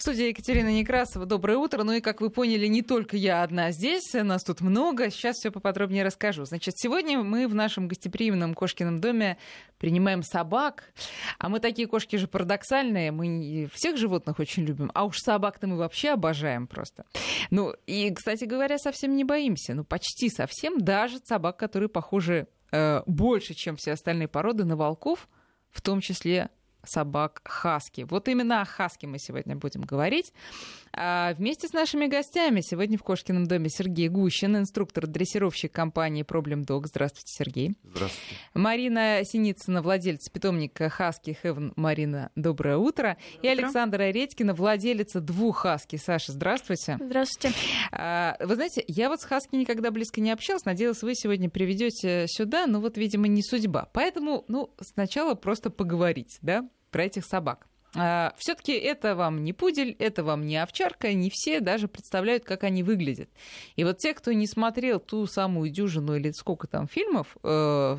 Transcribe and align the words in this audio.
В 0.00 0.02
студии 0.02 0.28
Екатерина 0.28 0.72
Некрасова. 0.72 1.26
Доброе 1.26 1.58
утро. 1.58 1.82
Ну 1.82 1.92
и, 1.92 2.00
как 2.00 2.22
вы 2.22 2.30
поняли, 2.30 2.66
не 2.68 2.80
только 2.80 3.18
я 3.18 3.42
одна 3.42 3.70
здесь. 3.70 4.14
Нас 4.14 4.42
тут 4.42 4.62
много. 4.62 5.10
Сейчас 5.10 5.36
все 5.36 5.50
поподробнее 5.50 6.02
расскажу. 6.04 6.46
Значит, 6.46 6.78
сегодня 6.78 7.22
мы 7.22 7.46
в 7.46 7.54
нашем 7.54 7.86
гостеприимном 7.86 8.54
Кошкином 8.54 8.98
доме 8.98 9.36
принимаем 9.76 10.22
собак. 10.22 10.94
А 11.38 11.50
мы 11.50 11.60
такие 11.60 11.86
кошки 11.86 12.16
же 12.16 12.28
парадоксальные. 12.28 13.12
Мы 13.12 13.68
всех 13.74 13.98
животных 13.98 14.38
очень 14.38 14.64
любим. 14.64 14.90
А 14.94 15.04
уж 15.04 15.18
собак-то 15.18 15.66
мы 15.66 15.76
вообще 15.76 16.12
обожаем 16.12 16.66
просто. 16.66 17.04
Ну 17.50 17.74
и, 17.86 18.10
кстати 18.14 18.44
говоря, 18.44 18.78
совсем 18.78 19.14
не 19.14 19.24
боимся. 19.24 19.74
Ну 19.74 19.84
почти 19.84 20.30
совсем. 20.30 20.80
Даже 20.80 21.18
собак, 21.18 21.58
которые 21.58 21.90
похожи 21.90 22.48
э, 22.72 23.02
больше, 23.04 23.52
чем 23.52 23.76
все 23.76 23.92
остальные 23.92 24.28
породы 24.28 24.64
на 24.64 24.76
волков, 24.76 25.28
в 25.70 25.82
том 25.82 26.00
числе 26.00 26.48
собак 26.84 27.42
хаски. 27.44 28.06
Вот 28.08 28.28
именно 28.28 28.62
о 28.62 28.64
хаски 28.64 29.06
мы 29.06 29.18
сегодня 29.18 29.56
будем 29.56 29.82
говорить. 29.82 30.32
А 30.92 31.34
вместе 31.34 31.68
с 31.68 31.72
нашими 31.72 32.06
гостями 32.06 32.60
сегодня 32.62 32.98
в 32.98 33.02
Кошкином 33.02 33.46
доме 33.46 33.68
Сергей 33.68 34.08
Гущин, 34.08 34.56
инструктор-дрессировщик 34.56 35.72
компании 35.72 36.24
Problem 36.24 36.66
Dog. 36.66 36.86
Здравствуйте, 36.86 37.32
Сергей. 37.32 37.76
Здравствуйте. 37.84 38.36
Марина 38.54 39.20
Синицына, 39.24 39.82
владелец 39.82 40.28
питомника 40.28 40.88
Хаски 40.88 41.38
Heaven. 41.42 41.72
Марина, 41.76 42.30
доброе 42.34 42.76
утро. 42.76 43.16
И 43.42 43.46
Александра 43.46 44.10
Редькина, 44.10 44.54
владелица 44.54 45.20
двух 45.20 45.58
Хаски. 45.58 45.96
Саша, 45.96 46.32
здравствуйте. 46.32 46.98
Здравствуйте. 47.00 47.54
А, 47.92 48.36
вы 48.40 48.54
знаете, 48.56 48.84
я 48.88 49.08
вот 49.08 49.20
с 49.20 49.24
Хаски 49.24 49.54
никогда 49.54 49.90
близко 49.90 50.20
не 50.20 50.30
общалась. 50.30 50.64
Надеялась, 50.64 51.02
вы 51.02 51.14
сегодня 51.14 51.48
приведете 51.48 52.26
сюда, 52.28 52.66
но 52.66 52.80
вот, 52.80 52.96
видимо, 52.96 53.28
не 53.28 53.42
судьба. 53.42 53.88
Поэтому, 53.92 54.44
ну, 54.48 54.74
сначала 54.80 55.34
просто 55.34 55.70
поговорить, 55.70 56.38
да, 56.42 56.68
про 56.90 57.04
этих 57.04 57.24
собак. 57.24 57.66
А, 57.96 58.34
Все-таки 58.38 58.72
это 58.72 59.16
вам 59.16 59.42
не 59.42 59.52
пудель, 59.52 59.96
это 59.98 60.22
вам 60.22 60.46
не 60.46 60.56
овчарка, 60.56 61.12
не 61.12 61.28
все 61.28 61.60
даже 61.60 61.88
представляют, 61.88 62.44
как 62.44 62.62
они 62.62 62.82
выглядят. 62.82 63.28
И 63.74 63.84
вот 63.84 63.98
те, 63.98 64.14
кто 64.14 64.32
не 64.32 64.46
смотрел 64.46 65.00
ту 65.00 65.26
самую 65.26 65.70
дюжину 65.70 66.14
или 66.16 66.30
сколько 66.30 66.68
там 66.68 66.86
фильмов 66.86 67.36
э, 67.42 67.98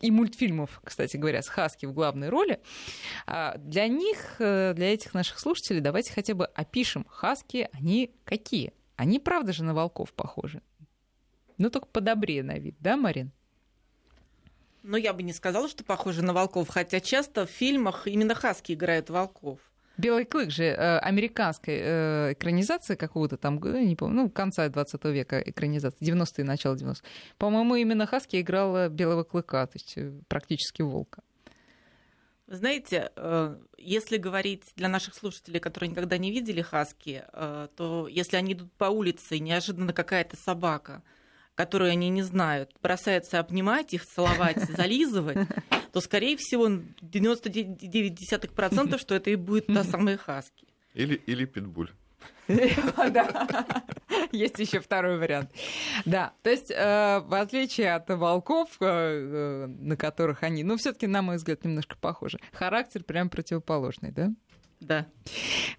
и 0.00 0.10
мультфильмов, 0.10 0.80
кстати 0.84 1.16
говоря, 1.16 1.42
с 1.42 1.48
Хаски 1.48 1.86
в 1.86 1.92
главной 1.92 2.28
роли, 2.28 2.60
э, 3.26 3.58
для 3.58 3.88
них, 3.88 4.36
э, 4.38 4.72
для 4.74 4.94
этих 4.94 5.14
наших 5.14 5.40
слушателей, 5.40 5.80
давайте 5.80 6.12
хотя 6.12 6.34
бы 6.34 6.46
опишем 6.46 7.04
Хаски, 7.08 7.68
они 7.72 8.14
какие? 8.24 8.72
Они 8.96 9.18
правда 9.18 9.52
же 9.52 9.64
на 9.64 9.74
волков 9.74 10.12
похожи. 10.12 10.62
Ну, 11.58 11.70
только 11.70 11.88
подобрее 11.88 12.44
на 12.44 12.58
вид, 12.58 12.76
да, 12.78 12.96
Марин? 12.96 13.32
Но 14.84 14.98
я 14.98 15.14
бы 15.14 15.22
не 15.22 15.32
сказала, 15.32 15.66
что 15.66 15.82
похоже 15.82 16.22
на 16.22 16.34
волков, 16.34 16.68
хотя 16.68 17.00
часто 17.00 17.46
в 17.46 17.50
фильмах 17.50 18.06
именно 18.06 18.34
хаски 18.34 18.72
играют 18.72 19.08
волков. 19.08 19.58
Белый 19.96 20.26
клык 20.26 20.50
же 20.50 20.64
э, 20.64 20.98
американской 20.98 21.78
э, 21.80 22.32
экранизации 22.32 22.94
какого-то 22.94 23.38
там, 23.38 23.58
не 23.62 23.96
помню, 23.96 24.24
ну, 24.24 24.30
конца 24.30 24.68
20 24.68 25.04
века 25.04 25.40
экранизации, 25.40 26.04
90-е, 26.06 26.44
начало 26.44 26.74
90-х. 26.74 27.02
По-моему, 27.38 27.76
именно 27.76 28.06
Хаски 28.06 28.40
играла 28.42 28.90
Белого 28.90 29.24
клыка, 29.24 29.66
то 29.66 29.76
есть 29.76 29.94
э, 29.96 30.12
практически 30.28 30.82
волка. 30.82 31.22
Знаете, 32.46 33.10
э, 33.16 33.56
если 33.78 34.18
говорить 34.18 34.64
для 34.76 34.88
наших 34.88 35.14
слушателей, 35.14 35.60
которые 35.60 35.88
никогда 35.88 36.18
не 36.18 36.30
видели 36.30 36.60
хаски, 36.60 37.24
э, 37.32 37.68
то 37.74 38.06
если 38.06 38.36
они 38.36 38.52
идут 38.52 38.70
по 38.74 38.86
улице, 38.86 39.36
и 39.36 39.40
неожиданно 39.40 39.94
какая-то 39.94 40.36
собака– 40.36 41.02
которую 41.54 41.90
они 41.90 42.08
не 42.08 42.22
знают, 42.22 42.72
бросаются 42.82 43.38
обнимать 43.38 43.92
их, 43.94 44.04
целовать, 44.06 44.58
зализывать, 44.76 45.46
то, 45.92 46.00
скорее 46.00 46.36
всего, 46.36 46.66
99%, 46.68 48.98
что 48.98 49.14
это 49.14 49.30
и 49.30 49.36
будет 49.36 49.66
та 49.66 49.84
самая 49.84 50.16
хаски. 50.16 50.66
Или, 50.94 51.14
или 51.14 51.44
питбуль. 51.44 51.92
Есть 54.32 54.58
еще 54.58 54.80
второй 54.80 55.18
вариант. 55.18 55.50
Да, 56.04 56.34
то 56.42 56.50
есть, 56.50 56.70
э, 56.70 57.20
в 57.20 57.40
отличие 57.40 57.94
от 57.94 58.10
волков, 58.10 58.68
э, 58.80 58.86
э, 58.86 59.66
на 59.66 59.96
которых 59.96 60.42
они, 60.42 60.62
ну, 60.62 60.76
все-таки, 60.76 61.06
на 61.06 61.22
мой 61.22 61.36
взгляд, 61.36 61.64
немножко 61.64 61.96
похожи, 61.96 62.38
характер 62.52 63.02
прям 63.02 63.30
противоположный, 63.30 64.12
да? 64.12 64.30
Да. 64.86 65.06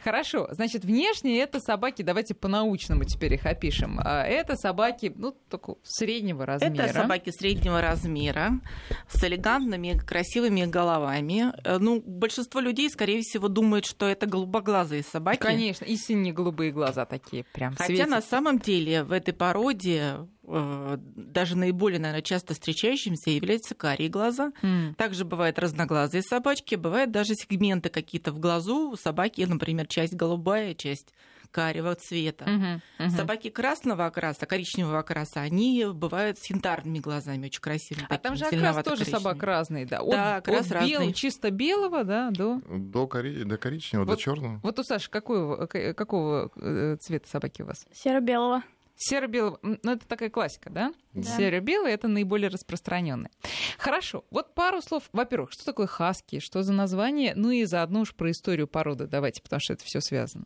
Хорошо, 0.03 0.47
значит, 0.51 0.83
внешне 0.83 1.39
это 1.39 1.59
собаки, 1.59 2.01
давайте 2.01 2.33
по-научному 2.33 3.03
теперь 3.03 3.35
их 3.35 3.45
опишем. 3.45 3.99
А, 4.03 4.23
это 4.23 4.55
собаки, 4.55 5.13
ну, 5.15 5.35
только 5.49 5.75
среднего 5.83 6.45
размера. 6.45 6.83
Это 6.83 6.93
собаки 6.93 7.29
среднего 7.29 7.81
размера, 7.81 8.59
с 9.07 9.23
элегантными, 9.23 9.97
красивыми 9.97 10.65
головами. 10.65 11.53
Э, 11.63 11.77
ну, 11.77 12.01
большинство 12.05 12.59
людей, 12.59 12.89
скорее 12.89 13.21
всего, 13.21 13.47
думают, 13.47 13.85
что 13.85 14.07
это 14.07 14.25
голубоглазые 14.25 15.03
собаки. 15.03 15.39
Конечно, 15.39 15.85
и 15.85 15.95
сине-голубые 15.95 16.71
глаза 16.71 17.05
такие 17.05 17.43
прям 17.53 17.73
Хотя 17.75 17.85
светят. 17.85 18.09
на 18.09 18.21
самом 18.21 18.59
деле 18.59 19.03
в 19.03 19.11
этой 19.11 19.33
породе 19.33 20.27
даже 20.47 21.57
наиболее, 21.57 21.99
наверное, 21.99 22.21
часто 22.21 22.53
встречающимся 22.53 23.29
являются 23.31 23.75
карие 23.75 24.09
глаза. 24.09 24.51
Mm. 24.61 24.95
Также 24.95 25.25
бывают 25.25 25.59
разноглазые 25.59 26.21
собачки, 26.21 26.75
бывают 26.75 27.11
даже 27.11 27.33
сегменты 27.35 27.89
какие-то 27.89 28.31
в 28.31 28.39
глазу 28.39 28.91
у 28.91 28.95
собаки, 28.95 29.41
например, 29.41 29.87
часть 29.87 30.13
голубая, 30.13 30.73
часть 30.73 31.13
карего 31.55 31.95
цвета. 31.95 32.43
Uh-huh, 32.45 32.81
uh-huh. 32.99 33.09
Собаки 33.11 33.49
красного 33.49 34.07
окраса, 34.07 34.45
коричневого 34.45 34.99
окраса, 34.99 35.39
они 35.39 35.85
бывают 35.93 36.37
с 36.37 36.49
янтарными 36.49 36.99
глазами, 36.99 37.45
очень 37.45 37.61
красивыми. 37.61 38.07
А 38.09 38.17
там 38.17 38.35
же 38.35 38.43
окрас 38.43 38.83
тоже 38.83 39.05
собак 39.05 39.41
разный, 39.41 39.85
да? 39.85 40.01
От, 40.01 40.11
да, 40.11 40.35
окрас 40.37 40.65
от 40.65 40.71
разный. 40.73 40.89
Бел, 40.89 41.13
чисто 41.13 41.51
белого, 41.51 42.03
да, 42.03 42.29
до... 42.31 42.59
До, 42.67 43.07
кори... 43.07 43.43
до 43.43 43.57
коричневого, 43.57 44.05
вот, 44.05 44.17
до 44.17 44.21
черного. 44.21 44.59
Вот 44.63 44.79
у 44.79 44.83
Саши 44.83 45.09
какой, 45.09 45.93
какого 45.93 46.51
э, 46.57 46.97
цвета 46.99 47.29
собаки 47.29 47.61
у 47.61 47.67
вас? 47.67 47.85
Серо-белого. 47.93 48.61
Серо-белый, 48.97 49.57
ну 49.61 49.91
это 49.91 50.07
такая 50.07 50.29
классика, 50.29 50.69
да? 50.69 50.93
да. 51.13 51.37
Серо-белый 51.37 51.91
это 51.91 52.07
наиболее 52.07 52.49
распространенный. 52.49 53.29
Хорошо, 53.77 54.23
вот 54.31 54.55
пару 54.55 54.81
слов. 54.81 55.03
Во-первых, 55.11 55.51
что 55.51 55.65
такое 55.65 55.87
хаски, 55.87 56.39
что 56.39 56.63
за 56.63 56.71
название, 56.71 57.33
ну 57.35 57.51
и 57.51 57.65
заодно 57.65 58.01
уж 58.01 58.15
про 58.15 58.31
историю 58.31 58.67
породы 58.67 59.07
давайте, 59.07 59.41
потому 59.41 59.59
что 59.59 59.73
это 59.73 59.83
все 59.83 59.99
связано. 59.99 60.45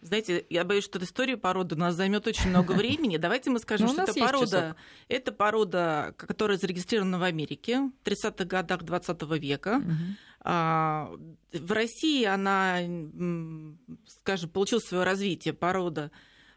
Знаете, 0.00 0.46
я 0.48 0.64
боюсь, 0.64 0.84
что 0.84 1.02
история 1.02 1.36
породы 1.36 1.74
у 1.74 1.78
нас 1.78 1.96
займет 1.96 2.26
очень 2.28 2.50
много 2.50 2.70
времени. 2.72 3.16
Давайте 3.16 3.50
мы 3.50 3.58
скажем, 3.58 3.88
что 3.88 4.02
это 4.02 4.14
порода, 4.14 4.76
это 5.08 5.32
порода, 5.32 6.14
которая 6.16 6.56
зарегистрирована 6.56 7.18
в 7.18 7.24
Америке 7.24 7.90
в 8.02 8.06
30-х 8.06 8.44
годах 8.44 8.84
20 8.84 9.22
века. 9.40 9.82
В 10.44 11.72
России 11.72 12.24
она, 12.24 12.78
скажем, 14.06 14.50
получила 14.50 14.78
свое 14.78 15.02
развитие 15.02 15.52
порода 15.52 16.12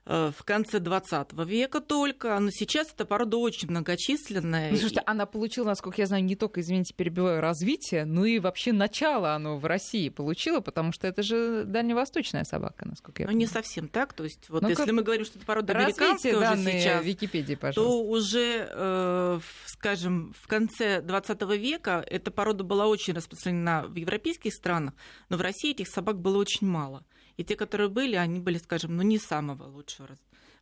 в 0.06 0.44
конце 0.44 0.80
20 0.80 1.34
века 1.46 1.80
только, 1.80 2.40
но 2.40 2.50
сейчас 2.50 2.92
эта 2.92 3.06
порода 3.06 3.38
очень 3.38 3.70
многочисленная. 3.70 4.72
Ну, 4.72 4.78
слушайте, 4.78 5.04
она 5.06 5.26
получила, 5.26 5.66
насколько 5.66 6.02
я 6.02 6.08
знаю, 6.08 6.24
не 6.24 6.36
только, 6.36 6.62
извините, 6.62 6.94
перебиваю, 6.96 7.40
развитие, 7.40 8.06
но 8.06 8.26
и 8.26 8.40
вообще 8.40 8.74
начало 8.74 9.36
оно 9.36 9.58
в 9.58 9.66
России 9.66 10.10
получило, 10.10 10.60
потому 10.60 10.92
что 10.92 11.08
это 11.08 11.22
же 11.22 11.66
дальневосточная 11.66 12.46
собака, 12.46 12.88
насколько 12.88 13.22
я 13.22 13.28
понимаю. 13.28 13.36
Ну, 13.36 13.40
не 13.40 13.48
совсем 13.48 13.88
так, 13.88 14.14
то 14.14 14.24
есть 14.24 14.50
вот 14.50 14.64
ну 14.64 14.70
если 14.70 14.92
мы 14.92 15.04
говорим, 15.04 15.26
что 15.26 15.38
это 15.38 15.46
порода 15.46 15.74
американская 15.74 16.36
уже 16.36 16.64
сейчас, 16.64 17.06
Википедии, 17.06 17.56
то 17.56 18.02
уже, 18.04 18.68
э, 18.72 19.40
скажем, 19.66 20.34
в 20.38 20.48
конце 20.48 21.02
20 21.02 21.42
века 21.58 22.04
эта 22.08 22.32
порода 22.32 22.64
была 22.64 22.88
очень 22.88 23.14
распространена 23.14 23.86
в 23.88 23.96
европейских 23.96 24.54
странах, 24.54 24.94
но 25.30 25.38
в 25.38 25.42
России 25.42 25.72
этих 25.72 25.88
собак 25.88 26.20
было 26.20 26.38
очень 26.38 26.68
мало. 26.68 27.04
И 27.38 27.44
те, 27.44 27.56
которые 27.56 27.90
были, 27.90 28.16
они 28.16 28.40
были, 28.40 28.58
скажем, 28.58 28.96
ну, 28.96 29.04
не 29.04 29.18
самого 29.18 29.64
лучшего 29.64 30.10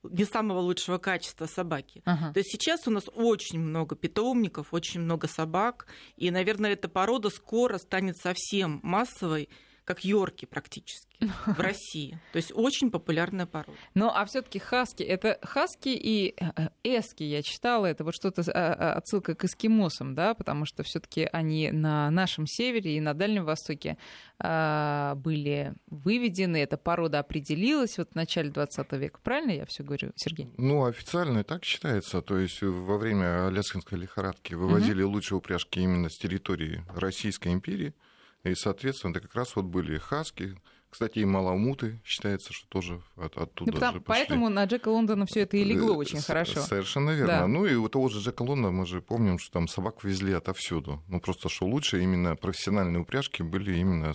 не 0.03 0.23
самого 0.23 0.59
лучшего 0.59 0.97
качества 0.97 1.45
собаки. 1.45 2.01
Ага. 2.05 2.31
То 2.33 2.39
есть 2.39 2.51
сейчас 2.51 2.87
у 2.87 2.91
нас 2.91 3.05
очень 3.13 3.59
много 3.59 3.95
питомников, 3.95 4.67
очень 4.73 5.01
много 5.01 5.27
собак, 5.27 5.87
и, 6.15 6.31
наверное, 6.31 6.71
эта 6.71 6.87
порода 6.87 7.29
скоро 7.29 7.77
станет 7.77 8.17
совсем 8.17 8.79
массовой, 8.81 9.49
как 9.89 10.05
йорки 10.05 10.45
практически 10.45 11.17
в 11.47 11.59
России. 11.59 12.19
То 12.31 12.37
есть 12.37 12.51
очень 12.53 12.91
популярная 12.91 13.47
порода. 13.47 13.75
Ну, 13.95 14.11
а 14.13 14.23
все-таки 14.25 14.59
хаски, 14.59 15.01
это 15.01 15.39
хаски 15.41 15.89
и 15.89 16.35
э, 16.39 16.69
эски, 16.83 17.23
я 17.23 17.41
читала, 17.41 17.87
это 17.87 18.03
вот 18.03 18.13
что-то 18.13 18.43
а, 18.51 18.73
а, 18.73 18.93
отсылка 18.93 19.33
к 19.33 19.45
эскимосам, 19.45 20.13
да, 20.13 20.35
потому 20.35 20.65
что 20.65 20.83
все-таки 20.83 21.27
они 21.33 21.71
на 21.71 22.11
нашем 22.11 22.45
севере 22.45 22.97
и 22.97 22.99
на 22.99 23.15
Дальнем 23.15 23.45
Востоке 23.45 23.97
а, 24.37 25.15
были 25.15 25.73
выведены, 25.87 26.57
эта 26.57 26.77
порода 26.77 27.17
определилась 27.17 27.97
вот 27.97 28.11
в 28.11 28.15
начале 28.15 28.51
20 28.51 28.91
века. 28.91 29.19
Правильно 29.23 29.53
я 29.53 29.65
все 29.65 29.81
говорю, 29.81 30.11
Сергей? 30.17 30.51
Ну, 30.57 30.85
официально 30.85 31.43
так 31.43 31.65
считается. 31.65 32.21
То 32.21 32.37
есть 32.37 32.61
во 32.61 32.99
время 32.99 33.47
Аляскинской 33.47 33.97
лихорадки 33.97 34.53
вывозили 34.53 35.01
угу. 35.01 35.13
лучшие 35.13 35.39
упряжки 35.39 35.79
именно 35.79 36.09
с 36.09 36.17
территории 36.19 36.85
Российской 36.93 37.53
империи. 37.53 37.95
И, 38.43 38.55
соответственно, 38.55 39.11
это 39.11 39.21
как 39.21 39.35
раз 39.35 39.55
вот 39.55 39.65
были 39.65 39.97
хаски, 39.97 40.55
Кстати, 40.89 41.19
и 41.19 41.25
маламуты 41.25 42.01
считается, 42.03 42.51
что 42.51 42.67
тоже 42.67 43.01
от, 43.15 43.37
оттуда 43.37 43.69
ну, 43.71 43.73
потому, 43.73 43.93
же 43.97 44.01
пошли. 44.01 44.23
Поэтому 44.25 44.49
на 44.49 44.65
Джека 44.65 44.89
Лондона 44.89 45.27
все 45.27 45.41
это 45.41 45.55
и 45.57 45.63
легло 45.63 45.89
Э, 45.93 45.97
очень 45.97 46.19
с- 46.19 46.25
хорошо. 46.25 46.61
Совершенно 46.61 47.11
верно. 47.11 47.27
Да. 47.41 47.47
Ну 47.47 47.67
и 47.67 47.75
у 47.75 47.87
того 47.89 48.09
же 48.09 48.21
Джека 48.21 48.41
Лондона 48.41 48.71
мы 48.71 48.87
же 48.87 48.99
помним, 48.99 49.37
что 49.37 49.51
там 49.51 49.67
собак 49.67 50.03
везли 50.03 50.33
отовсюду. 50.33 51.03
Ну 51.07 51.19
просто 51.21 51.47
что 51.47 51.67
лучше, 51.67 52.01
именно 52.01 52.35
профессиональные 52.35 53.01
упряжки 53.01 53.43
были 53.43 53.77
именно 53.77 54.13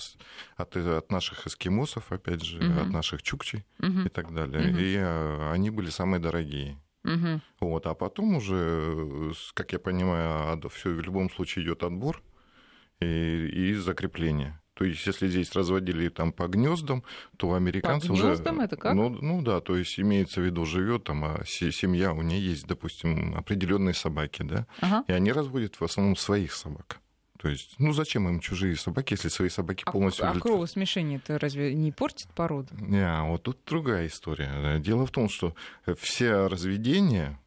от, 0.56 0.76
от 0.76 1.12
наших 1.12 1.46
эскимосов, 1.46 2.10
опять 2.10 2.42
же, 2.42 2.60
Мгм. 2.60 2.78
от 2.80 2.88
наших 2.90 3.22
чукчей 3.22 3.64
Мгм, 3.78 4.06
и 4.06 4.08
так 4.08 4.34
далее. 4.34 4.66
Мгм. 4.72 4.78
И 4.80 4.94
э, 4.96 5.50
они 5.52 5.70
были 5.70 5.90
самые 5.90 6.18
дорогие. 6.20 6.76
мгм. 7.04 7.40
Вот, 7.60 7.86
а 7.86 7.94
потом 7.94 8.34
уже, 8.34 8.56
э, 8.58 9.32
как 9.54 9.72
я 9.72 9.78
понимаю, 9.78 10.60
все 10.70 10.90
в 10.90 11.00
любом 11.00 11.30
случае 11.30 11.66
идет 11.66 11.84
отбор 11.84 12.20
и, 13.04 13.70
и 13.70 13.74
закрепление. 13.74 14.60
То 14.74 14.84
есть, 14.84 15.06
если 15.06 15.28
здесь 15.28 15.52
разводили 15.52 16.08
там 16.08 16.32
по 16.32 16.48
гнездам, 16.48 17.04
то 17.36 17.50
у 17.50 17.52
американцев 17.54 18.10
уже... 18.10 18.24
гнёздам? 18.24 18.60
Это 18.60 18.76
как? 18.76 18.94
Ну, 18.94 19.08
ну 19.08 19.40
да, 19.40 19.60
то 19.60 19.76
есть 19.76 20.00
имеется 20.00 20.40
в 20.40 20.44
виду, 20.44 20.64
живет 20.66 21.04
там, 21.04 21.24
а 21.24 21.42
се- 21.46 21.70
семья, 21.70 22.12
у 22.12 22.22
нее 22.22 22.44
есть, 22.44 22.66
допустим, 22.66 23.36
определенные 23.36 23.94
собаки, 23.94 24.42
да, 24.42 24.66
Ага. 24.80 25.04
и 25.06 25.12
они 25.12 25.30
разводят 25.30 25.76
в 25.76 25.84
основном 25.84 26.16
своих 26.16 26.52
собак. 26.52 26.98
То 27.38 27.50
есть, 27.50 27.74
ну 27.78 27.92
зачем 27.92 28.26
им 28.28 28.40
чужие 28.40 28.74
собаки, 28.74 29.12
если 29.12 29.28
свои 29.28 29.48
собаки 29.50 29.84
А, 29.86 29.92
полностью... 29.92 30.26
а 30.26 30.32
удовлетвор- 30.32 30.40
кровосмешение 30.40 31.20
это 31.22 31.38
разве 31.38 31.72
не 31.74 31.92
портит 31.92 32.28
породу? 32.34 32.70
не, 32.80 33.06
а 33.06 33.22
вот 33.24 33.42
тут 33.44 33.58
другая 33.66 34.06
история. 34.08 34.78
Дело 34.80 35.06
в 35.06 35.10
том, 35.10 35.28
что 35.28 35.54
э, 35.86 35.94
все 36.00 36.46
разведения 36.48 37.38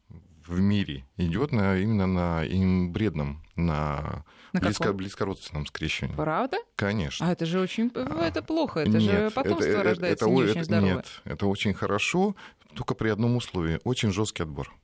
в 0.46 0.60
мире 0.60 1.04
идет 1.18 1.52
на, 1.52 1.76
именно 1.76 2.06
на 2.06 2.46
имбредном, 2.46 3.42
на, 3.56 4.24
На 4.52 4.60
близко, 4.60 4.92
близкородственном 4.92 5.66
скрещении. 5.66 6.14
Правда? 6.14 6.56
Конечно. 6.76 7.26
А 7.28 7.32
это 7.32 7.44
же 7.46 7.60
очень... 7.60 7.90
Это 7.94 8.42
плохо. 8.42 8.80
Это 8.80 8.90
Нет, 8.90 9.02
же 9.02 9.30
потомство 9.30 9.64
это- 9.68 9.78
это- 9.80 9.88
рождается 9.90 10.24
это 10.24 10.34
не 10.34 10.40
о- 10.40 10.44
очень 10.44 10.56
это- 10.56 10.64
здоровое. 10.64 10.94
Нет, 10.94 11.06
это 11.24 11.46
очень 11.46 11.74
хорошо, 11.74 12.34
только 12.74 12.94
при 12.94 13.08
одном 13.08 13.36
условии. 13.36 13.80
Очень 13.84 14.12
жесткий 14.12 14.42
отбор. 14.44 14.74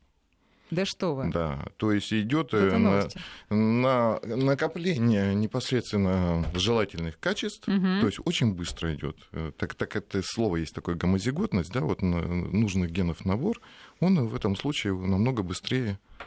Да 0.70 0.86
что 0.86 1.14
вы. 1.14 1.30
Да, 1.30 1.66
то 1.76 1.92
есть 1.92 2.12
идет 2.12 2.52
Это 2.54 2.78
на, 2.78 3.08
на 3.50 4.18
накопление 4.24 5.34
непосредственно 5.34 6.44
желательных 6.54 7.20
качеств, 7.20 7.68
Мгм. 7.68 8.00
то 8.00 8.06
есть 8.06 8.18
очень 8.24 8.54
быстро 8.54 8.92
идет. 8.94 9.16
Так, 9.58 9.74
так 9.74 9.94
это 9.94 10.22
слово 10.24 10.56
есть 10.56 10.74
такое 10.74 10.94
гомозиготность, 10.96 11.70
да, 11.70 11.80
вот 11.80 12.00
нужных 12.02 12.90
генов 12.90 13.24
набор, 13.24 13.60
он 14.00 14.26
в 14.26 14.34
этом 14.34 14.56
случае 14.56 14.94
намного 14.94 15.42
быстрее 15.42 15.98
э, 16.18 16.24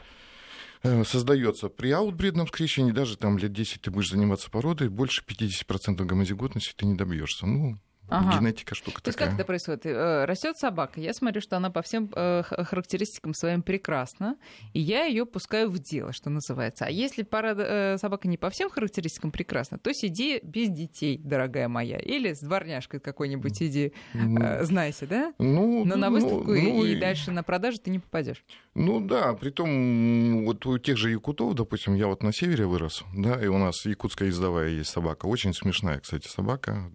создается. 0.82 1.68
При 1.68 1.90
аутбридном 1.90 2.46
скрещении 2.48 2.92
даже 2.92 3.16
там 3.16 3.38
лет 3.38 3.52
10 3.52 3.82
ты 3.82 3.90
будешь 3.90 4.10
заниматься 4.10 4.50
породой, 4.50 4.88
больше 4.88 5.22
50% 5.26 6.04
гомозиготности 6.04 6.74
ты 6.76 6.86
не 6.86 6.94
добьешься. 6.94 7.46
Ну, 7.46 7.78
Ага. 8.08 8.38
генетика 8.38 8.74
штука 8.74 9.02
То 9.02 9.08
есть 9.08 9.18
такая. 9.18 9.30
как 9.32 9.38
это 9.40 9.46
происходит? 9.46 9.86
Э, 9.86 10.24
Растет 10.24 10.56
собака, 10.56 11.00
я 11.00 11.12
смотрю, 11.12 11.40
что 11.40 11.56
она 11.56 11.70
по 11.70 11.82
всем 11.82 12.10
э, 12.14 12.42
характеристикам 12.42 13.34
своим 13.34 13.62
прекрасна, 13.62 14.36
и 14.72 14.80
я 14.80 15.04
ее 15.04 15.26
пускаю 15.26 15.70
в 15.70 15.78
дело, 15.78 16.12
что 16.12 16.30
называется. 16.30 16.86
А 16.86 16.90
если 16.90 17.22
пара, 17.22 17.54
э, 17.58 17.98
собака 17.98 18.28
не 18.28 18.36
по 18.38 18.50
всем 18.50 18.70
характеристикам 18.70 19.30
прекрасна, 19.30 19.78
то 19.78 19.92
сиди 19.92 20.40
без 20.42 20.70
детей, 20.70 21.18
дорогая 21.22 21.68
моя, 21.68 21.98
или 21.98 22.32
с 22.32 22.40
дворняжкой 22.40 23.00
какой-нибудь 23.00 23.56
сиди, 23.56 23.92
Ну, 24.14 24.64
знайся, 24.64 25.06
да? 25.06 25.32
ну, 25.38 25.84
Но 25.84 25.96
на 25.96 26.08
ну, 26.08 26.14
выставку 26.16 26.54
и- 26.54 26.62
ну, 26.62 26.84
и 26.84 26.96
дальше 26.96 27.30
на 27.30 27.42
продажу 27.42 27.78
ты 27.78 27.90
не 27.90 27.98
попадешь. 27.98 28.44
Ну 28.74 29.00
да, 29.00 29.34
притом 29.34 29.68
м, 29.68 30.44
вот 30.46 30.64
у 30.66 30.78
тех 30.78 30.96
же 30.96 31.10
якутов, 31.10 31.54
допустим, 31.54 31.94
я 31.94 32.06
вот 32.06 32.22
на 32.22 32.32
севере 32.32 32.66
вырос, 32.66 33.04
да, 33.14 33.42
и 33.42 33.48
у 33.48 33.58
нас 33.58 33.84
якутская 33.84 34.28
ездовая 34.28 34.68
есть 34.68 34.90
собака, 34.90 35.26
очень 35.26 35.52
смешная, 35.52 35.98
кстати, 36.00 36.28
собака, 36.28 36.90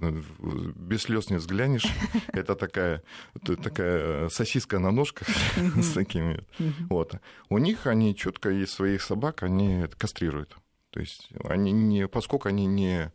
без 0.76 1.03
слез 1.04 1.30
не 1.30 1.38
взглянешь, 1.38 1.86
это 2.34 2.56
такая, 2.56 3.04
такая 3.44 4.30
сосиска 4.30 4.80
на 4.80 4.92
ножках 4.92 5.28
с 5.76 5.94
такими, 5.94 6.44
вот. 6.90 7.16
У 7.50 7.58
них 7.58 7.88
они 7.88 8.16
четко 8.16 8.50
из 8.50 8.72
своих 8.72 9.02
собак, 9.02 9.44
они 9.44 9.86
кастрируют. 9.98 10.58
То 10.90 11.00
есть 11.00 11.30
они 11.44 11.72
не, 11.72 12.08
поскольку 12.08 12.50
они 12.50 12.68
не 12.68 13.12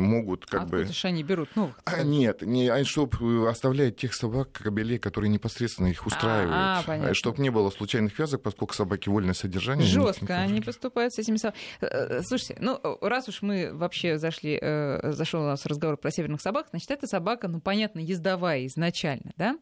могут 0.00 0.46
как 0.46 0.68
бы... 0.68 0.78
Откуда 0.78 0.92
же 0.92 1.08
они 1.08 1.22
берут 1.22 1.54
новых? 1.56 1.78
А, 1.84 2.02
нет, 2.02 2.42
не, 2.42 2.68
они 2.68 2.84
чтобы 2.84 3.48
оставлять 3.48 3.96
тех 3.96 4.14
собак, 4.14 4.52
кобелей, 4.52 4.98
которые 4.98 5.30
непосредственно 5.30 5.88
их 5.88 6.06
устраивают. 6.06 6.52
а, 6.52 6.82
понятно. 6.86 7.14
чтобы 7.14 7.42
не 7.42 7.50
было 7.50 7.70
случайных 7.70 8.18
вязок, 8.18 8.42
поскольку 8.42 8.74
собаки 8.74 9.08
вольное 9.08 9.34
содержание. 9.34 9.86
Жестко 9.86 10.38
они 10.38 10.60
поступают 10.60 11.14
с 11.14 11.18
этими 11.18 11.36
собаками. 11.36 12.22
Слушайте, 12.22 12.56
ну, 12.60 12.80
раз 13.00 13.28
уж 13.28 13.42
мы 13.42 13.70
вообще 13.72 14.18
зашли, 14.18 14.58
э, 14.60 15.12
зашел 15.12 15.42
у 15.42 15.46
нас 15.46 15.66
разговор 15.66 15.96
про 15.96 16.10
северных 16.10 16.40
собак, 16.40 16.68
значит, 16.70 16.90
эта 16.90 17.06
собака, 17.06 17.48
ну, 17.48 17.60
понятно, 17.60 18.00
ездовая 18.00 18.66
изначально, 18.66 19.32
да? 19.36 19.58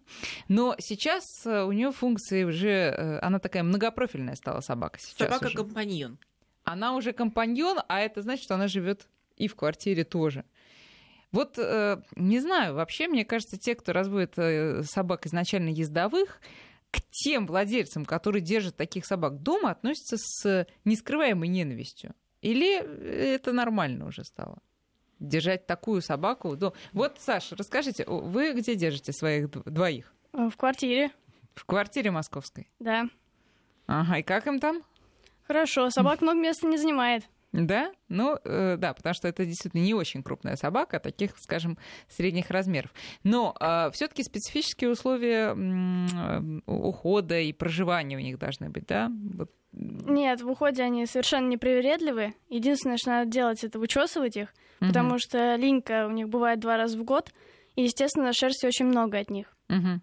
Но 0.49 0.75
сейчас 0.79 1.25
э, 1.45 1.63
у 1.63 1.73
нее 1.73 1.93
функции 1.93 2.45
уже, 2.45 2.69
э, 2.69 3.19
она 3.21 3.39
такая 3.39 3.63
многопрофильная 3.63 4.35
стала 4.35 4.61
собака 4.61 4.99
сейчас 4.99 5.29
уже. 5.29 5.39
Собака-компаньон. 5.39 6.19
Она 6.65 6.95
уже 6.95 7.13
компаньон, 7.13 7.79
а 7.89 8.01
это 8.01 8.23
значит, 8.23 8.45
что 8.45 8.55
она 8.55 8.69
живет 8.69 9.09
и 9.45 9.49
в 9.49 9.57
квартире 9.57 10.05
тоже. 10.05 10.45
Вот 11.33 11.55
э, 11.59 12.03
не 12.17 12.41
знаю, 12.41 12.75
вообще, 12.75 13.09
мне 13.09 13.25
кажется, 13.25 13.59
те, 13.59 13.75
кто 13.75 13.93
разводит 13.93 14.35
э, 14.37 14.83
собак 14.85 15.27
изначально 15.27 15.71
ездовых, 15.71 16.41
к 16.91 17.01
тем 17.11 17.47
владельцам, 17.47 18.05
которые 18.05 18.43
держат 18.43 18.77
таких 18.77 19.07
собак 19.07 19.43
дома, 19.43 19.71
относятся 19.71 20.17
с 20.19 20.67
нескрываемой 20.85 21.49
ненавистью. 21.49 22.15
Или 22.43 22.77
это 22.77 23.53
нормально 23.53 24.07
уже 24.07 24.25
стало? 24.25 24.59
Держать 25.19 25.67
такую 25.67 26.03
собаку. 26.03 26.55
до- 26.57 26.75
Вот, 26.93 27.17
Саша, 27.19 27.57
расскажите, 27.57 28.05
вы 28.07 28.53
где 28.53 28.75
держите 28.75 29.13
своих 29.13 29.47
дв- 29.47 29.71
двоих? 29.71 30.13
Э, 30.35 30.51
В 30.51 30.57
квартире, 30.57 31.11
В 31.55 31.65
квартире 31.65 32.11
московской. 32.11 32.69
да. 32.79 33.05
Ага, 33.87 34.19
и 34.19 34.23
как 34.23 34.47
им 34.47 34.61
там? 34.61 34.83
Хорошо, 35.47 35.91
собак 35.91 36.21
много 36.21 36.39
места 36.41 36.67
не 36.67 36.77
занимает. 36.79 37.25
Да, 37.53 37.93
ну 38.09 38.39
э, 38.45 38.77
да, 38.79 38.95
потому 38.95 39.15
что 39.15 39.29
это 39.29 39.45
действительно 39.45 39.83
не 39.83 39.93
очень 39.95 40.23
крупная 40.23 40.57
собака, 40.57 40.99
таких, 40.99 41.37
скажем, 41.39 41.77
средних 42.09 42.51
размеров. 42.51 42.93
Но 43.25 43.55
все-таки 43.93 44.23
специфические 44.23 44.91
условия 44.91 45.55
э, 45.55 46.61
ухода 46.67 47.39
и 47.39 47.53
проживания 47.53 48.17
у 48.17 48.21
них 48.21 48.39
должны 48.39 48.71
быть, 48.71 48.87
да? 48.87 49.11
Вот. 49.35 49.51
Нет, 49.73 50.43
в 50.43 50.49
уходе 50.51 50.83
они 50.83 51.07
совершенно 51.07 51.49
непривередливы. 51.49 52.35
Единственное, 52.51 52.97
что 52.99 53.11
надо 53.11 53.31
делать, 53.31 53.65
это 53.65 53.79
вычесывать 53.79 54.37
их, 54.37 54.49
потому 54.81 55.11
Мгм, 55.11 55.19
что 55.19 55.55
линька 55.57 56.07
у 56.07 56.11
них 56.11 56.29
бывает 56.29 56.61
два 56.61 56.77
раза 56.77 56.99
в 56.99 57.05
год, 57.05 57.33
и, 57.77 57.83
естественно, 57.85 58.33
шерсти 58.35 58.67
очень 58.67 58.87
много 58.87 59.19
от 59.19 59.31
них. 59.31 59.47
мгм. 59.69 60.03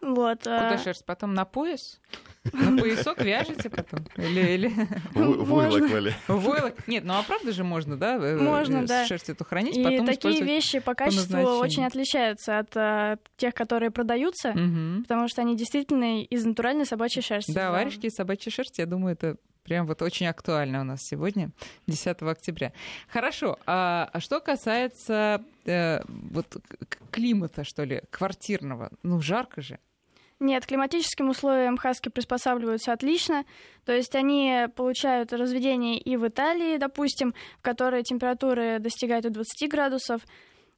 Вот. 0.00 0.38
Куда 0.40 0.74
а, 0.74 0.78
шерсть? 0.78 1.04
Потом 1.04 1.32
на 1.34 1.44
пояс? 1.44 2.00
На 2.52 2.76
поясок 2.76 3.20
вяжете 3.22 3.70
потом? 3.70 4.00
Или, 4.16 4.40
или... 4.54 4.72
Войлок, 5.14 5.90
Валя. 5.90 6.14
войлок? 6.26 6.88
Нет, 6.88 7.04
ну 7.04 7.14
а 7.14 7.22
правда 7.22 7.52
же 7.52 7.62
можно, 7.62 7.96
да? 7.96 8.16
э, 8.16 8.36
Можно, 8.36 8.78
э, 8.78 8.86
да. 8.86 9.06
Шерсть 9.06 9.28
эту 9.30 9.44
хранить, 9.44 9.76
И 9.76 9.82
потом 9.84 10.06
такие 10.06 10.42
вещи 10.42 10.80
по 10.80 10.94
качеству 10.94 11.36
назначению. 11.36 11.60
очень 11.60 11.84
отличаются 11.84 12.58
от 12.58 12.76
а, 12.76 13.18
тех, 13.36 13.54
которые 13.54 13.90
продаются, 13.92 14.52
Мгм. 14.52 15.02
потому 15.02 15.28
что 15.28 15.42
они 15.42 15.56
действительно 15.56 16.22
из 16.22 16.44
натуральной 16.44 16.84
собачьей 16.86 17.22
шерсти. 17.22 17.52
Да, 17.52 17.60
сделаны. 17.62 17.78
варежки 17.78 18.06
из 18.06 18.14
собачьей 18.14 18.52
шерсти, 18.52 18.80
я 18.80 18.86
думаю, 18.86 19.12
это 19.12 19.36
прям 19.62 19.86
вот 19.86 20.02
очень 20.02 20.26
актуально 20.26 20.80
у 20.80 20.84
нас 20.84 21.02
сегодня, 21.02 21.50
10 21.86 22.22
октября. 22.32 22.72
Хорошо, 23.08 23.58
а, 23.66 24.10
а 24.12 24.18
что 24.18 24.40
касается 24.40 25.42
э, 25.64 26.00
вот 26.06 26.56
климата, 27.12 27.62
что 27.62 27.84
ли, 27.84 28.02
квартирного, 28.10 28.90
ну 29.04 29.20
жарко 29.20 29.62
же. 29.62 29.78
Нет, 30.40 30.64
к 30.64 30.68
климатическим 30.68 31.28
условиям 31.28 31.76
хаски 31.76 32.08
приспосабливаются 32.08 32.92
отлично. 32.92 33.44
То 33.84 33.92
есть 33.92 34.14
они 34.14 34.66
получают 34.74 35.32
разведение 35.32 35.98
и 35.98 36.16
в 36.16 36.26
Италии, 36.26 36.78
допустим, 36.78 37.34
в 37.58 37.62
которой 37.62 38.02
температуры 38.02 38.78
достигают 38.78 39.24
и 39.24 39.30
20 39.30 39.70
градусов. 39.70 40.22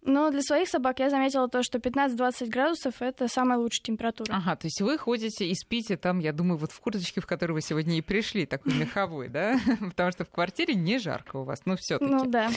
Но 0.07 0.31
для 0.31 0.43
своих 0.43 0.69
собак 0.69 0.99
я 1.01 1.09
заметила 1.09 1.49
то, 1.49 1.63
что 1.63 1.79
15-20 1.79 2.49
градусов— 2.49 2.95
это 3.01 3.27
самая 3.27 3.59
лучшая 3.59 3.85
температура. 3.85 4.35
Ага, 4.35 4.57
то 4.57 4.67
есть 4.67 4.83
вы 4.83 4.99
ходите 4.99 5.47
и 5.47 5.55
спите 5.55 5.97
там, 5.97 6.19
я 6.19 6.35
думаю, 6.35 6.59
вот 6.59 6.73
в 6.73 6.81
курточке, 6.81 7.23
в 7.23 7.27
которой 7.27 7.53
вы 7.53 7.63
сегодня 7.63 7.97
и 7.97 8.03
пришли, 8.03 8.45
такой 8.45 8.75
меховой, 8.79 9.29
да? 9.29 9.59
Потому 9.81 10.13
что 10.13 10.25
в 10.27 10.31
квартире 10.31 10.75
не 10.75 10.99
жарко 10.99 11.37
у 11.37 11.45
вас, 11.45 11.63
ну 11.65 11.77
все 11.79 11.99
таки 11.99 12.11
Ну 12.11 12.27
да. 12.27 12.51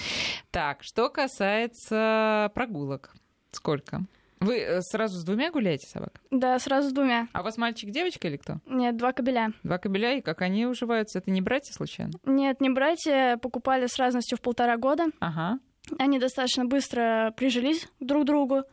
Так, 0.51 0.79
что 0.81 1.09
касается 1.09 2.51
прогулок, 2.53 3.13
сколько? 3.51 4.01
Вы 4.39 4.59
э, 4.59 4.81
сразу 4.81 5.17
с 5.19 5.23
двумя 5.23 5.51
гуляете 5.51 5.87
собак? 5.87 6.21
Да, 6.31 6.57
сразу 6.59 6.89
с 6.89 6.91
двумя. 6.91 7.27
А 7.33 7.41
у 7.41 7.43
вас 7.43 7.57
мальчик, 7.57 7.89
девочка 7.89 8.27
или 8.27 8.37
кто? 8.37 8.59
Нет, 8.65 8.97
два 8.97 9.13
кобеля. 9.13 9.51
Два 9.63 9.77
кобеля, 9.77 10.17
и 10.17 10.21
как 10.21 10.41
они 10.41 10.65
уживаются? 10.65 11.19
Это 11.19 11.31
не 11.31 11.41
братья 11.41 11.73
случайно? 11.73 12.13
Нет, 12.25 12.61
не 12.61 12.69
братья, 12.69 13.37
покупали 13.37 13.87
с 13.87 13.97
разностью 13.97 14.37
в 14.37 14.41
полтора 14.41 14.77
года. 14.77 15.05
Ага. 15.19 15.59
Они 15.97 16.19
достаточно 16.19 16.65
быстро 16.65 17.33
прижились 17.35 17.87
друг 17.99 18.23
к 18.23 18.25
другу. 18.25 18.63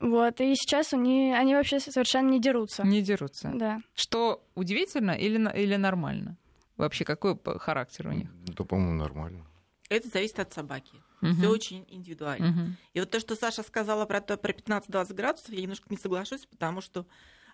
Вот, 0.00 0.40
и 0.40 0.54
сейчас 0.54 0.92
они, 0.92 1.32
они 1.32 1.54
вообще 1.54 1.80
совершенно 1.80 2.28
не 2.28 2.40
дерутся. 2.40 2.84
Не 2.84 3.00
дерутся. 3.00 3.52
Да. 3.54 3.78
Что 3.94 4.44
удивительно 4.54 5.12
или, 5.12 5.38
или 5.56 5.76
нормально? 5.76 6.36
Вообще, 6.76 7.04
какой 7.04 7.38
характер 7.58 8.08
у 8.08 8.12
них? 8.12 8.28
Да, 8.46 8.64
по-моему, 8.64 8.94
нормально. 8.94 9.46
Это 9.88 10.08
зависит 10.08 10.40
от 10.40 10.52
собаки. 10.52 11.03
Мгм. 11.20 11.36
Все 11.36 11.48
очень 11.48 11.84
индивидуально. 11.88 12.46
Мгм. 12.48 12.76
И 12.92 13.00
вот 13.00 13.10
то, 13.10 13.20
что 13.20 13.34
Саша 13.36 13.62
сказала 13.62 14.04
про, 14.06 14.20
то- 14.20 14.36
про 14.36 14.52
15-20 14.52 15.14
градусов, 15.14 15.50
я 15.50 15.60
немножко 15.62 15.86
не 15.90 15.96
соглашусь, 15.96 16.46
потому 16.46 16.80
что 16.80 17.06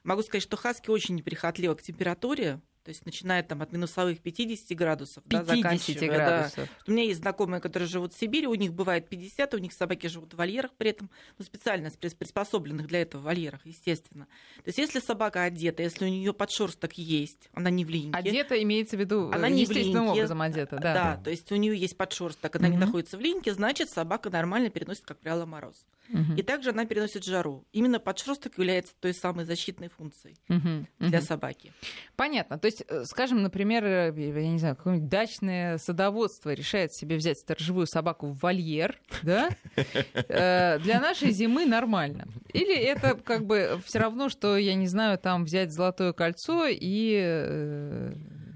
могу 0.03 0.23
сказать, 0.23 0.43
что 0.43 0.57
хаски 0.57 0.91
очень 0.91 1.15
неприхотливы 1.15 1.75
к 1.77 1.83
температуре, 1.83 2.61
то 2.85 2.89
есть 2.89 3.05
начиная 3.05 3.43
там 3.43 3.61
от 3.63 3.73
минусовых 3.73 4.21
50 4.21 4.77
градусов, 4.77 5.23
да, 5.27 5.41
50 5.45 5.57
заканчивая, 5.57 6.09
да. 6.09 6.15
градусов. 6.15 6.69
У 6.87 6.91
меня 6.93 7.05
есть 7.05 7.21
знакомые, 7.21 7.61
которые 7.61 7.89
живут 7.89 8.15
в 8.15 8.19
Сибири, 8.19 8.47
у 8.47 8.55
них 8.55 8.73
бывает 8.73 9.09
50, 9.09 9.55
у 9.55 9.59
них 9.59 9.73
собаки 9.73 10.07
живут 10.07 10.33
в 10.33 10.37
вольерах 10.37 10.73
при 10.77 10.91
этом, 10.91 11.11
ну, 11.39 11.45
специально 11.45 11.91
приспособленных 11.91 12.87
для 12.87 13.03
этого 13.03 13.23
вольерах, 13.23 13.61
естественно. 13.67 14.27
То 14.57 14.69
есть 14.69 14.79
если 14.79 15.01
собака 15.01 15.43
одета, 15.45 15.83
если 15.83 16.05
у 16.07 16.09
нее 16.09 16.33
подшерсток 16.33 16.95
есть, 16.95 17.51
она 17.53 17.71
не 17.71 17.85
в 17.85 17.91
линьке. 17.91 18.17
Одета 18.17 18.61
имеется 18.63 18.97
в 18.97 19.01
виду 19.01 19.31
Она 19.33 19.49
э, 19.49 19.51
не 19.51 19.67
в 19.67 19.71
естественным 19.71 20.05
линьке. 20.07 20.19
образом 20.21 20.43
одета, 20.43 20.77
Да, 20.79 20.95
да. 20.95 21.21
то 21.23 21.31
есть 21.31 21.51
у 21.53 21.57
нее 21.57 21.77
есть 21.77 21.97
подшерсток, 21.97 22.57
она 22.57 22.69
не 22.69 22.77
Мгм. 22.77 22.87
находится 22.87 23.19
в 23.19 23.21
линьке, 23.21 23.53
значит, 23.53 23.91
собака 23.91 24.31
нормально 24.31 24.71
переносит, 24.71 25.05
как 25.05 25.19
правило, 25.19 25.45
мороз. 25.47 25.87
Мгм. 26.13 26.35
И 26.37 26.43
также 26.43 26.71
она 26.71 26.85
переносит 26.87 27.25
жару. 27.25 27.65
Именно 27.73 28.01
подшерсток 28.01 28.59
является 28.59 28.93
той 29.01 29.15
самой 29.15 29.45
защитной 29.45 29.89
функцией 29.89 30.37
Мгм. 30.49 30.87
для 30.99 31.19
Мгм. 31.19 31.27
собаки. 31.27 31.73
Понятно. 32.17 32.59
То 32.59 32.67
есть, 32.67 32.83
э, 32.89 33.05
скажем, 33.05 33.43
например, 33.43 33.85
э, 33.85 34.13
я 34.17 34.51
не 34.51 34.59
знаю, 34.59 34.77
какое-нибудь 34.77 35.09
дачное 35.09 35.79
садоводство 35.79 36.53
решает 36.53 36.93
себе 36.93 37.17
взять 37.17 37.39
сторожевую 37.39 37.87
собаку 37.87 38.27
в 38.27 38.39
вольер, 38.41 38.99
да? 39.23 39.51
Э, 40.29 40.79
Для 40.81 41.01
нашей 41.01 41.31
зимы 41.31 41.67
нормально. 41.67 42.27
Или 42.53 42.75
это 42.77 43.15
как 43.15 43.47
бы 43.47 43.81
все 43.85 43.99
равно, 44.01 44.29
что, 44.29 44.57
я 44.57 44.75
не 44.75 44.87
знаю, 44.89 45.19
там 45.19 45.45
взять 45.45 45.73
золотое 45.73 46.13
кольцо 46.13 46.67
и 46.69 48.11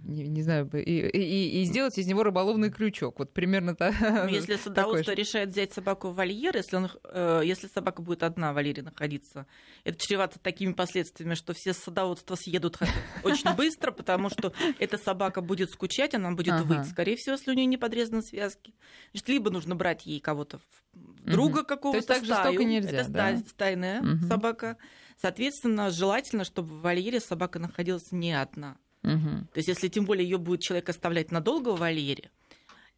не, 0.04 0.28
не 0.28 0.42
знаю, 0.42 0.68
и, 0.72 0.78
и- 0.80 1.62
и 1.62 1.64
сделать 1.64 1.96
из 1.98 2.06
него 2.06 2.22
рыболовный 2.22 2.70
крючок. 2.70 3.18
Вот 3.18 3.32
примерно 3.32 3.74
та- 3.74 3.92
Ну, 4.00 4.28
Если 4.28 4.56
садоводство 4.64 5.12
решает 5.12 5.48
взять 5.50 5.72
собаку 5.72 6.08
в 6.10 6.14
вольер, 6.14 6.56
если, 6.56 6.76
он, 6.76 6.90
э, 7.04 7.42
если 7.44 7.66
собака 7.68 8.02
будет 8.02 8.22
одна 8.22 8.52
в 8.52 8.54
вольере 8.54 8.82
находиться, 8.82 9.46
это 9.84 9.98
чревато 9.98 10.38
такими 10.38 10.72
последствиями, 10.72 11.34
что 11.34 11.52
все 11.54 11.72
садоводства 11.72 12.34
съедут 12.34 12.78
очень 13.22 13.52
быстро, 13.56 13.90
потому 13.90 14.30
что 14.30 14.52
эта 14.78 14.98
собака 14.98 15.40
будет 15.40 15.70
скучать, 15.70 16.14
она 16.14 16.32
будет 16.32 16.54
Ага. 16.54 16.62
выть. 16.64 16.88
Скорее 16.90 17.16
всего, 17.16 17.32
если 17.36 17.50
у 17.50 17.54
нее 17.54 17.66
не 17.66 17.76
подрезаны 17.78 18.22
связки. 18.22 18.74
Значит, 19.12 19.28
либо 19.28 19.50
нужно 19.50 19.74
брать 19.74 20.06
ей 20.06 20.20
кого-то, 20.20 20.60
друга 20.92 21.64
какого-то, 21.64 22.06
так 22.06 22.24
жестоко 22.24 22.40
стаю. 22.52 22.62
нельзя, 22.68 22.90
Это 22.90 23.10
да. 23.10 23.36
ста- 23.38 23.48
стайная 23.48 24.02
Мгм. 24.02 24.28
собака. 24.28 24.76
Соответственно, 25.16 25.90
желательно, 25.90 26.44
чтобы 26.44 26.74
в 26.74 26.80
вольере 26.82 27.20
собака 27.20 27.58
находилась 27.58 28.10
не 28.12 28.32
одна. 28.32 28.76
Мгм. 29.04 29.46
То 29.52 29.58
есть, 29.58 29.68
если 29.68 29.88
тем 29.88 30.04
более 30.06 30.28
ее 30.28 30.38
будет 30.38 30.60
человек 30.60 30.88
оставлять 30.88 31.30
надолго 31.30 31.70
в 31.70 31.78
вольере, 31.78 32.30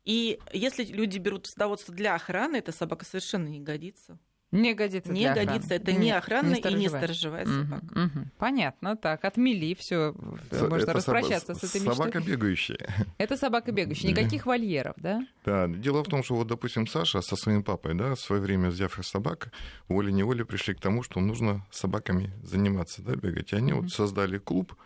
и 0.05 0.39
если 0.53 0.85
люди 0.85 1.19
берут 1.19 1.47
садоводство 1.47 1.93
для 1.95 2.15
охраны, 2.15 2.57
эта 2.57 2.73
собака 2.73 3.05
совершенно 3.05 3.49
не 3.49 3.61
годится. 3.61 4.19
Не 4.53 4.75
годится 4.75 5.11
не 5.13 5.23
для 5.23 5.33
охраны. 5.33 5.47
годится. 5.49 5.75
Это 5.75 5.93
не 5.93 6.11
охранная 6.13 6.59
и 6.61 6.75
не 6.75 6.89
сторожевая. 6.89 7.45
собака. 7.45 7.85
мгм. 7.91 8.31
Понятно, 8.39 8.97
так, 8.97 9.25
отмели, 9.25 9.75
все, 9.75 10.15
можно 10.53 10.77
это 10.77 10.93
распрощаться 10.93 11.53
соба- 11.53 11.59
с 11.59 11.65
этой 11.65 11.81
мечтой. 11.81 11.95
Собака 11.97 12.21
бегающая. 12.21 12.79
Это 13.19 13.37
собака 13.37 13.73
бегающая, 13.73 14.09
никаких 14.11 14.47
вольеров, 14.47 14.95
да? 14.99 15.27
Да, 15.45 15.67
дело 15.67 16.05
в 16.05 16.07
том, 16.07 16.23
что 16.23 16.37
вот, 16.37 16.47
допустим, 16.47 16.87
Саша 16.87 17.21
со 17.23 17.35
своим 17.35 17.65
папой, 17.65 17.95
да, 17.95 18.15
в 18.15 18.21
свое 18.21 18.41
время 18.41 18.71
взяв 18.71 18.97
их 19.01 19.05
собак, 19.05 19.51
волей-неволей 19.89 20.45
пришли 20.45 20.75
к 20.75 20.81
тому, 20.81 21.03
что 21.03 21.19
нужно 21.19 21.67
собаками 21.73 22.33
заниматься, 22.45 23.03
да, 23.03 23.17
бегать. 23.17 23.53
И 23.53 23.57
они 23.57 23.73
Мгм. 23.73 23.83
вот 23.83 23.91
создали 23.91 24.39
клуб, 24.39 24.77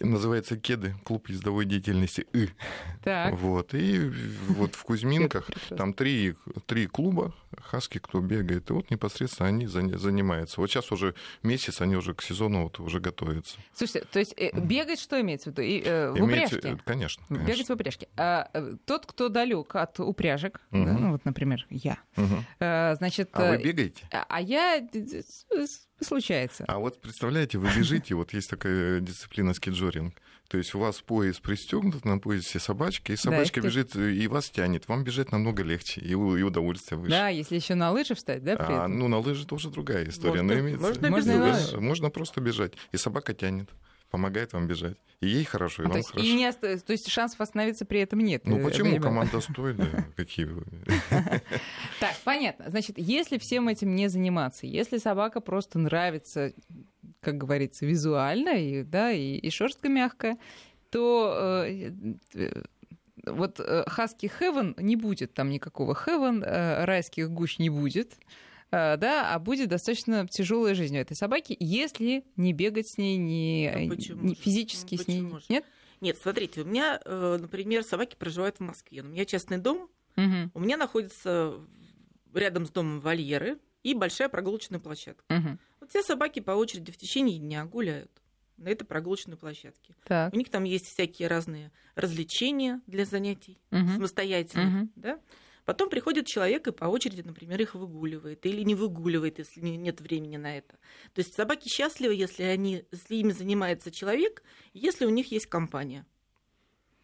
называется 0.00 0.56
«Кеды», 0.56 0.94
клуб 1.04 1.28
ездовой 1.28 1.64
деятельности 1.64 2.26
«И». 2.32 2.48
Так. 3.04 3.34
Вот, 3.34 3.74
и 3.74 4.10
вот 4.48 4.74
в 4.74 4.82
Кузьминках 4.84 5.50
там 5.68 5.92
три, 5.92 6.34
три 6.66 6.86
клуба 6.86 7.34
хаски, 7.60 7.98
кто 7.98 8.20
бегает, 8.20 8.70
и 8.70 8.72
вот 8.72 8.90
непосредственно 8.90 9.48
они 9.48 9.66
занимаются. 9.66 10.60
Вот 10.60 10.70
сейчас 10.70 10.90
уже 10.92 11.14
месяц, 11.42 11.80
они 11.80 11.96
уже 11.96 12.14
к 12.14 12.22
сезону 12.22 12.64
вот 12.64 12.80
уже 12.80 13.00
готовятся. 13.00 13.58
Слушайте, 13.74 14.06
то 14.10 14.18
есть 14.18 14.34
э, 14.36 14.50
бегать 14.58 15.00
что 15.00 15.20
имеется 15.20 15.50
в 15.50 15.52
виду? 15.52 15.62
И, 15.62 15.82
э, 15.84 16.10
в 16.12 16.18
Имеется- 16.18 16.56
упряжке? 16.58 16.82
Конечно, 16.84 17.24
Бегать 17.28 17.46
конечно. 17.46 17.74
в 17.74 17.80
упряжке. 17.80 18.08
А, 18.16 18.48
э, 18.54 18.74
тот, 18.86 19.06
кто 19.06 19.28
далек 19.28 19.74
от 19.74 19.98
упряжек, 20.00 20.60
да, 20.70 20.78
Мгм. 20.78 21.02
ну 21.02 21.12
вот, 21.12 21.24
например, 21.24 21.66
я, 21.70 21.98
Мгм. 22.16 22.44
э, 22.60 22.94
значит, 22.96 23.30
А 23.32 23.50
вы 23.50 23.58
бегаете? 23.62 24.04
а 24.12 24.24
а 24.28 24.40
я 24.40 24.80
случается. 26.04 26.64
А 26.68 26.78
вот 26.78 27.00
представляете, 27.00 27.58
вы 27.58 27.68
бежите, 27.76 28.14
вот 28.14 28.32
есть 28.32 28.48
такая 28.50 29.00
дисциплина 29.00 29.52
скиджоринг. 29.54 30.14
То 30.48 30.58
есть 30.58 30.74
у 30.74 30.78
вас 30.78 31.00
пояс 31.00 31.38
пристегнут, 31.40 32.04
на 32.04 32.18
поясе 32.18 32.58
собачка, 32.58 33.12
и 33.12 33.16
собачка 33.16 33.60
это- 33.60 33.68
бежит 33.68 33.96
и 33.96 34.26
вас 34.28 34.50
тянет. 34.50 34.86
Вам 34.86 35.02
бежать 35.02 35.32
намного 35.32 35.62
легче, 35.62 36.00
и, 36.02 36.10
и 36.10 36.14
удовольствие 36.14 36.98
выше. 36.98 37.10
Да, 37.10 37.28
если 37.28 37.56
еще 37.56 37.74
на 37.74 37.90
лыжи 37.90 38.14
встать, 38.14 38.44
да, 38.44 38.56
при 38.56 38.64
А, 38.74 38.86
ну, 38.86 39.08
на 39.08 39.18
лыжи 39.18 39.46
тоже 39.46 39.70
другая 39.70 40.06
история. 40.08 40.42
Можно- 40.42 40.54
но 40.54 40.60
имеется... 40.60 40.86
можно 40.86 41.10
Можно 41.10 41.38
Да, 41.38 41.52
лыжи. 41.54 41.80
можно 41.80 42.10
просто 42.10 42.40
бежать. 42.42 42.74
И 42.92 42.98
собака 42.98 43.32
тянет, 43.32 43.70
помогает 44.12 44.52
вам 44.52 44.68
бежать. 44.68 44.96
И 45.20 45.26
ей 45.26 45.44
хорошо, 45.44 45.82
и 45.82 45.86
А, 45.86 45.88
то, 45.88 45.90
вам 45.90 45.98
есть, 45.98 46.10
хорошо. 46.10 46.26
и 46.28 46.32
не 46.34 46.46
оста- 46.48 46.78
то 46.78 46.92
есть 46.92 47.08
шансов 47.08 47.40
остановиться 47.40 47.84
при 47.84 48.00
этом 48.00 48.20
нет. 48.20 48.42
Ну 48.46 48.58
э, 48.58 48.62
почему? 48.64 49.00
Команда 49.00 49.40
да. 49.72 50.04
Какие 50.16 50.46
вы. 50.46 50.64
Так, 52.00 52.14
понятно. 52.24 52.68
Значит, 52.68 52.98
если 52.98 53.38
всем 53.38 53.68
этим 53.68 53.94
не 53.94 54.08
заниматься, 54.08 54.66
если 54.66 54.98
собака 54.98 55.40
просто 55.40 55.78
нравится, 55.78 56.52
как 57.20 57.38
говорится, 57.38 57.86
визуально, 57.86 58.50
и, 58.50 58.82
да, 58.82 59.12
и, 59.12 59.36
и 59.36 59.50
шерстка 59.50 59.88
мягкая, 59.88 60.38
то 60.90 61.64
э, 61.64 61.92
э, 62.34 62.62
вот 63.24 63.60
Husky 63.60 64.30
Heaven 64.40 64.74
не 64.82 64.96
будет 64.96 65.32
там 65.34 65.48
никакого 65.50 65.94
Heaven, 65.94 66.84
райских 66.84 67.30
гусь 67.30 67.58
не 67.60 67.70
будет. 67.70 68.16
Э, 68.72 68.96
Да, 68.96 69.32
а 69.34 69.38
будет 69.38 69.68
достаточно 69.68 70.26
тяжелая 70.26 70.74
жизнь 70.74 70.96
у 70.96 71.00
этой 71.00 71.14
собаки, 71.16 71.56
если 71.60 72.24
не 72.36 72.52
бегать 72.52 72.88
с 72.88 72.98
ней, 72.98 73.16
не, 73.18 73.70
Ну, 73.86 73.94
не 74.22 74.34
физически 74.34 74.96
Ну, 74.96 75.02
с 75.02 75.08
ней. 75.08 75.20
же? 75.20 75.44
Нет? 75.48 75.64
Нет, 76.00 76.18
смотрите, 76.20 76.62
у 76.62 76.64
меня, 76.64 77.00
э, 77.04 77.38
например, 77.40 77.84
собаки 77.84 78.16
проживают 78.16 78.56
в 78.56 78.60
Москве. 78.60 79.02
У 79.02 79.04
меня 79.04 79.24
частный 79.24 79.58
дом, 79.58 79.88
Мгм, 80.16 80.50
у 80.54 80.60
меня 80.60 80.76
находится 80.76 81.54
рядом 82.34 82.66
с 82.66 82.70
домом 82.70 83.00
вольеры 83.00 83.58
и 83.82 83.94
большая 83.94 84.28
прогулочная 84.28 84.80
площадка. 84.80 85.24
мгм. 85.28 85.58
Вот 85.80 85.90
все 85.90 86.02
собаки 86.02 86.40
по 86.40 86.52
очереди 86.52 86.90
в 86.92 86.96
течение 86.96 87.38
дня 87.38 87.64
гуляют 87.64 88.10
на 88.56 88.68
этой 88.68 88.84
прогулочной 88.84 89.36
площадке. 89.36 89.94
Так. 90.04 90.32
У 90.32 90.36
них 90.36 90.48
там 90.50 90.64
есть 90.64 90.86
всякие 90.86 91.28
разные 91.28 91.72
развлечения 91.94 92.80
для 92.86 93.04
занятий 93.04 93.58
мгм. 93.70 93.96
самостоятельных, 93.96 94.68
Мгм. 94.68 94.92
да? 94.96 95.20
Потом 95.64 95.88
приходит 95.90 96.26
человек 96.26 96.66
и 96.66 96.72
по 96.72 96.86
очереди, 96.86 97.22
например, 97.22 97.60
их 97.60 97.74
выгуливает 97.74 98.44
или 98.46 98.62
не 98.62 98.74
выгуливает, 98.74 99.38
если 99.38 99.60
не- 99.60 99.76
нет 99.76 100.00
времени 100.00 100.36
на 100.36 100.56
это. 100.58 100.74
То 101.14 101.20
есть 101.20 101.34
собаки 101.34 101.68
счастливы, 101.68 102.14
если, 102.14 102.42
они, 102.42 102.84
если 102.90 103.14
ими 103.16 103.32
занимается 103.32 103.90
человек, 103.92 104.42
если 104.74 105.04
у 105.04 105.10
них 105.10 105.30
есть 105.30 105.46
компания. 105.46 106.04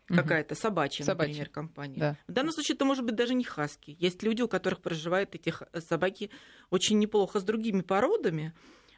Какая-то 0.06 0.54
собачья, 0.54 1.04
Собачья. 1.04 1.28
например, 1.32 1.50
компания. 1.50 1.98
Да. 2.00 2.16
В 2.26 2.32
данном 2.32 2.52
случае 2.52 2.76
это 2.76 2.86
может 2.86 3.04
быть 3.04 3.14
даже 3.14 3.34
не 3.34 3.44
хаски. 3.44 3.94
Есть 4.00 4.22
люди, 4.22 4.40
у 4.40 4.48
которых 4.48 4.80
проживают 4.80 5.34
эти 5.34 5.50
ха- 5.50 5.68
собаки 5.86 6.30
очень 6.70 6.98
неплохо 6.98 7.40
с 7.40 7.42
другими 7.44 7.82
породами, 7.82 8.54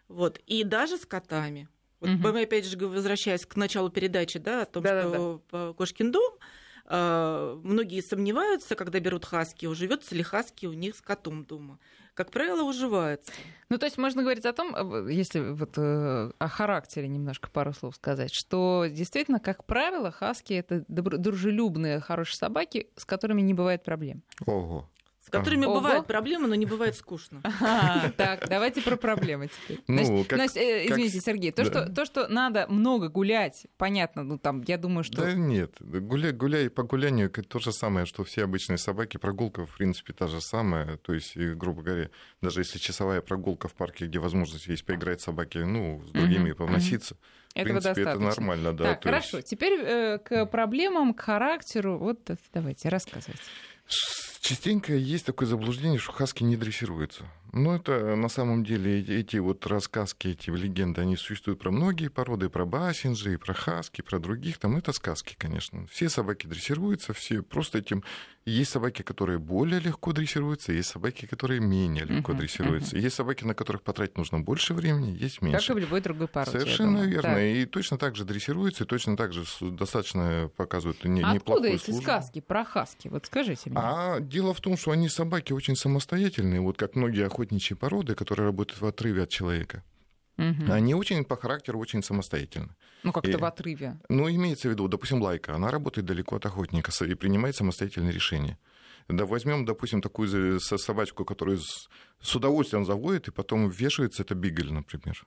вот, 0.07 0.39
и 0.47 0.63
даже 0.63 0.99
с 0.99 1.05
котами. 1.05 1.69
Вот 1.99 2.11
Мгм. 2.11 2.21
мы 2.33 2.43
опять 2.43 2.65
же 2.65 2.79
возвращаясь 2.79 3.45
к 3.45 3.57
началу 3.57 3.91
передачи, 3.91 4.39
да, 4.39 4.63
о 4.63 4.67
том, 4.67 4.85
Да-да-да. 4.85 5.09
что 5.17 5.43
по- 5.51 5.75
Кошкин 5.75 6.13
дом, 6.13 6.33
многие 6.91 8.03
сомневаются, 8.03 8.75
когда 8.75 8.99
берут 8.99 9.25
хаски, 9.25 9.67
уживется 9.67 10.15
ли 10.15 10.23
хаски 10.23 10.67
у 10.67 10.73
них 10.73 10.97
с 10.97 11.01
котом 11.01 11.45
дома. 11.45 11.79
Как 12.15 12.31
правило, 12.31 12.63
уживается. 12.65 13.33
Ну, 13.69 13.79
то 13.79 13.87
есть 13.87 13.97
можно 13.97 14.23
говорить 14.23 14.45
о 14.45 14.53
том, 14.53 14.75
э, 14.75 15.13
если 15.13 15.41
вот 15.41 15.79
э, 15.79 16.33
о 16.37 16.49
характере 16.49 17.09
немножко 17.09 17.49
пару 17.51 17.73
слов 17.73 17.97
сказать, 17.97 18.35
что 18.35 18.87
действительно, 18.91 19.39
как 19.39 19.65
правило, 19.65 20.11
хаски 20.11 20.53
это 20.53 20.85
дружелюбные, 20.89 22.01
хорошие 22.01 22.37
собаки, 22.37 22.89
с 22.97 23.05
которыми 23.05 23.41
не 23.41 23.55
бывает 23.55 23.85
проблем. 23.85 24.23
Ого. 24.45 24.89
С 25.31 25.33
которыми 25.39 25.65
Ого. 25.67 25.77
бывают 25.77 26.07
проблемы, 26.07 26.49
но 26.49 26.55
не 26.57 26.67
бывает 26.67 26.97
скучно. 26.97 27.41
Ага, 27.61 28.13
так, 28.17 28.49
давайте 28.49 28.83
про 28.83 28.97
проблемы 28.97 29.49
теперь. 29.49 29.81
Ну, 29.87 30.05
Значит, 30.05 30.29
как- 30.29 30.39
Настя, 30.39 30.61
э, 30.61 30.89
как 30.89 30.99
извините, 30.99 31.21
с- 31.21 31.25
Сергей, 31.25 31.53
то, 31.53 31.63
да. 31.65 31.71
что, 31.71 31.93
то, 31.93 32.05
что 32.05 32.29
надо 32.29 32.67
много 32.69 33.09
гулять, 33.09 33.67
понятно, 33.77 34.25
ну 34.25 34.39
там, 34.39 34.63
я 34.67 34.77
думаю, 34.77 35.05
что... 35.05 35.23
Да 35.23 35.33
нет, 35.35 35.75
гуляй, 35.81 36.33
гуляй 36.33 36.69
по 36.71 36.83
гулянию 36.83 37.27
это 37.29 37.43
то 37.43 37.59
же 37.61 37.73
самое, 37.73 38.07
что 38.07 38.25
все 38.25 38.45
обычные 38.45 38.79
собаки. 38.79 39.17
Прогулка, 39.19 39.67
в 39.67 39.77
принципе, 39.77 40.13
та 40.13 40.27
же 40.27 40.41
самая. 40.41 40.97
То 40.97 41.15
есть, 41.15 41.37
грубо 41.37 41.83
говоря, 41.83 42.11
даже 42.43 42.61
если 42.61 42.79
часовая 42.79 43.21
прогулка 43.21 43.69
в 43.69 43.75
парке, 43.75 44.07
где 44.07 44.19
возможность 44.19 44.67
есть 44.67 44.85
поиграть 44.85 45.21
собаки, 45.21 45.59
ну, 45.59 46.03
с 46.07 46.11
другими 46.11 46.51
Мгм, 46.51 46.57
повноситься, 46.57 47.15
в 47.15 47.57
Этого 47.57 47.65
принципе, 47.81 48.03
это 48.03 48.05
достаточно. 48.15 48.43
нормально, 48.43 48.73
да. 48.73 48.85
так, 48.85 49.01
то 49.03 49.09
есть- 49.11 49.31
хорошо. 49.31 49.43
Теперь 49.47 49.81
э, 49.81 50.19
к 50.19 50.47
проблемам, 50.47 51.15
к 51.15 51.21
характеру. 51.21 51.99
Вот 51.99 52.19
давайте, 52.53 52.89
рассказывайте. 52.89 53.43
Частенько 54.41 54.95
есть 54.95 55.27
такое 55.27 55.47
заблуждение, 55.47 55.99
что 55.99 56.13
хаски 56.13 56.43
не 56.43 56.57
дрессируются. 56.57 57.25
Ну, 57.53 57.75
это 57.75 58.17
на 58.17 58.29
самом 58.29 58.65
деле 58.65 59.01
эти 59.01 59.39
вот 59.39 59.67
рассказки, 59.67 60.29
эти 60.29 60.51
легенды, 60.51 61.01
они 61.01 61.17
существуют 61.17 61.61
про 61.61 61.71
многие 61.71 62.09
породы, 62.09 62.49
про 62.49 62.65
бассинджи, 62.65 63.39
про 63.39 63.55
хаски, 63.55 64.03
про 64.03 64.19
других. 64.19 64.59
Там 64.59 64.77
это 64.77 64.93
сказки, 64.93 65.35
конечно. 65.37 65.87
Все 65.89 66.09
собаки 66.09 66.47
дрессируются, 66.47 67.13
все 67.13 67.43
просто 67.43 67.79
этим... 67.79 68.05
Есть 68.47 68.71
собаки, 68.71 69.03
которые 69.03 69.39
более 69.39 69.81
легко 69.81 70.13
дрессируются, 70.13 70.73
есть 70.73 70.89
собаки, 70.89 71.27
которые 71.27 71.61
менее 71.61 72.07
легко 72.07 72.33
uh-huh, 72.33 72.39
дрессируются. 72.39 72.97
Uh-huh. 72.97 73.01
Есть 73.01 73.17
собаки, 73.17 73.45
на 73.45 73.55
которых 73.55 73.83
потратить 73.83 74.17
нужно 74.17 74.41
больше 74.41 74.73
времени, 74.73 75.11
есть 75.11 75.43
меньше. 75.43 75.69
Как 75.69 75.77
и 75.77 75.79
в 75.79 75.83
любой 75.83 76.01
другой 76.01 76.27
породе. 76.27 76.59
Совершенно 76.59 77.03
верно. 77.03 77.35
Так. 77.35 77.43
И 77.43 77.67
точно 77.67 77.99
так 77.99 78.17
же 78.17 78.25
дрессируются, 78.25 78.85
и 78.85 78.87
точно 78.87 79.15
так 79.15 79.35
же 79.35 79.45
достаточно 79.61 80.51
показывают 80.57 81.05
не, 81.05 81.21
а 81.21 81.33
Откуда 81.33 81.69
эти 81.69 81.85
службу. 81.85 82.03
сказки 82.03 82.41
про 82.41 82.65
хаски? 82.65 83.09
Вот 83.09 83.27
скажите 83.27 83.69
мне. 83.69 83.79
А 83.79 84.21
дело 84.21 84.55
в 84.55 84.61
том, 84.63 84.79
что 84.79 84.93
они 84.93 85.11
собаки 85.11 85.53
очень 85.53 85.77
самостоятельные, 85.77 86.63
вот 86.63 86.79
как 86.79 86.97
многие 86.97 87.27
охотничьи 87.41 87.77
породы, 87.77 88.15
которые 88.15 88.47
работают 88.47 88.81
в 88.81 88.87
отрыве 88.87 89.23
от 89.23 89.31
человека. 89.31 89.83
Угу. 90.39 90.73
Они 90.73 90.95
очень 90.95 91.25
по 91.25 91.37
характеру 91.37 91.79
очень 91.79 92.03
самостоятельны. 92.03 92.75
Ну, 93.03 93.13
как-то 93.13 93.39
в 93.39 93.45
отрыве. 93.45 93.99
Ну, 94.09 94.29
имеется 94.31 94.69
в 94.69 94.71
виду, 94.71 94.89
допустим, 94.89 95.23
лайка. 95.23 95.55
Она 95.55 95.71
работает 95.71 96.07
далеко 96.07 96.37
от 96.37 96.47
охотника 96.47 96.93
и 97.05 97.15
принимает 97.15 97.57
самостоятельные 97.57 98.13
решения. 98.13 98.59
Да 99.09 99.25
возьмем, 99.25 99.65
допустим, 99.65 100.01
такую 100.01 100.61
собачку, 100.61 101.25
которую 101.25 101.59
с 101.59 102.37
удовольствием 102.37 102.85
заводит 102.85 103.29
и 103.29 103.31
потом 103.33 103.69
вешается, 103.69 104.23
это 104.23 104.35
бигль, 104.35 104.73
например. 104.73 105.27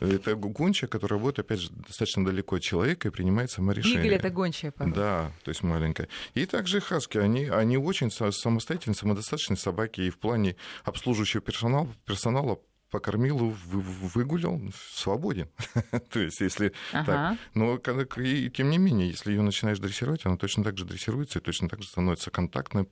Это 0.00 0.34
гончая, 0.36 0.88
которая 0.88 1.18
работает, 1.18 1.46
опять 1.46 1.60
же, 1.60 1.70
достаточно 1.70 2.24
далеко 2.24 2.56
от 2.56 2.62
человека 2.62 3.08
и 3.08 3.10
принимает 3.10 3.50
саморешение. 3.50 4.02
Бигль— 4.02 4.14
это 4.16 4.30
гончая, 4.30 4.70
пожалуйста. 4.70 5.00
Да, 5.00 5.32
то 5.42 5.48
есть 5.50 5.62
маленькая. 5.62 6.08
И 6.34 6.46
также 6.46 6.80
хаски, 6.80 7.18
они, 7.18 7.46
они 7.46 7.76
очень 7.76 8.10
самостоятельные, 8.10 8.96
самодостаточные 8.96 9.56
собаки 9.56 10.02
и 10.02 10.10
в 10.10 10.18
плане 10.18 10.56
обслуживающего 10.84 11.42
персонала, 11.42 11.88
персонала 12.04 12.60
покормил, 12.90 13.54
выгулял, 13.66 14.60
свободен. 14.94 15.48
То 16.10 16.20
есть, 16.20 16.40
если 16.40 16.72
ага. 16.92 17.04
так. 17.04 17.38
Но 17.54 17.76
и, 18.22 18.50
тем 18.50 18.70
не 18.70 18.78
менее, 18.78 19.08
если 19.08 19.32
ее 19.32 19.42
начинаешь 19.42 19.78
дрессировать, 19.78 20.24
она 20.24 20.36
точно 20.36 20.62
так 20.62 20.78
же 20.78 20.84
дрессируется 20.84 21.40
и 21.40 21.42
точно 21.42 21.68
так 21.68 21.82
же 21.82 21.88
становится 21.88 22.30
контактной, 22.30 22.88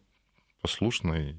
послушной 0.60 1.36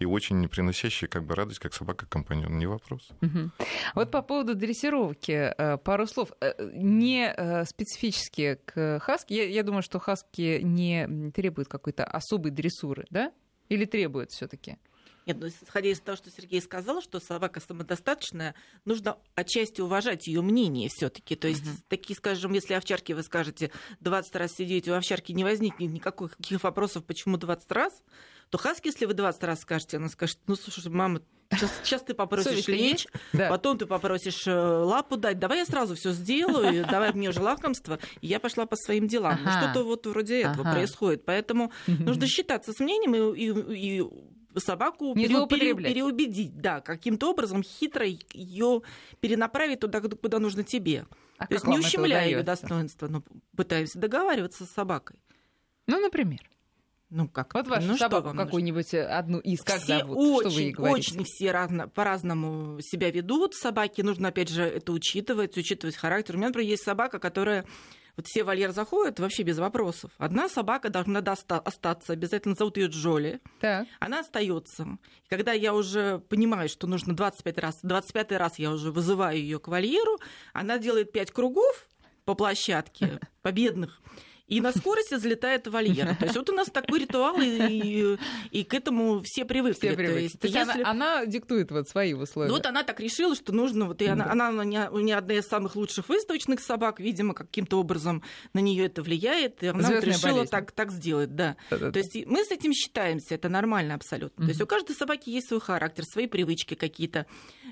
и 0.00 0.06
очень 0.06 0.48
приносящий 0.48 1.06
как 1.06 1.24
бы 1.24 1.34
радость, 1.34 1.60
как 1.60 1.74
собака-компаньон, 1.74 2.58
не 2.58 2.66
вопрос. 2.66 3.10
Угу. 3.20 3.50
Вот 3.94 4.10
по 4.10 4.22
поводу 4.22 4.54
дрессировки 4.54 5.52
э, 5.56 5.76
пару 5.76 6.06
слов. 6.06 6.32
Э, 6.40 6.54
не 6.74 7.32
э, 7.36 7.64
специфически 7.66 8.58
к 8.64 8.98
хаски. 9.00 9.34
Я, 9.34 9.44
я 9.44 9.62
думаю, 9.62 9.82
что 9.82 9.98
хаски 9.98 10.60
не 10.62 11.30
требуют 11.32 11.68
какой-то 11.68 12.04
особой 12.04 12.50
дрессуры, 12.50 13.06
да? 13.10 13.30
Или 13.68 13.84
требуют 13.84 14.30
все 14.32 14.48
таки 14.48 14.78
нет, 15.26 15.36
ну, 15.38 15.48
исходя 15.48 15.90
из 15.90 16.00
того, 16.00 16.16
что 16.16 16.30
Сергей 16.30 16.60
сказал, 16.60 17.02
что 17.02 17.20
собака 17.20 17.60
самодостаточная, 17.60 18.54
нужно 18.84 19.18
отчасти 19.34 19.80
уважать 19.80 20.26
ее 20.26 20.42
мнение 20.42 20.88
все-таки. 20.88 21.36
То 21.36 21.48
есть, 21.48 21.64
uh-huh. 21.64 21.84
такие, 21.88 22.16
скажем, 22.16 22.52
если 22.52 22.74
овчарки 22.74 23.12
вы 23.12 23.22
скажете 23.22 23.70
20 24.00 24.36
раз 24.36 24.52
сидеть, 24.52 24.88
у 24.88 24.94
овчарки 24.94 25.32
не 25.32 25.44
возникнет 25.44 25.90
никаких 25.90 26.62
вопросов, 26.62 27.04
почему 27.04 27.36
20 27.36 27.70
раз, 27.72 28.02
то 28.50 28.58
хаски, 28.58 28.88
если 28.88 29.06
вы 29.06 29.14
20 29.14 29.42
раз 29.44 29.60
скажете, 29.60 29.98
она 29.98 30.08
скажет, 30.08 30.38
ну, 30.46 30.56
слушай, 30.56 30.88
мама, 30.90 31.20
Сейчас, 31.52 31.72
сейчас 31.82 32.02
ты 32.02 32.14
попросишь 32.14 32.68
лечь, 32.68 33.08
да. 33.32 33.48
потом 33.48 33.76
ты 33.76 33.84
попросишь 33.84 34.46
э, 34.46 34.52
лапу 34.52 35.16
дать. 35.16 35.40
Давай 35.40 35.58
я 35.58 35.66
сразу 35.66 35.96
все 35.96 36.12
сделаю, 36.12 36.86
давай 36.88 37.12
мне 37.12 37.28
уже 37.28 37.40
лакомство. 37.40 37.98
И 38.20 38.28
я 38.28 38.38
пошла 38.38 38.66
по 38.66 38.76
своим 38.76 39.08
делам. 39.08 39.40
Ага. 39.44 39.60
Что-то 39.60 39.84
вот 39.84 40.06
вроде 40.06 40.42
этого 40.42 40.62
ага. 40.62 40.74
происходит. 40.74 41.24
Поэтому 41.24 41.72
нужно 41.88 42.28
считаться 42.28 42.72
с 42.72 42.78
мнением 42.78 43.16
и, 43.16 43.74
и, 43.74 43.98
и 43.98 44.02
собаку 44.56 45.14
не 45.14 45.28
пере, 45.28 45.46
пере, 45.46 45.74
переубедить, 45.74 46.60
да, 46.60 46.80
каким-то 46.80 47.30
образом 47.30 47.62
хитро 47.62 48.06
ее 48.06 48.82
перенаправить 49.20 49.80
туда, 49.80 50.00
куда 50.00 50.38
нужно 50.38 50.64
тебе. 50.64 51.06
А 51.38 51.46
То 51.46 51.54
есть 51.54 51.66
не 51.66 51.78
ущемляя 51.78 52.26
ее 52.26 52.42
достоинство, 52.42 53.08
но 53.08 53.22
пытаемся 53.56 53.98
договариваться 53.98 54.66
с 54.66 54.70
собакой. 54.70 55.16
Ну, 55.86 56.00
например. 56.00 56.40
Ну 57.10 57.28
как? 57.28 57.54
Вот 57.54 57.66
вашу 57.66 57.88
ну, 57.88 57.96
собаку 57.96 58.36
какую-нибудь 58.36 58.94
э, 58.94 59.04
одну 59.04 59.40
из 59.40 59.62
как 59.62 59.80
все 59.80 59.98
зовут? 59.98 60.16
Очень, 60.16 60.40
что 60.40 60.56
вы 60.56 60.62
ей 60.62 60.70
говорите? 60.70 61.10
Очень 61.10 61.24
все 61.24 61.50
разно, 61.50 61.88
по-разному 61.88 62.80
себя 62.80 63.10
ведут 63.10 63.54
собаки. 63.54 64.02
Нужно, 64.02 64.28
опять 64.28 64.48
же, 64.48 64.62
это 64.62 64.92
учитывать, 64.92 65.56
учитывать 65.56 65.96
характер. 65.96 66.36
У 66.36 66.38
меня, 66.38 66.48
например, 66.48 66.70
есть 66.70 66.84
собака, 66.84 67.18
которая 67.18 67.66
вот 68.20 68.26
все 68.26 68.44
вольер 68.44 68.72
заходят 68.72 69.18
вообще 69.18 69.42
без 69.44 69.58
вопросов. 69.58 70.10
Одна 70.18 70.50
собака 70.50 70.90
должна 70.90 71.20
остаться, 71.20 72.12
обязательно 72.12 72.54
зовут 72.54 72.76
ее 72.76 72.88
Джоли. 72.88 73.40
Так. 73.60 73.88
Она 73.98 74.20
остается. 74.20 74.98
Когда 75.28 75.52
я 75.52 75.72
уже 75.72 76.18
понимаю, 76.28 76.68
что 76.68 76.86
нужно 76.86 77.16
25 77.16 77.58
раз, 77.58 77.78
25 77.82 78.32
раз 78.32 78.58
я 78.58 78.72
уже 78.72 78.92
вызываю 78.92 79.38
ее 79.38 79.58
к 79.58 79.68
вольеру, 79.68 80.18
она 80.52 80.78
делает 80.78 81.12
5 81.12 81.30
кругов 81.30 81.88
по 82.26 82.34
площадке 82.34 83.20
победных 83.42 84.02
и 84.50 84.60
на 84.60 84.72
скорости 84.72 85.16
залетает 85.16 85.68
в 85.68 85.70
вольер. 85.70 86.16
То 86.16 86.24
есть 86.24 86.36
вот 86.36 86.50
у 86.50 86.52
нас 86.52 86.68
такой 86.68 86.98
ритуал, 86.98 87.40
и, 87.40 87.46
и, 87.46 88.18
и 88.50 88.64
к 88.64 88.74
этому 88.74 89.22
все 89.24 89.44
привыкли. 89.44 89.78
Все 89.78 89.96
привыкли. 89.96 90.14
То 90.14 90.20
есть, 90.20 90.40
То 90.40 90.46
есть 90.48 90.58
если... 90.58 90.82
она, 90.82 91.20
она 91.20 91.26
диктует 91.26 91.70
вот 91.70 91.88
свои 91.88 92.12
условия. 92.14 92.50
Вот 92.50 92.66
она 92.66 92.82
так 92.82 92.98
решила, 93.00 93.34
что 93.36 93.52
нужно, 93.52 93.86
вот 93.86 94.02
и 94.02 94.06
она, 94.06 94.24
да. 94.24 94.32
она 94.32 94.64
не, 94.64 95.02
не 95.02 95.12
одна 95.12 95.34
из 95.34 95.46
самых 95.46 95.76
лучших 95.76 96.08
выставочных 96.08 96.60
собак, 96.60 96.98
видимо, 96.98 97.32
каким-то 97.32 97.78
образом 97.78 98.24
на 98.52 98.58
нее 98.58 98.86
это 98.86 99.02
влияет, 99.02 99.62
и 99.62 99.68
она 99.68 99.88
вот 99.88 100.04
решила 100.04 100.44
так, 100.46 100.72
так 100.72 100.90
сделать, 100.90 101.34
да. 101.36 101.56
Да-да-да. 101.70 101.92
То 101.92 101.98
есть 102.00 102.26
мы 102.26 102.44
с 102.44 102.50
этим 102.50 102.72
считаемся, 102.72 103.36
это 103.36 103.48
нормально 103.48 103.94
абсолютно. 103.94 104.42
Mm-hmm. 104.42 104.46
То 104.46 104.50
есть 104.50 104.60
у 104.60 104.66
каждой 104.66 104.96
собаки 104.96 105.30
есть 105.30 105.46
свой 105.46 105.60
характер, 105.60 106.04
свои 106.04 106.26
привычки 106.26 106.74
какие-то, 106.74 107.26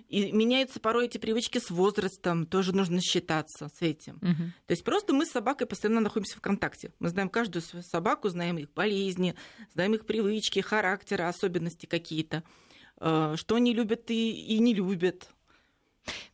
и 0.09 0.33
меняются 0.33 0.81
порой 0.81 1.07
эти 1.07 1.19
привычки 1.19 1.59
с 1.59 1.71
возрастом, 1.71 2.47
тоже 2.47 2.75
нужно 2.75 3.01
считаться 3.01 3.69
с 3.69 3.83
этим. 3.83 4.17
Mm-hmm. 4.17 4.51
То 4.67 4.73
есть 4.73 4.85
просто 4.85 5.13
мы 5.13 5.27
с 5.27 5.31
собакой 5.31 5.67
постоянно 5.67 6.01
находимся 6.01 6.37
в 6.37 6.41
контакте 6.41 6.59
контакте. 6.59 6.93
Мы 6.99 7.09
знаем 7.09 7.29
каждую 7.29 7.63
свою 7.63 7.83
собаку, 7.83 8.29
знаем 8.29 8.59
их 8.59 8.73
болезни, 8.73 9.35
знаем 9.73 9.95
их 9.95 10.07
привычки, 10.07 10.61
характеры, 10.61 11.25
особенности 11.25 11.87
какие-то, 11.87 12.43
э, 13.01 13.35
что 13.37 13.55
они 13.55 13.73
любят 13.75 14.11
и, 14.11 14.31
и 14.31 14.59
не 14.59 14.75
любят. 14.75 15.29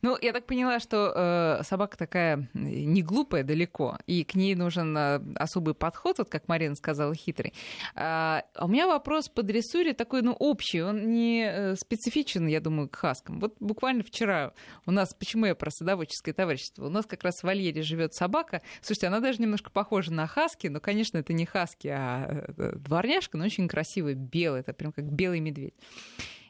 Ну, 0.01 0.17
я 0.21 0.33
так 0.33 0.45
поняла, 0.45 0.79
что 0.79 1.11
э, 1.15 1.63
собака 1.63 1.97
такая 1.97 2.47
не 2.53 3.01
глупая 3.01 3.43
далеко, 3.43 3.97
и 4.05 4.23
к 4.23 4.35
ней 4.35 4.55
нужен 4.55 4.95
э, 4.97 5.19
особый 5.35 5.73
подход, 5.73 6.19
вот 6.19 6.29
как 6.29 6.47
Марина 6.47 6.75
сказала, 6.75 7.13
хитрый. 7.15 7.53
А, 7.95 8.43
а 8.53 8.65
у 8.65 8.67
меня 8.67 8.87
вопрос 8.87 9.29
по 9.29 9.43
дрессуре 9.43 9.93
такой, 9.93 10.21
ну, 10.21 10.33
общий, 10.33 10.81
он 10.81 11.11
не 11.11 11.45
э, 11.45 11.75
специфичен, 11.75 12.47
я 12.47 12.59
думаю, 12.59 12.89
к 12.89 12.95
хаскам. 12.95 13.39
Вот 13.39 13.55
буквально 13.59 14.03
вчера 14.03 14.53
у 14.85 14.91
нас, 14.91 15.13
почему 15.13 15.45
я 15.45 15.55
про 15.55 15.71
садоводческое 15.71 16.33
товарищество, 16.33 16.85
у 16.85 16.89
нас 16.89 17.05
как 17.05 17.23
раз 17.23 17.39
в 17.39 17.43
вольере 17.43 17.81
живет 17.81 18.13
собака. 18.13 18.61
Слушайте, 18.81 19.07
она 19.07 19.19
даже 19.19 19.41
немножко 19.41 19.71
похожа 19.71 20.13
на 20.13 20.27
хаски, 20.27 20.67
но, 20.67 20.79
конечно, 20.79 21.17
это 21.17 21.33
не 21.33 21.45
хаски, 21.45 21.87
а 21.87 22.45
э, 22.57 22.73
дворняжка, 22.75 23.37
но 23.37 23.45
очень 23.45 23.67
красивый, 23.67 24.13
белый, 24.13 24.61
это 24.61 24.73
прям 24.73 24.91
как 24.91 25.05
белый 25.11 25.39
медведь. 25.39 25.75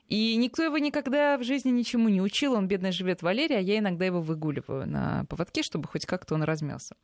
И 0.08 0.36
никто 0.36 0.64
его 0.64 0.78
никогда 0.78 1.38
в 1.38 1.44
жизни 1.44 1.72
ничему 1.72 2.10
не 2.10 2.22
учил. 2.22 2.54
Он, 2.54 2.68
бедно, 2.68 2.92
живет 2.92 3.20
в 3.20 3.24
Валерии, 3.24 3.56
а 3.56 3.60
я 3.60 3.80
иногда 3.80 4.06
его 4.06 4.22
выгуливаю 4.22 4.88
на 4.88 5.26
поводке, 5.30 5.64
чтобы 5.64 5.88
хоть 5.88 6.06
как-то 6.06 6.36
он 6.36 6.44
размялся. 6.44 6.96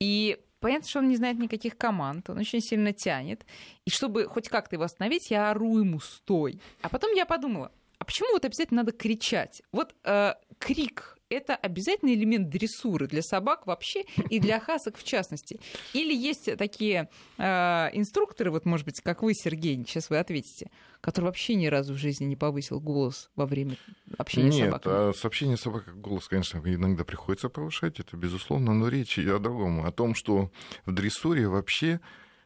И 0.00 0.38
понятно, 0.60 0.88
что 0.88 0.98
он 1.00 1.08
не 1.08 1.16
знает 1.16 1.38
никаких 1.38 1.76
команд, 1.76 2.30
он 2.30 2.38
очень 2.38 2.60
сильно 2.60 2.92
тянет. 2.92 3.44
И 3.84 3.90
чтобы 3.90 4.26
хоть 4.26 4.48
как-то 4.48 4.76
его 4.76 4.84
остановить, 4.84 5.30
я 5.30 5.50
ору 5.50 5.78
ему 5.78 6.00
«стой». 6.00 6.60
А 6.80 6.88
потом 6.88 7.12
я 7.12 7.26
подумала, 7.26 7.70
а 7.98 8.04
почему 8.04 8.32
вот 8.32 8.44
обязательно 8.44 8.82
надо 8.82 8.92
кричать? 8.92 9.62
Вот 9.70 9.94
э, 10.04 10.34
крик 10.58 11.11
это 11.32 11.54
обязательный 11.54 12.14
элемент 12.14 12.48
дрессуры 12.48 13.06
для 13.06 13.22
собак 13.22 13.66
вообще 13.66 14.04
и 14.30 14.38
для 14.38 14.60
хасок 14.60 14.96
в 14.96 15.04
частности. 15.04 15.60
Или 15.92 16.14
есть 16.14 16.56
такие 16.56 17.08
э, 17.38 17.44
инструкторы, 17.92 18.50
вот, 18.50 18.64
может 18.64 18.86
быть, 18.86 19.00
как 19.00 19.22
вы, 19.22 19.34
Сергей, 19.34 19.76
сейчас 19.86 20.10
вы 20.10 20.18
ответите, 20.18 20.70
который 21.00 21.26
вообще 21.26 21.54
ни 21.54 21.66
разу 21.66 21.94
в 21.94 21.96
жизни 21.96 22.24
не 22.24 22.36
повысил 22.36 22.80
голос 22.80 23.30
во 23.36 23.46
время 23.46 23.76
общения 24.18 24.50
Нет, 24.50 24.54
с 24.54 24.64
собаками? 24.66 25.06
Нет, 25.06 25.16
с 25.16 25.24
общением 25.24 25.56
с 25.56 25.62
собакой 25.62 25.94
голос, 25.94 26.28
конечно, 26.28 26.58
иногда 26.64 27.04
приходится 27.04 27.48
повышать, 27.48 28.00
это 28.00 28.16
безусловно, 28.16 28.74
но 28.74 28.88
речь 28.88 29.18
о 29.18 29.38
другом, 29.38 29.84
о 29.84 29.92
том, 29.92 30.14
что 30.14 30.50
в 30.86 30.92
дрессуре 30.92 31.48
вообще 31.48 32.00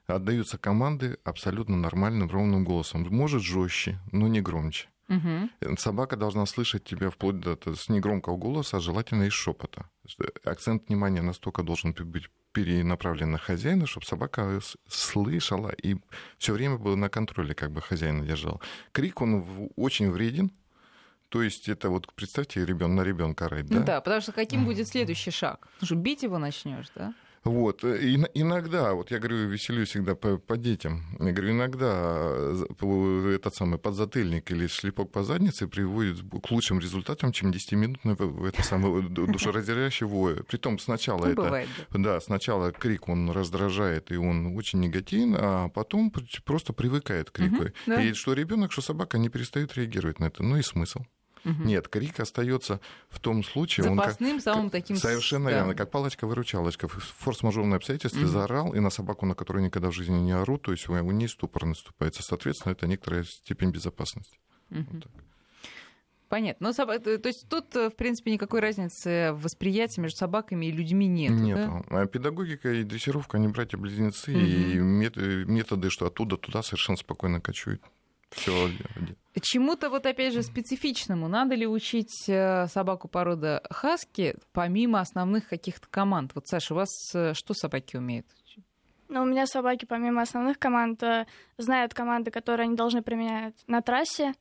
отдаются 0.06 0.58
команды 0.58 1.18
абсолютно 1.24 1.76
нормальным, 1.76 2.30
ровным 2.30 2.64
голосом. 2.64 3.06
Может 3.10 3.42
жестче, 3.42 3.98
но 4.12 4.28
не 4.28 4.40
громче. 4.40 4.88
Угу. 5.08 5.76
Собака 5.78 6.16
должна 6.16 6.46
слышать 6.46 6.84
тебя 6.84 7.10
вплоть 7.10 7.38
до 7.40 7.56
с 7.74 7.88
негромкого 7.88 8.36
голоса, 8.36 8.78
а 8.78 8.80
желательно 8.80 9.24
из 9.24 9.32
шепота. 9.32 9.88
Акцент 10.44 10.88
внимания 10.88 11.22
настолько 11.22 11.62
должен 11.62 11.92
быть 11.92 12.28
перенаправлен 12.52 13.30
на 13.30 13.38
хозяина, 13.38 13.86
чтобы 13.86 14.06
собака 14.06 14.60
слышала 14.88 15.68
и 15.68 15.96
все 16.38 16.54
время 16.54 16.78
был 16.78 16.96
на 16.96 17.08
контроле, 17.08 17.54
как 17.54 17.70
бы 17.70 17.82
хозяина 17.82 18.24
держал. 18.24 18.60
Крик, 18.92 19.20
он 19.20 19.70
очень 19.76 20.10
вреден, 20.10 20.50
то 21.28 21.42
есть 21.42 21.68
это 21.68 21.90
вот 21.90 22.12
представьте, 22.14 22.64
ребен, 22.64 22.94
на 22.94 23.02
ребенка 23.02 23.46
орать, 23.46 23.66
да? 23.66 23.80
Да, 23.80 24.00
потому 24.00 24.22
что 24.22 24.32
каким 24.32 24.64
будет 24.64 24.88
следующий 24.88 25.30
шаг? 25.30 25.68
Потому 25.74 25.86
что 25.86 25.94
бить 25.96 26.22
его 26.22 26.38
начнешь, 26.38 26.86
да? 26.94 27.14
Вот. 27.46 27.84
И, 27.84 28.16
иногда, 28.34 28.94
вот 28.94 29.10
я 29.10 29.18
говорю, 29.18 29.48
веселюсь 29.48 29.90
всегда 29.90 30.14
по, 30.14 30.36
по 30.36 30.56
детям. 30.56 31.04
Я 31.20 31.32
говорю, 31.32 31.52
иногда 31.52 31.92
э, 32.80 33.34
этот 33.34 33.54
самый 33.54 33.78
подзатыльник 33.78 34.50
или 34.50 34.66
шлепок 34.66 35.12
по 35.12 35.22
заднице 35.22 35.68
приводит 35.68 36.18
к 36.20 36.50
лучшим 36.50 36.80
результатам, 36.80 37.32
чем 37.32 37.50
10-минутный 37.50 38.16
это 38.48 38.62
самое 38.62 39.02
душераздирающий 39.08 40.06
вой. 40.06 40.42
Притом 40.44 40.78
сначала 40.78 41.26
ну, 41.26 41.32
это... 41.32 41.42
Бывает, 41.42 41.68
да. 41.90 41.98
да, 41.98 42.20
сначала 42.20 42.72
крик, 42.72 43.08
он 43.08 43.30
раздражает, 43.30 44.10
и 44.10 44.16
он 44.16 44.56
очень 44.56 44.80
негативен, 44.80 45.36
а 45.38 45.68
потом 45.68 46.12
просто 46.44 46.72
привыкает 46.72 47.30
к 47.30 47.34
крику. 47.34 47.64
Угу, 47.64 47.72
да. 47.86 48.02
И 48.02 48.12
что 48.14 48.32
ребенок, 48.32 48.72
что 48.72 48.82
собака 48.82 49.18
не 49.18 49.28
перестают 49.28 49.74
реагировать 49.76 50.20
на 50.20 50.26
это. 50.26 50.42
Ну 50.42 50.56
и 50.56 50.62
смысл. 50.62 51.00
Угу. 51.46 51.62
Нет, 51.62 51.86
крик 51.86 52.18
остается 52.18 52.80
в 53.08 53.20
том 53.20 53.44
случае... 53.44 53.84
Запасным, 53.84 54.30
он 54.30 54.36
как, 54.36 54.42
самым 54.42 54.70
таким... 54.70 54.96
Совершенно 54.96 55.48
да. 55.48 55.56
верно, 55.56 55.74
как 55.76 55.90
палочка-выручалочка. 55.92 56.88
Форс-мажорное 56.88 57.76
обстоятельство 57.76 58.20
угу. 58.20 58.28
заорал, 58.28 58.74
и 58.74 58.80
на 58.80 58.90
собаку, 58.90 59.26
на 59.26 59.34
которую 59.34 59.64
никогда 59.64 59.90
в 59.90 59.94
жизни 59.94 60.18
не 60.18 60.32
орут, 60.32 60.62
то 60.62 60.72
есть 60.72 60.88
у 60.88 60.92
нее 60.92 61.28
ступор 61.28 61.64
наступает. 61.64 62.16
Соответственно, 62.16 62.72
это 62.72 62.88
некоторая 62.88 63.22
степень 63.22 63.70
безопасности. 63.70 64.38
Угу. 64.70 64.86
Вот 64.90 65.02
так. 65.04 65.12
Понятно. 66.28 66.72
Но, 66.76 66.98
то 66.98 67.28
есть 67.28 67.48
тут, 67.48 67.76
э, 67.76 67.88
в 67.88 67.94
принципе, 67.94 68.32
никакой 68.32 68.58
разницы 68.58 69.30
в 69.32 69.42
восприятии 69.42 70.00
между 70.00 70.18
собаками 70.18 70.66
и 70.66 70.72
людьми 70.72 71.06
нет. 71.06 71.30
Нет. 71.30 71.56
Да? 71.56 71.84
А 71.90 72.06
педагогика 72.06 72.72
и 72.72 72.82
дрессировка, 72.82 73.36
они 73.36 73.46
братья-близнецы, 73.46 74.32
угу. 74.32 74.40
и 74.40 74.74
методы, 74.80 75.90
что 75.90 76.06
оттуда 76.06 76.36
туда 76.36 76.64
совершенно 76.64 76.98
спокойно 76.98 77.40
кочуют. 77.40 77.80
Все. 78.30 78.68
Чему-то 79.40 79.90
вот 79.90 80.06
опять 80.06 80.32
же 80.32 80.42
специфичному 80.42 81.28
надо 81.28 81.54
ли 81.54 81.66
учить 81.66 82.28
э, 82.28 82.66
собаку 82.68 83.08
породы 83.08 83.60
хаски 83.70 84.36
помимо 84.52 85.00
основных 85.00 85.48
каких-то 85.48 85.88
команд? 85.88 86.32
Вот, 86.34 86.46
Саша, 86.46 86.72
у 86.72 86.76
вас 86.76 86.88
э, 87.14 87.34
что 87.34 87.52
собаки 87.52 87.96
умеют? 87.96 88.26
Ну, 89.08 89.22
у 89.22 89.24
меня 89.26 89.46
собаки 89.46 89.84
помимо 89.84 90.22
основных 90.22 90.58
команд 90.58 91.02
э, 91.02 91.26
знают 91.58 91.94
команды, 91.94 92.30
которые 92.30 92.64
они 92.64 92.76
должны 92.76 93.02
применять 93.02 93.54
на 93.66 93.82
трассе. 93.82 94.34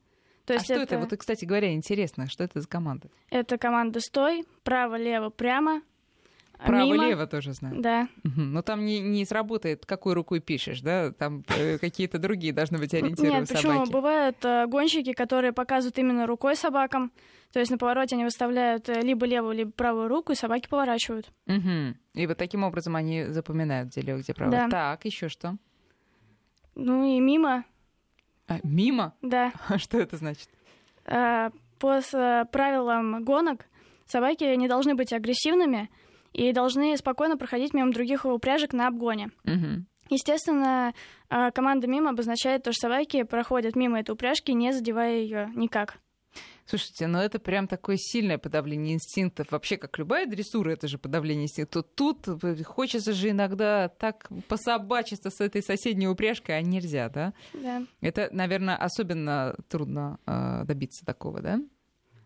То 0.46 0.54
а 0.54 0.56
есть 0.56 0.70
а 0.72 0.74
что 0.76 0.84
это... 0.84 0.96
это, 0.96 1.00
вот, 1.00 1.20
кстати 1.20 1.46
говоря, 1.46 1.74
интересно, 1.74 2.28
что 2.28 2.44
это 2.44 2.62
за 2.62 2.68
команда? 2.68 3.10
Это 3.30 3.58
команда 3.58 4.00
«Стой», 4.00 4.46
«Право», 4.64 4.96
«Лево», 4.96 5.30
«Прямо», 5.30 5.82
Право-лево 6.58 7.28
тоже 7.28 7.54
знаю. 7.54 7.82
Да. 7.82 8.08
Угу. 8.24 8.42
Но 8.42 8.62
там 8.62 8.86
не, 8.86 9.00
не 9.00 9.26
сработает, 9.26 9.86
какой 9.86 10.14
рукой 10.14 10.40
пишешь, 10.40 10.82
да? 10.82 11.12
Там 11.12 11.44
э, 11.50 11.78
какие-то 11.78 12.18
другие 12.18 12.54
должны 12.54 12.78
быть 12.78 12.94
ориентиры 12.94 13.30
Нет, 13.30 13.48
почему? 13.48 13.74
Собаки. 13.74 13.92
Бывают 13.92 14.38
э, 14.46 14.66
гонщики, 14.68 15.14
которые 15.14 15.54
показывают 15.54 15.98
именно 15.98 16.28
рукой 16.28 16.56
собакам. 16.56 17.12
То 17.52 17.60
есть 17.60 17.72
на 17.72 17.78
повороте 17.78 18.16
они 18.16 18.24
выставляют 18.24 18.90
э, 18.90 19.02
либо 19.02 19.26
левую, 19.26 19.56
либо 19.56 19.72
правую 19.72 20.08
руку, 20.08 20.32
и 20.32 20.36
собаки 20.36 20.68
поворачивают. 20.68 21.32
Угу. 21.48 21.96
И 22.14 22.28
вот 22.28 22.38
таким 22.38 22.64
образом 22.64 22.96
они 22.96 23.26
запоминают, 23.26 23.90
где 23.90 24.02
лево, 24.02 24.20
где 24.20 24.34
право. 24.34 24.52
Да. 24.52 24.70
Так, 24.70 25.06
еще 25.06 25.30
что? 25.30 25.58
Ну 26.76 27.06
и 27.06 27.20
мимо. 27.20 27.66
А, 28.48 28.60
мимо? 28.64 29.14
Да. 29.22 29.52
А 29.68 29.78
что 29.78 30.00
это 30.00 30.18
значит? 30.18 30.50
А, 31.06 31.52
по 31.80 32.02
правилам 32.52 33.24
гонок 33.24 33.66
собаки 34.06 34.44
не 34.56 34.68
должны 34.68 34.96
быть 34.96 35.14
агрессивными, 35.14 35.90
и 36.36 36.52
должны 36.52 36.98
спокойно 36.98 37.38
проходить 37.38 37.74
мимо 37.74 37.92
других 37.92 38.26
упряжек 38.26 38.74
на 38.74 38.88
обгоне. 38.88 39.30
Угу. 39.46 39.86
Естественно, 40.10 40.94
а, 41.30 41.52
команда 41.52 41.88
мимо 41.88 42.12
обозначает 42.12 42.64
то, 42.64 42.72
что 42.72 42.82
собаки 42.82 43.24
проходят 43.24 43.76
мимо 43.76 44.00
этой 44.00 44.12
упряжки, 44.12 44.52
не 44.52 44.72
задевая 44.72 45.18
ее 45.18 45.52
никак. 45.56 45.98
Слушайте, 46.66 47.08
ну 47.08 47.20
это 47.20 47.40
прям 47.40 47.68
такое 47.68 47.96
сильное 47.98 48.38
подавление 48.38 48.96
инстинктов. 48.96 49.52
Вообще, 49.52 49.78
как 49.78 49.98
любая 49.98 50.26
дрессура, 50.26 50.72
это 50.72 50.88
же 50.88 50.98
подавление 50.98 51.46
инстинктов. 51.46 51.86
Тут 51.96 52.28
хочется 52.66 53.14
же 53.14 53.30
иногда 53.30 53.88
так 53.88 54.28
пособачиться 54.48 55.30
с 55.30 55.40
этой 55.40 55.62
соседней 55.62 56.08
упряжкой, 56.08 56.58
а 56.58 56.62
нельзя, 56.62 57.10
да? 57.10 57.34
Да. 57.54 57.84
Это, 58.02 58.30
наверное, 58.32 58.76
особенно 58.76 59.56
трудно 59.70 60.20
э, 60.26 60.64
добиться 60.66 61.06
такого, 61.06 61.42
да? 61.42 61.60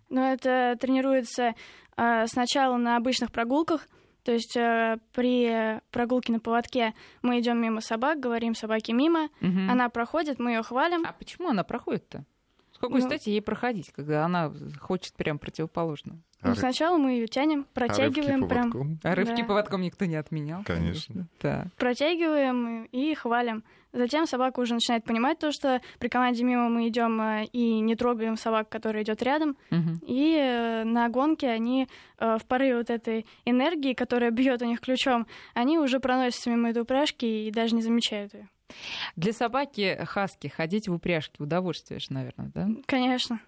Ну, 0.09 0.21
это 0.21 0.75
тренируется 0.79 1.53
э, 1.97 2.25
сначала 2.27 2.77
на 2.77 2.95
обычных 2.95 3.31
прогулках, 3.31 3.87
то 4.29 4.33
есть 4.33 4.55
э, 4.55 4.99
при 5.11 5.81
прогулке 5.89 6.31
на 6.31 6.39
поводке 6.39 6.93
мы 7.23 7.39
идем 7.39 7.59
мимо 7.59 7.81
собак, 7.81 8.19
говорим 8.19 8.53
собаке 8.53 8.93
мимо, 8.93 9.29
угу. 9.41 9.59
она 9.67 9.89
проходит, 9.89 10.37
мы 10.37 10.51
ее 10.51 10.61
хвалим. 10.61 11.03
А 11.03 11.13
почему 11.13 11.49
она 11.49 11.63
проходит-то? 11.63 12.25
С 12.71 12.77
какой 12.77 13.01
ну, 13.01 13.07
стати 13.07 13.29
ей 13.29 13.41
проходить, 13.41 13.91
когда 13.91 14.25
она 14.25 14.53
хочет 14.79 15.15
прям 15.15 15.39
противоположно? 15.39 16.21
Ну, 16.43 16.53
сначала 16.53 16.97
мы 16.97 17.13
ее 17.13 17.25
тянем, 17.25 17.65
протягиваем 17.73 18.43
а 18.43 18.47
прям. 18.47 18.71
Поводком? 18.71 18.99
А 19.01 19.15
рывки 19.15 19.41
да. 19.41 19.47
поводком 19.47 19.81
никто 19.81 20.05
не 20.05 20.15
отменял. 20.15 20.63
Конечно. 20.63 21.27
Так. 21.39 21.73
Протягиваем 21.73 22.83
и 22.83 23.15
хвалим. 23.15 23.63
Затем 23.91 24.27
собака 24.27 24.59
уже 24.59 24.75
начинает 24.75 25.03
понимать 25.03 25.39
то, 25.39 25.51
что 25.51 25.81
при 25.97 26.09
команде 26.09 26.43
мимо 26.43 26.69
мы 26.69 26.87
идем 26.87 27.19
э, 27.21 27.45
и 27.45 27.79
не 27.79 27.95
трогаем 27.95 28.37
собак, 28.37 28.69
которая 28.69 29.03
идет 29.03 29.23
рядом. 29.23 29.57
Угу. 29.71 30.05
И 30.05 30.35
э, 30.35 30.83
на 30.83 31.09
гонке 31.09 31.49
они 31.49 31.87
э, 32.19 32.37
в 32.37 32.45
порыве 32.45 32.77
вот 32.77 32.89
этой 32.89 33.25
энергии, 33.45 33.93
которая 33.93 34.31
бьет 34.31 34.61
у 34.61 34.65
них 34.65 34.79
ключом, 34.79 35.25
они 35.53 35.79
уже 35.79 35.99
проносятся 35.99 36.49
мимо 36.49 36.69
этой 36.69 36.83
упряжки 36.83 37.25
и 37.25 37.51
даже 37.51 37.75
не 37.75 37.81
замечают 37.81 38.33
ее. 38.33 38.47
Для 39.15 39.33
собаки 39.33 39.97
хаски 40.05 40.47
ходить 40.47 40.87
в 40.87 40.93
упряжке 40.93 41.41
удовольствие 41.41 41.99
же, 41.99 42.07
наверное, 42.11 42.51
да? 42.53 42.67
Конечно. 42.85 43.39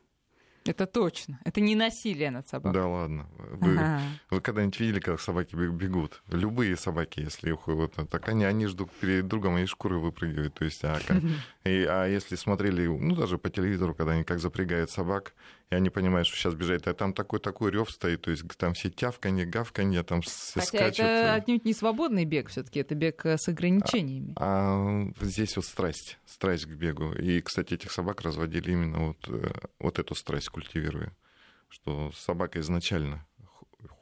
Это 0.65 0.85
точно. 0.85 1.39
Это 1.43 1.59
не 1.59 1.75
насилие 1.75 2.29
над 2.29 2.47
собакой. 2.47 2.73
Да 2.73 2.87
ладно. 2.87 3.27
Вы, 3.37 3.77
ага. 3.77 4.01
вы 4.29 4.41
когда-нибудь 4.41 4.79
видели, 4.79 4.99
как 4.99 5.19
собаки 5.19 5.55
бегут? 5.55 6.21
Любые 6.29 6.77
собаки, 6.77 7.21
если 7.21 7.51
их 7.51 7.67
вот 7.67 7.93
так 8.09 8.29
они, 8.29 8.45
они 8.45 8.67
ждут 8.67 8.91
перед 8.91 9.27
другом, 9.27 9.55
они 9.55 9.65
шкуры 9.65 9.97
выпрыгивают. 9.97 10.53
То 10.53 10.65
есть, 10.65 10.83
а, 10.83 10.99
как, 11.05 11.17
и, 11.63 11.85
а 11.89 12.05
если 12.05 12.35
смотрели, 12.35 12.85
ну 12.85 13.15
даже 13.15 13.37
по 13.37 13.49
телевизору, 13.49 13.95
когда 13.95 14.13
они 14.13 14.23
как 14.23 14.39
запрягают 14.39 14.91
собак, 14.91 15.33
и 15.71 15.75
они 15.75 15.89
понимают, 15.89 16.27
что 16.27 16.37
сейчас 16.37 16.53
бежать, 16.53 16.85
а 16.85 16.93
там 16.93 17.13
такой-такой 17.13 17.71
рев 17.71 17.89
стоит, 17.89 18.21
то 18.21 18.31
есть 18.31 18.43
там 18.57 18.73
все 18.73 18.89
тявканье, 18.89 19.45
гавканье, 19.45 20.03
там 20.03 20.21
все 20.21 20.59
Хотя 20.59 20.65
скачут. 20.65 20.99
это 20.99 21.33
отнюдь 21.33 21.63
не 21.63 21.73
свободный 21.73 22.25
бег 22.25 22.49
все 22.49 22.63
таки 22.63 22.81
это 22.81 22.93
бег 22.93 23.25
э, 23.25 23.37
с 23.37 23.47
ограничениями. 23.47 24.33
А, 24.35 25.07
а 25.17 25.25
здесь 25.25 25.55
вот 25.55 25.63
страсть, 25.63 26.19
страсть 26.25 26.65
к 26.65 26.69
бегу. 26.71 27.13
И, 27.13 27.39
кстати, 27.39 27.75
этих 27.75 27.91
собак 27.93 28.21
разводили 28.21 28.71
именно 28.71 29.07
вот, 29.07 29.29
э, 29.29 29.49
вот 29.79 29.97
эту 29.97 30.13
страсть 30.13 30.49
культивируя, 30.49 31.15
что 31.69 32.11
собака 32.17 32.59
изначально 32.59 33.25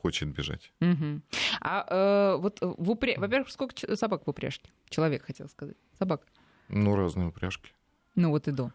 хочет 0.02 0.30
бежать. 0.30 0.74
Угу. 0.82 1.22
А 1.62 1.86
э, 1.88 2.42
вот 2.42 2.58
в 2.62 2.90
упря... 2.90 3.14
во-первых, 3.20 3.52
сколько 3.52 3.96
собак 3.96 4.26
в 4.26 4.30
упряжке? 4.30 4.72
Человек 4.90 5.24
хотел 5.24 5.48
сказать. 5.48 5.78
Собак. 6.00 6.24
Ну, 6.68 6.96
разные 6.96 7.28
упряжки. 7.28 7.72
Ну, 8.16 8.32
вот 8.32 8.48
и 8.48 8.52
до. 8.52 8.72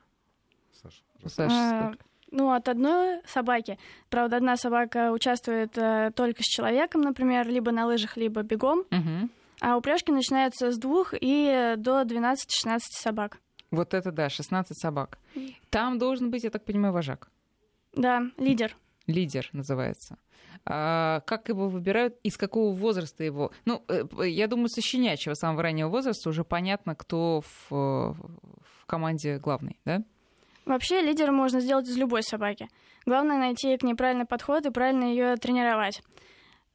Саша, 0.81 1.03
Саша 1.27 1.49
а, 1.51 1.89
сколько? 1.89 2.05
Ну, 2.37 2.53
от 2.53 2.69
одной 2.69 3.21
собаки. 3.27 3.79
Правда, 4.11 4.39
одна 4.39 4.57
собака 4.57 5.13
участвует 5.13 5.79
э, 5.79 6.11
только 6.17 6.43
с 6.43 6.47
человеком, 6.47 7.03
например, 7.03 7.47
либо 7.47 7.71
на 7.71 7.87
лыжах, 7.87 8.17
либо 8.17 8.43
бегом. 8.43 8.81
Угу. 8.81 9.29
А 9.61 9.77
упряжки 9.77 10.11
начинаются 10.11 10.73
с 10.73 10.77
двух 10.77 11.15
и 11.19 11.75
до 11.77 12.03
12-16 12.03 12.81
собак. 12.91 13.39
Вот 13.71 13.95
это 13.95 14.11
да, 14.11 14.29
16 14.29 14.77
собак. 14.77 15.21
Там 15.71 15.99
должен 15.99 16.33
быть, 16.33 16.43
я 16.43 16.51
так 16.51 16.65
понимаю, 16.65 16.93
вожак. 16.93 17.31
Да, 17.93 18.23
лидер. 18.37 18.77
Лидер 19.07 19.49
называется. 19.53 20.19
А 20.67 21.21
как 21.21 21.49
его 21.49 21.69
выбирают, 21.69 22.17
из 22.25 22.37
какого 22.37 22.75
возраста 22.75 23.23
его? 23.23 23.53
Ну, 23.65 23.85
э, 23.87 24.29
я 24.29 24.49
думаю, 24.49 24.69
со 24.71 24.81
щенячьего 24.81 25.35
самого 25.35 25.63
раннего 25.63 25.89
возраста 25.89 26.31
уже 26.31 26.43
понятно, 26.43 26.97
кто 26.97 27.43
в, 27.43 27.71
в 27.71 28.87
команде 28.87 29.39
главный, 29.39 29.79
да? 29.85 30.03
Вообще 30.65 31.01
лидера 31.01 31.31
можно 31.31 31.61
сделать 31.61 31.89
из 31.89 31.97
любой 31.97 32.23
собаки. 32.23 32.69
Главное 33.07 33.39
найти 33.39 33.77
к 33.77 33.83
ней 33.83 33.95
правильный 33.95 34.25
подход 34.25 34.65
и 34.67 34.71
правильно 34.71 35.05
ее 35.05 35.37
тренировать. 35.37 36.03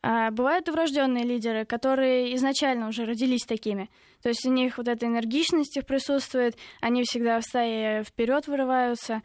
А 0.01 0.31
бывают 0.31 0.67
и 0.67 0.71
врожденные 0.71 1.25
лидеры, 1.25 1.65
которые 1.65 2.35
изначально 2.35 2.87
уже 2.87 3.05
родились 3.05 3.45
такими. 3.45 3.89
То 4.21 4.29
есть 4.29 4.45
у 4.45 4.51
них 4.51 4.77
вот 4.77 4.87
эта 4.87 5.05
энергичность 5.07 5.75
их 5.75 5.85
присутствует, 5.85 6.57
они 6.81 7.03
всегда 7.03 7.39
в 7.39 7.43
стае 7.43 8.03
вперед 8.03 8.47
вырываются. 8.47 9.21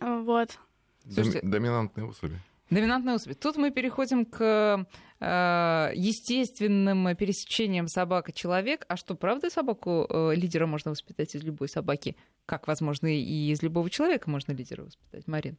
Вот. 0.00 0.58
Слушайте, 1.04 1.40
Доминантные 1.42 2.06
особи. 2.06 2.40
Доминантные 2.70 3.14
особи. 3.14 3.34
Тут 3.34 3.56
мы 3.56 3.70
переходим 3.70 4.26
к 4.26 4.86
э, 5.20 5.92
естественным 5.94 7.16
пересечениям 7.16 7.88
собака 7.88 8.32
человек. 8.32 8.84
А 8.88 8.96
что, 8.96 9.14
правда, 9.14 9.48
собаку 9.48 10.06
э, 10.08 10.34
лидера 10.34 10.66
можно 10.66 10.90
воспитать 10.90 11.34
из 11.34 11.42
любой 11.42 11.68
собаки? 11.68 12.14
Как, 12.44 12.66
возможно, 12.66 13.06
и 13.06 13.50
из 13.50 13.62
любого 13.62 13.88
человека 13.88 14.28
можно 14.28 14.52
лидера 14.52 14.82
воспитать, 14.82 15.26
Марин? 15.26 15.56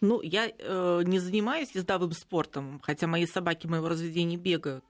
Ну, 0.00 0.22
я 0.22 0.50
э, 0.56 1.02
не 1.04 1.18
занимаюсь 1.18 1.72
ездовым 1.74 2.12
спортом, 2.12 2.80
хотя 2.82 3.06
мои 3.06 3.26
собаки 3.26 3.66
моего 3.66 3.88
разведения 3.88 4.38
бегают. 4.38 4.84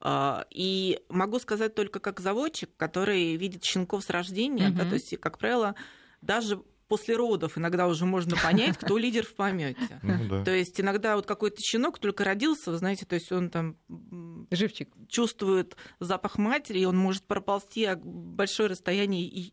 Э, 0.00 0.44
и 0.50 0.98
могу 1.10 1.38
сказать 1.40 1.74
только 1.74 2.00
как 2.00 2.20
заводчик, 2.20 2.70
который 2.78 3.36
видит 3.36 3.64
щенков 3.64 4.02
с 4.02 4.08
рождения, 4.08 4.68
угу. 4.68 4.78
да, 4.78 4.84
то 4.84 4.94
есть, 4.94 5.14
как 5.18 5.38
правило, 5.38 5.74
даже 6.22 6.62
после 6.88 7.16
родов 7.16 7.58
иногда 7.58 7.86
уже 7.86 8.06
можно 8.06 8.36
понять, 8.36 8.76
кто 8.78 8.98
лидер 8.98 9.24
в 9.24 9.34
помете. 9.34 10.00
Ну, 10.02 10.28
да. 10.28 10.44
То 10.44 10.54
есть 10.54 10.80
иногда 10.80 11.16
вот 11.16 11.26
какой-то 11.26 11.58
щенок 11.60 11.98
только 11.98 12.24
родился, 12.24 12.70
вы 12.70 12.78
знаете, 12.78 13.06
то 13.06 13.14
есть 13.14 13.30
он 13.30 13.50
там 13.50 13.76
Живчик. 14.50 14.88
чувствует 15.08 15.76
запах 16.00 16.38
матери, 16.38 16.80
и 16.80 16.84
он 16.84 16.96
может 16.96 17.24
проползти 17.24 17.88
большое 17.94 18.70
расстояние 18.70 19.24
и 19.26 19.52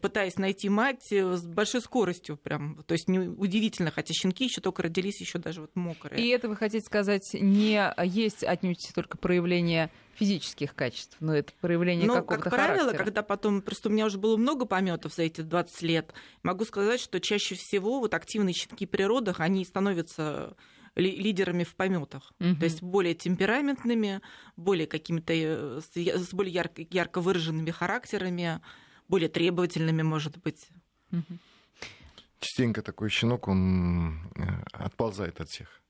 пытаясь 0.00 0.36
найти 0.38 0.68
мать 0.68 1.08
э, 1.10 1.36
с 1.36 1.42
большой 1.44 1.80
скоростью 1.80 2.36
прям. 2.36 2.82
То 2.86 2.92
есть 2.92 3.08
удивительно, 3.08 3.90
хотя 3.90 4.14
щенки 4.14 4.44
еще 4.44 4.60
только 4.60 4.82
родились, 4.82 5.20
еще 5.20 5.38
даже 5.38 5.60
вот 5.62 5.74
мокрые. 5.74 6.22
И 6.22 6.28
это, 6.28 6.48
вы 6.48 6.56
хотите 6.56 6.84
сказать, 6.84 7.28
не 7.34 7.92
есть 8.04 8.44
отнюдь 8.44 8.92
только 8.94 9.18
проявление 9.18 9.90
физических 10.14 10.76
качеств, 10.76 11.16
но 11.18 11.34
это 11.34 11.52
проявление 11.60 12.06
ну, 12.06 12.14
какого-то 12.14 12.44
как 12.44 12.52
правило, 12.52 12.78
характера. 12.84 13.04
когда 13.04 13.22
потом, 13.22 13.62
просто 13.62 13.88
у 13.88 13.92
меня 13.92 14.06
уже 14.06 14.18
было 14.18 14.36
много 14.36 14.64
пометов 14.64 15.12
за 15.12 15.24
эти 15.24 15.40
20 15.40 15.82
лет, 15.82 16.14
могу 16.44 16.64
сказать, 16.64 17.00
что 17.00 17.18
чаще 17.20 17.56
всего 17.56 17.98
вот 17.98 18.14
активные 18.14 18.54
щенки 18.54 18.86
при 18.86 19.02
родах, 19.02 19.40
они 19.40 19.64
становятся 19.64 20.56
лидерами 20.94 21.64
в 21.64 21.74
пометах, 21.74 22.32
Мгм. 22.38 22.56
то 22.58 22.64
есть 22.64 22.80
более 22.80 23.14
темпераментными, 23.14 24.20
более 24.56 24.86
какими-то 24.86 25.32
э, 25.34 25.80
с 25.96 26.32
более 26.32 26.52
ярко, 26.54 26.82
ярко 26.88 27.20
выраженными 27.20 27.72
характерами, 27.72 28.60
более 29.08 29.28
требовательными, 29.28 30.02
может 30.02 30.38
быть. 30.42 30.68
Мгм. 31.10 31.38
Частенько 32.40 32.82
такой 32.82 33.08
щенок, 33.08 33.48
он 33.48 34.18
э, 34.36 34.42
отползает 34.72 35.40
от 35.40 35.48
всех. 35.48 35.80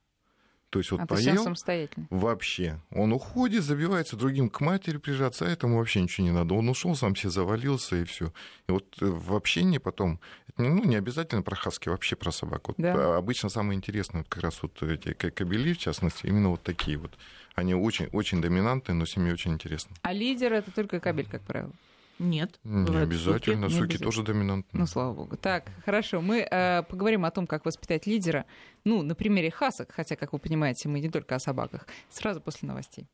То 0.70 0.80
есть 0.80 0.90
вот 0.90 1.02
А 1.02 1.06
поел, 1.06 1.44
самостоятельно. 1.44 2.08
вообще. 2.10 2.80
Он 2.90 3.12
уходит, 3.12 3.62
забивается 3.62 4.16
другим 4.16 4.50
к 4.50 4.60
матери 4.60 4.96
прижаться, 4.96 5.46
а 5.46 5.48
этому 5.48 5.78
вообще 5.78 6.00
ничего 6.02 6.26
не 6.26 6.32
надо. 6.32 6.54
Он 6.54 6.68
ушел, 6.68 6.96
сам 6.96 7.14
себе 7.14 7.30
завалился, 7.30 7.96
и 7.96 8.04
все. 8.04 8.32
И 8.68 8.72
вот 8.72 8.96
э, 9.00 9.06
в 9.06 9.34
общении 9.34 9.78
потом, 9.78 10.18
ну, 10.56 10.82
не 10.84 10.96
обязательно 10.96 11.42
про 11.42 11.54
хаски, 11.54 11.88
вообще 11.88 12.16
про 12.16 12.32
собак. 12.32 12.66
Вот, 12.68 12.76
Да. 12.78 13.14
а, 13.14 13.18
Обычно 13.18 13.50
самое 13.50 13.76
интересное, 13.76 14.22
вот 14.22 14.28
как 14.28 14.42
раз 14.42 14.60
вот 14.62 14.82
эти 14.82 15.12
кобели, 15.12 15.74
в 15.74 15.78
частности, 15.78 16.26
именно 16.26 16.50
вот 16.50 16.62
такие 16.64 16.96
вот. 16.98 17.16
Они 17.54 17.72
очень, 17.74 18.06
очень 18.06 18.40
доминантные, 18.40 18.96
но 18.96 19.06
с 19.06 19.16
ними 19.16 19.30
очень 19.30 19.52
интересно. 19.52 19.94
А 20.02 20.12
лидер 20.12 20.52
это 20.52 20.72
только 20.72 20.98
кабель, 20.98 21.28
как 21.30 21.42
правило. 21.42 21.72
Нет. 22.18 22.58
Не 22.64 22.98
обязательно, 22.98 23.64
не 23.66 23.70
суки 23.70 23.82
обязательно. 23.82 24.04
тоже 24.04 24.22
доминантные. 24.22 24.80
Ну, 24.80 24.86
слава 24.86 25.12
богу. 25.14 25.36
Так, 25.36 25.64
хорошо. 25.84 26.20
Мы 26.20 26.46
э, 26.48 26.82
поговорим 26.88 27.24
о 27.24 27.30
том, 27.30 27.46
как 27.46 27.64
воспитать 27.64 28.06
лидера. 28.06 28.44
Ну, 28.84 29.02
на 29.02 29.14
примере 29.14 29.50
хасок, 29.50 29.92
хотя, 29.92 30.16
как 30.16 30.32
вы 30.32 30.38
понимаете, 30.38 30.88
мы 30.88 31.00
не 31.00 31.10
только 31.10 31.34
о 31.34 31.38
собаках. 31.38 31.86
Сразу 32.10 32.40
после 32.40 32.68
новостей. 32.68 33.06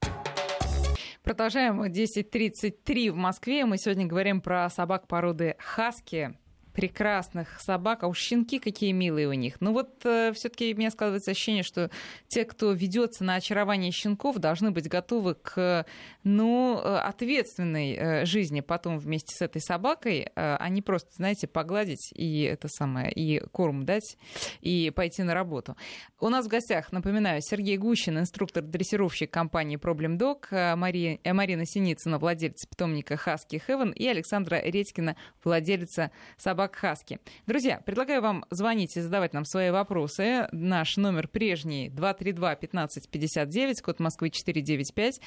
Продолжаем 1.23 1.83
10.33 1.83 3.11
в 3.13 3.17
Москве. 3.17 3.65
Мы 3.67 3.79
сегодня 3.79 4.07
говорим 4.07 4.41
про 4.41 4.69
собак 4.71 5.07
породы 5.07 5.55
хаски. 5.59 6.37
Прекрасных 6.73 7.61
собак, 7.61 8.03
а 8.03 8.09
уж 8.09 8.19
щенки 8.19 8.59
какие 8.59 8.93
милые 8.93 9.29
у 9.29 9.33
них. 9.33 9.61
Ну 9.61 9.73
вот 9.73 9.91
все-таки 10.01 10.75
у 10.75 10.77
меня 10.77 10.91
складывается 10.91 11.31
ощущение, 11.31 11.63
что 11.63 11.91
те, 12.29 12.45
кто 12.45 12.73
ведется 12.73 13.25
на 13.25 13.37
очарование 13.37 13.91
щенков, 13.91 14.37
должны 14.37 14.71
быть 14.71 14.89
готовы 14.89 15.35
к 15.35 15.87
ну, 16.23 16.79
э, 16.79 16.97
ответственной 16.99 17.95
э, 17.95 18.25
жизни 18.27 18.61
потом 18.61 18.99
вместе 18.99 19.35
с 19.35 19.41
этой 19.41 19.61
собакой, 19.61 20.21
э, 20.21 20.31
а 20.35 20.69
не 20.69 20.83
просто, 20.83 21.09
знаете, 21.17 21.47
погладить 21.47 22.13
и 22.15 22.43
это 22.43 22.69
самое, 22.69 23.11
и 23.11 23.41
корм 23.53 23.85
дать, 23.85 24.17
и 24.61 24.91
пойти 24.95 25.23
на 25.23 25.35
работу. 25.35 25.77
У 26.21 26.29
нас 26.29 26.47
в 26.47 26.49
гостях, 26.49 26.93
напоминаю, 26.93 27.41
Сергей 27.43 27.79
Гущин, 27.79 28.19
инструктор-дрессировщик 28.19 29.31
компании 29.31 29.79
Problem 29.79 30.19
Dog, 30.19 30.47
э, 30.51 30.77
Мария, 30.77 31.19
э, 31.25 31.33
Марина 31.33 31.65
Синицына, 31.65 32.19
владелица 32.19 32.69
питомника 32.69 33.15
Husky 33.15 33.61
Heaven, 33.67 33.95
и 33.95 34.07
Александра 34.07 34.61
Редькина, 34.63 35.17
владелица 35.43 36.11
собак 36.37 36.60
Хаски. 36.69 37.19
Друзья, 37.47 37.81
предлагаю 37.85 38.23
вам 38.23 38.45
звонить 38.51 38.97
и 38.97 39.01
задавать 39.01 39.33
нам 39.33 39.45
свои 39.45 39.71
вопросы. 39.71 40.49
Наш 40.53 40.97
номер 40.97 41.29
прежний 41.29 41.89
232-1559, 41.89 43.83
код 43.83 44.01
Москвы 44.01 44.31
495. 44.31 45.21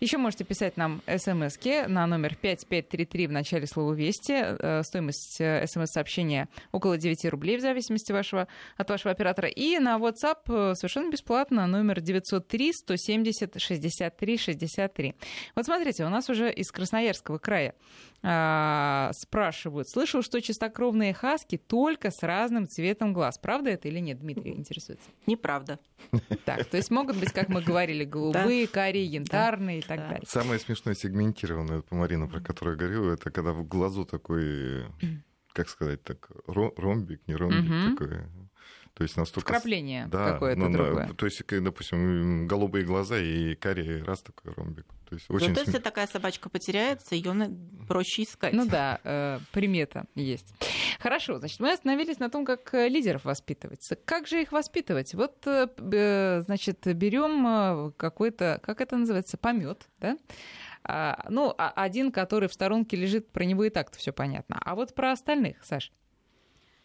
Еще 0.00 0.18
можете 0.18 0.44
писать 0.44 0.76
нам 0.76 1.02
смс 1.06 1.56
на 1.88 2.06
номер 2.06 2.34
5533 2.34 3.26
в 3.26 3.32
начале 3.32 3.66
слова 3.66 3.94
«Вести». 3.94 4.34
Э, 4.34 4.82
Стоимость 4.82 5.40
э, 5.40 5.66
смс-сообщения 5.66 6.48
около 6.72 6.98
9 6.98 7.24
рублей 7.26 7.56
в 7.56 7.60
зависимости 7.60 8.12
вашего, 8.12 8.46
от 8.76 8.90
вашего 8.90 9.12
оператора. 9.12 9.48
И 9.48 9.78
на 9.78 9.96
WhatsApp 9.96 10.40
э, 10.48 10.74
совершенно 10.74 11.10
бесплатно 11.10 11.66
номер 11.66 12.00
903 12.00 12.72
170 12.72 13.60
63 13.60 14.38
63. 14.38 15.14
Вот 15.54 15.64
смотрите, 15.64 16.04
у 16.04 16.08
нас 16.08 16.28
уже 16.28 16.52
из 16.52 16.70
Красноярского 16.70 17.38
края 17.38 17.74
а, 18.28 19.12
спрашивают. 19.14 19.88
Слышал, 19.88 20.20
что 20.22 20.40
чистокровные 20.42 21.14
хаски 21.14 21.56
только 21.58 22.10
с 22.10 22.24
разным 22.24 22.66
цветом 22.68 23.12
глаз. 23.12 23.38
Правда 23.38 23.70
это 23.70 23.86
или 23.86 24.00
нет? 24.00 24.18
Дмитрий 24.18 24.50
интересуется. 24.56 25.08
Неправда. 25.26 25.78
Так, 26.44 26.64
то 26.64 26.76
есть 26.76 26.90
могут 26.90 27.16
быть, 27.18 27.30
как 27.32 27.48
мы 27.48 27.62
говорили, 27.62 28.04
голубые, 28.04 28.66
карие, 28.66 29.04
янтарные 29.04 29.78
и 29.78 29.82
так 29.82 29.98
Да. 30.00 30.08
далее. 30.08 30.24
Самое 30.26 30.58
смешное 30.58 30.94
сегментированное, 30.94 31.84
Марина, 31.90 32.26
про 32.26 32.40
которое 32.40 32.72
я 32.72 32.76
говорил, 32.76 33.10
это 33.12 33.30
когда 33.30 33.52
в 33.52 33.64
глазу 33.64 34.04
такой, 34.04 34.86
как 35.52 35.68
сказать 35.68 36.02
так, 36.02 36.28
ро- 36.48 36.72
ромбик, 36.76 37.20
не 37.28 37.36
ромбик 37.36 37.96
такой. 37.96 38.18
То 38.94 39.02
есть 39.02 39.16
настолько... 39.16 39.48
Вкрапление 39.52 40.06
Да, 40.06 40.32
какое-то 40.32 40.58
ну, 40.60 40.70
да, 40.76 40.84
другое. 40.84 41.08
то 41.12 41.26
есть, 41.26 41.42
допустим, 41.46 42.48
голубые 42.48 42.84
глаза 42.84 43.18
и 43.18 43.54
карие, 43.54 44.02
раз 44.02 44.22
такой 44.22 44.52
ромбик. 44.54 44.86
То 45.08 45.14
есть 45.14 45.30
очень 45.30 45.48
Зато 45.48 45.60
сме- 45.60 45.66
если 45.66 45.78
такая 45.78 46.06
собачка 46.08 46.48
потеряется, 46.50 47.14
ее 47.14 47.32
проще 47.86 48.24
искать. 48.24 48.52
Ну 48.52 48.66
да, 48.66 49.00
э, 49.04 49.38
примета 49.52 50.06
есть. 50.16 50.52
Хорошо, 50.98 51.38
значит, 51.38 51.60
мы 51.60 51.72
остановились 51.72 52.18
на 52.18 52.28
том, 52.28 52.44
как 52.44 52.74
э, 52.74 52.88
лидеров 52.88 53.24
воспитывать. 53.24 53.88
Как 54.04 54.26
же 54.26 54.42
их 54.42 54.50
воспитывать? 54.50 55.14
Вот, 55.14 55.46
э, 55.46 56.40
значит, 56.44 56.84
берем 56.96 57.92
какой-то, 57.96 58.60
как 58.64 58.80
это 58.80 58.96
называется, 58.96 59.38
помет, 59.38 59.86
да? 60.00 60.16
А, 60.82 61.24
ну, 61.30 61.54
а- 61.56 61.70
один, 61.70 62.10
который 62.10 62.48
в 62.48 62.52
сторонке 62.52 62.96
лежит, 62.96 63.30
про 63.30 63.44
него 63.44 63.64
и 63.64 63.70
так-то 63.70 63.98
все 63.98 64.12
понятно. 64.12 64.58
А 64.60 64.74
вот 64.74 64.94
про 64.94 65.12
остальных, 65.12 65.64
Саш. 65.64 65.92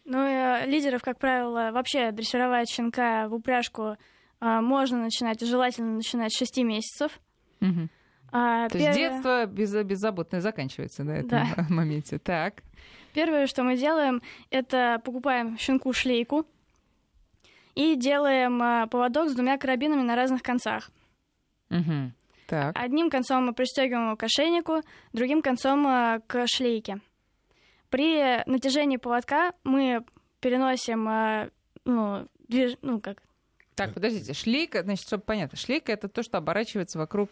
Ну, 0.04 0.18
э, 0.18 0.66
лидеров, 0.66 1.02
как 1.02 1.18
правило, 1.18 1.70
вообще 1.72 2.12
дрессировать 2.12 2.68
щенка 2.70 3.28
в 3.28 3.34
упряжку 3.34 3.96
можно 4.40 4.98
начинать, 4.98 5.40
желательно 5.40 5.94
начинать 5.94 6.32
с 6.32 6.36
6 6.36 6.64
месяцев. 6.64 7.20
Мгм. 7.60 7.90
А, 8.32 8.68
То 8.68 8.78
есть 8.78 8.90
первое- 8.96 9.10
детство 9.10 9.46
без, 9.46 9.74
беззаботное 9.84 10.40
заканчивается 10.40 11.04
на 11.04 11.12
этом 11.12 11.28
Да. 11.28 11.46
моменте. 11.68 12.18
Так. 12.18 12.62
Первое, 13.12 13.46
что 13.46 13.62
мы 13.62 13.76
делаем, 13.76 14.22
это 14.50 15.00
покупаем 15.04 15.58
щенку 15.58 15.92
шлейку 15.92 16.46
и 17.74 17.94
делаем 17.96 18.60
а, 18.62 18.86
поводок 18.86 19.28
с 19.28 19.34
двумя 19.34 19.58
карабинами 19.58 20.02
на 20.02 20.16
разных 20.16 20.42
концах. 20.42 20.90
Мгм. 21.68 22.12
Так. 22.46 22.76
Одним 22.78 23.08
концом 23.10 23.46
мы 23.46 23.54
пристегиваем 23.54 24.06
его 24.08 24.16
к 24.16 24.22
ошейнику, 24.22 24.80
другим 25.12 25.42
концом 25.42 25.86
а, 25.86 26.20
к 26.26 26.46
шлейке. 26.46 27.00
При 27.90 28.42
натяжении 28.46 28.96
поводка 28.96 29.52
мы 29.64 30.04
переносим, 30.40 31.06
а, 31.08 31.48
ну, 31.84 32.26
движ- 32.48 32.78
ну 32.82 33.00
как, 33.00 33.18
Так, 33.74 33.92
подождите. 33.94 34.32
Шлейка, 34.34 34.82
значит, 34.82 35.06
чтобы 35.06 35.22
понятно, 35.22 35.56
шлейка 35.58 35.92
это 35.92 36.08
то, 36.08 36.22
что 36.22 36.38
оборачивается 36.38 36.98
вокруг 36.98 37.30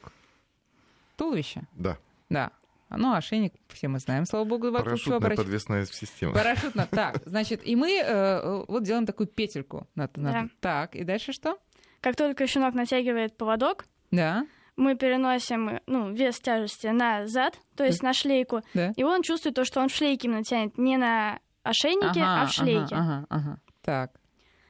туловища. 1.24 1.62
Да, 1.76 1.96
Да. 2.30 2.50
Ну, 2.92 3.12
ошейник, 3.14 3.54
все 3.68 3.87
мы 3.87 4.00
знаем, 4.00 4.24
слава 4.26 4.44
богу, 4.44 4.72
вокруг 4.72 4.98
чего 4.98 5.20
парашютная 5.20 5.44
оборачивается. 5.44 5.44
подвесная 5.44 5.85
система. 5.87 6.33
Парашютно. 6.35 6.87
Так, 6.90 7.22
значит, 7.24 7.64
и 7.64 7.76
мы 7.76 7.88
э, 8.04 8.64
вот 8.66 8.83
делаем 8.83 9.06
такую 9.06 9.28
петельку. 9.28 9.87
на- 9.94 10.11
на- 10.16 10.33
Да. 10.33 10.48
Так, 10.61 10.96
и 10.96 11.04
дальше 11.04 11.33
что? 11.33 11.56
как 12.00 12.16
только 12.16 12.46
щенок 12.48 12.74
натягивает 12.74 13.37
поводок, 13.37 13.85
Да, 14.11 14.44
мы 14.76 14.96
переносим 14.96 15.78
ну, 15.87 16.11
вес 16.12 16.40
тяжести 16.40 16.88
на 16.88 17.26
зад, 17.28 17.61
то 17.76 17.85
есть 17.85 18.02
на 18.02 18.12
шлейку, 18.12 18.62
да. 18.74 18.92
и 18.96 19.02
он 19.04 19.22
чувствует 19.22 19.54
то, 19.54 19.64
что 19.64 19.80
он 19.80 19.88
в 19.88 19.94
шлейке 19.94 20.26
именно 20.26 20.42
тянет 20.42 20.76
не 20.78 20.96
на 20.96 21.38
ошейнике, 21.62 22.22
Ага, 22.22 22.42
а 22.42 22.46
в 22.46 22.52
шлейке. 22.52 22.94
Ага, 22.96 23.02
ага, 23.04 23.26
ага. 23.28 23.61
Так. 23.83 24.11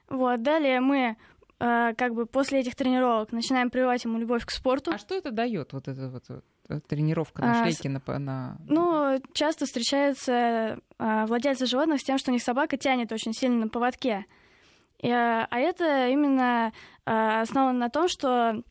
Вот, 0.08 0.42
далее 0.42 0.80
мы 0.80 0.98
э, 0.98 1.16
как 1.60 2.14
бы 2.14 2.24
после 2.26 2.60
этих 2.60 2.74
тренировок 2.74 3.32
начинаем 3.32 3.68
прививать 3.70 4.04
ему 4.04 4.18
любовь 4.18 4.44
к 4.46 4.50
спорту. 4.50 4.92
А 4.94 4.98
что 4.98 5.14
это 5.14 5.30
дает, 5.30 5.72
вот 5.74 5.88
эта 5.88 6.08
вот 6.08 6.24
э, 6.70 6.80
тренировка 6.88 7.42
на 7.42 7.52
А, 7.60 7.62
шлейке? 7.64 7.88
На, 7.90 8.00
по- 8.00 8.18
на... 8.18 8.56
Ну, 8.66 9.20
часто 9.34 9.66
встречаются 9.66 10.78
э, 10.98 11.26
владельцы 11.26 11.66
животных 11.66 12.00
с 12.00 12.04
тем, 12.04 12.16
что 12.18 12.30
у 12.30 12.34
них 12.34 12.42
собака 12.42 12.76
тянет 12.78 13.12
очень 13.12 13.32
сильно 13.34 13.64
на 13.64 13.68
поводке. 13.68 14.24
И, 15.00 15.08
э, 15.08 15.12
а 15.50 15.58
это 15.58 16.08
именно 16.08 16.72
э, 17.04 17.40
основано 17.42 17.78
на 17.78 17.90
том, 17.90 18.08
что 18.08 18.62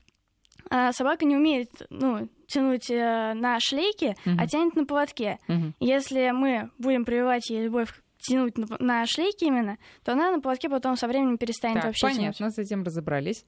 э, 0.72 0.92
собака 0.92 1.26
не 1.26 1.36
умеет 1.36 1.70
ну, 1.92 2.28
тянуть 2.48 2.90
э, 2.90 3.34
на 3.36 3.60
шлейке, 3.60 4.16
Мгм. 4.26 4.38
а 4.40 4.48
тянет 4.48 4.76
на 4.76 4.86
поводке. 4.86 5.38
Мгм. 5.48 5.76
Если 5.80 6.32
мы 6.32 6.72
будем 6.80 7.06
прививать 7.06 7.50
ей 7.52 7.66
любовь 7.66 7.94
тянуть 8.20 8.58
на, 8.58 8.68
на 8.80 9.06
шлейке 9.06 9.48
именно, 9.48 9.78
то 10.04 10.12
она 10.14 10.32
на 10.32 10.40
поводке 10.40 10.70
потом 10.70 10.96
со 10.96 11.08
временем 11.08 11.38
перестанет 11.38 11.78
Так, 11.78 11.86
вообще 11.86 12.08
тянуть. 12.08 12.18
понятно, 12.18 12.52
с 12.52 12.58
этим 12.58 12.84
разобрались. 12.84 13.46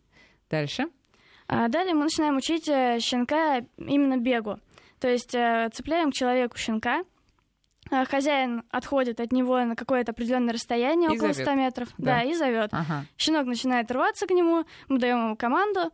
Дальше. 0.50 0.86
А 1.48 1.68
далее 1.68 1.94
мы 1.94 2.04
начинаем 2.04 2.38
учить 2.38 2.68
э, 2.70 3.00
щенка 3.00 3.62
именно 3.78 4.18
бегу. 4.18 4.58
То 5.00 5.10
есть 5.10 5.36
э, 5.36 5.70
цепляем 5.74 6.12
к 6.12 6.14
человеку 6.14 6.58
щенка, 6.58 7.04
А, 7.90 8.06
Хозяин 8.06 8.64
отходит 8.70 9.20
от 9.20 9.32
него 9.34 9.60
на 9.66 9.76
какое-то 9.76 10.12
определенное 10.12 10.54
расстояние, 10.54 11.10
И 11.10 11.18
около 11.18 11.34
зовёт. 11.34 11.48
100 11.48 11.54
метров. 11.56 11.90
Да. 11.98 12.20
Да, 12.20 12.22
и 12.24 12.34
зовет. 12.36 12.70
Ага. 12.72 13.06
Щенок 13.18 13.48
начинает 13.48 13.92
рваться 13.92 14.28
к 14.28 14.32
нему, 14.32 14.64
мы 14.88 15.00
даем 15.00 15.18
ему 15.26 15.36
команду, 15.36 15.92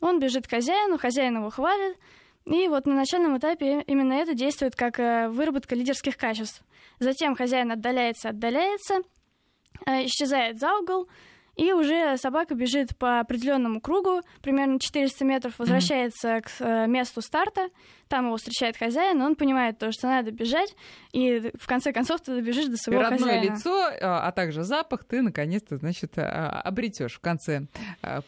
он 0.00 0.18
бежит 0.18 0.46
к 0.46 0.50
хозяину, 0.50 0.98
хозяин 0.98 1.36
его 1.36 1.50
хвалит. 1.50 1.96
И 2.46 2.66
вот 2.68 2.86
на 2.86 2.94
начальном 2.94 3.36
этапе 3.38 3.82
именно 3.86 4.14
это 4.14 4.34
действует 4.34 4.74
как 4.76 4.98
э, 4.98 5.28
выработка 5.28 5.74
лидерских 5.74 6.16
качеств. 6.16 6.62
Затем 6.98 7.36
хозяин 7.36 7.72
отдаляется, 7.72 8.30
отдаляется, 8.30 9.00
э, 9.86 10.06
исчезает 10.06 10.58
за 10.58 10.74
угол, 10.76 11.08
и 11.56 11.72
уже 11.72 12.18
собака 12.18 12.54
бежит 12.54 12.96
по 12.98 13.20
определенному 13.20 13.80
кругу, 13.80 14.20
примерно 14.42 14.78
400 14.78 15.24
метров, 15.24 15.58
возвращается 15.58 16.40
к 16.42 16.50
э, 16.60 16.86
месту 16.86 17.22
старта, 17.22 17.68
там 18.08 18.26
его 18.26 18.36
встречает 18.36 18.76
хозяин, 18.76 19.22
он 19.22 19.36
понимает 19.36 19.78
то, 19.78 19.90
что 19.90 20.06
надо 20.06 20.32
бежать, 20.32 20.74
и 21.12 21.50
в 21.58 21.66
конце 21.66 21.92
концов 21.92 22.20
ты 22.20 22.34
добежишь 22.34 22.66
до 22.66 22.76
своего 22.76 23.02
Родное 23.02 23.18
хозяина. 23.18 23.54
лицо, 23.54 23.90
а 24.02 24.26
а 24.26 24.32
также 24.32 24.64
запах 24.64 25.04
ты 25.04 25.22
наконец-то, 25.22 25.78
значит, 25.78 26.12
обретешь 26.18 27.14
в 27.14 27.20
конце 27.20 27.66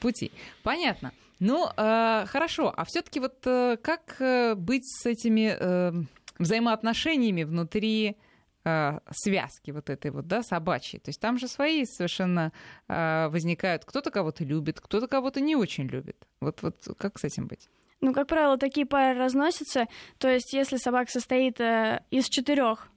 пути. 0.01 0.33
Понятно. 0.63 1.13
Ну, 1.41 1.67
хорошо. 1.77 2.73
А 2.77 2.85
все-таки 2.85 3.21
вот 3.21 3.37
э, 3.47 3.77
как 3.81 4.17
э, 4.21 4.55
быть 4.55 4.85
с 4.87 5.07
этими 5.07 5.57
э, 5.59 5.93
взаимоотношениями 6.39 7.45
внутри 7.45 8.17
а, 8.65 9.01
связки 9.11 9.71
вот 9.71 9.91
этой 9.91 10.11
вот, 10.11 10.27
да, 10.27 10.43
собачьей. 10.43 11.01
То 11.01 11.11
есть 11.11 11.21
там 11.21 11.39
же 11.39 11.49
свои 11.49 11.85
совершенно 11.85 12.53
а, 12.89 13.29
возникают. 13.29 13.85
Кто-то 13.85 14.11
кого-то 14.11 14.45
любит, 14.45 14.81
кто-то 14.81 15.07
кого-то 15.07 15.41
не 15.41 15.57
очень 15.57 15.87
любит. 15.87 16.17
Вот, 16.41 16.63
вот 16.63 16.77
как 16.99 17.19
с 17.19 17.25
этим 17.25 17.47
быть? 17.47 17.69
Ну, 18.01 18.13
как 18.13 18.29
правило, 18.29 18.59
такие 18.59 18.87
пары 18.87 19.19
разносятся. 19.19 19.87
То 20.19 20.29
есть, 20.29 20.53
если 20.53 20.77
собака 20.77 21.11
состоит 21.11 21.61
э, 21.61 22.05
из 22.11 22.29
четырех, 22.29 22.89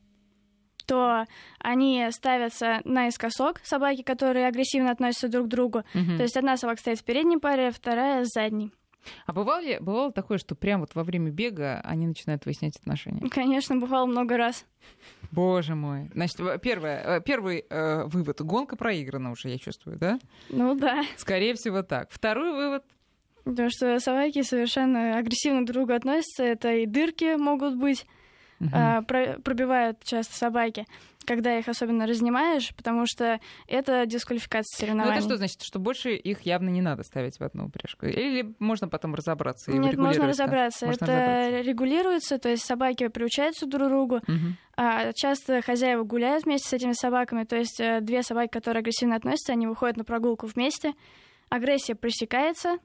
то 0.85 1.25
они 1.59 2.07
ставятся 2.11 2.81
наискосок, 2.83 3.61
собаки, 3.63 4.03
которые 4.03 4.47
агрессивно 4.47 4.91
относятся 4.91 5.27
друг 5.27 5.47
к 5.47 5.49
другу. 5.49 5.83
Мгм. 5.93 6.17
То 6.17 6.23
есть 6.23 6.37
одна 6.37 6.57
собака 6.57 6.81
стоит 6.81 6.99
в 6.99 7.03
передней 7.03 7.37
паре, 7.37 7.71
вторая 7.71 8.25
с 8.25 8.29
задней. 8.33 8.71
А 9.25 9.33
бывало 9.33 9.61
ли, 9.61 9.79
бывало 9.79 10.11
такое, 10.11 10.37
что 10.37 10.53
прям 10.53 10.81
вот 10.81 10.93
во 10.93 11.03
время 11.03 11.31
бега 11.31 11.81
они 11.83 12.05
начинают 12.07 12.45
выяснять 12.45 12.77
отношения? 12.77 13.27
Конечно, 13.29 13.77
бывало 13.77 14.05
много 14.05 14.37
раз. 14.37 14.65
Боже 15.31 15.75
мой. 15.75 16.09
Значит, 16.13 16.39
во- 16.39 16.57
первое, 16.57 17.17
э, 17.17 17.21
первый 17.21 17.65
э, 17.69 18.03
вывод. 18.05 18.41
Гонка 18.41 18.75
проиграна 18.75 19.31
уже, 19.31 19.49
я 19.49 19.57
чувствую, 19.57 19.97
да? 19.97 20.19
Ну 20.49 20.75
да. 20.75 21.03
Скорее 21.17 21.53
всего 21.55 21.83
так. 21.83 22.09
Второй 22.11 22.53
вывод. 22.53 22.83
Потому 23.43 23.69
что 23.71 23.99
собаки 23.99 24.41
совершенно 24.43 25.17
агрессивно 25.17 25.65
друг 25.65 25.69
к 25.69 25.73
другу 25.73 25.93
относятся. 25.93 26.43
Это 26.43 26.73
и 26.73 26.85
дырки 26.85 27.35
могут 27.37 27.75
быть, 27.75 28.05
А, 28.73 29.01
про- 29.01 29.39
пробивают 29.43 30.03
часто 30.03 30.35
собаки, 30.35 30.85
когда 31.25 31.57
их 31.57 31.67
особенно 31.67 32.07
разнимаешь, 32.07 32.73
потому 32.75 33.05
что 33.05 33.39
это 33.67 34.05
дисквалификация 34.05 34.75
Ну 34.77 34.85
соревнований. 34.85 35.17
это 35.17 35.25
что 35.27 35.37
значит, 35.37 35.61
что 35.61 35.79
больше 35.79 36.11
их 36.15 36.41
явно 36.41 36.69
не 36.69 36.81
надо 36.81 37.03
ставить 37.03 37.37
в 37.39 37.43
одну 37.43 37.65
упряжку? 37.65 38.05
Или 38.07 38.53
можно 38.59 38.87
потом 38.87 39.13
разобраться 39.15 39.71
и 39.71 39.77
Нет, 39.77 39.97
можно 39.97 40.27
разобраться. 40.27 40.87
Можно 40.87 41.05
это 41.05 41.13
разобраться. 41.13 41.61
регулируется, 41.69 42.37
то 42.39 42.49
есть 42.49 42.65
собаки 42.65 43.07
приучаются 43.07 43.65
друг 43.67 43.87
к 43.87 43.89
другу. 43.89 44.19
Мгм. 44.27 44.57
А 44.77 45.13
часто 45.13 45.61
хозяева 45.61 46.03
гуляют 46.03 46.45
вместе 46.45 46.67
с 46.69 46.73
этими 46.73 46.93
собаками, 46.93 47.43
то 47.43 47.55
есть 47.55 47.79
э, 47.79 47.99
две 48.01 48.23
собаки, 48.23 48.49
которые 48.51 48.81
агрессивно 48.81 49.15
относятся, 49.15 49.53
они 49.53 49.67
выходят 49.67 49.97
на 49.97 50.03
прогулку 50.03 50.47
вместе. 50.47 50.93
Агрессия 51.49 51.95
пресекается. 51.95 52.77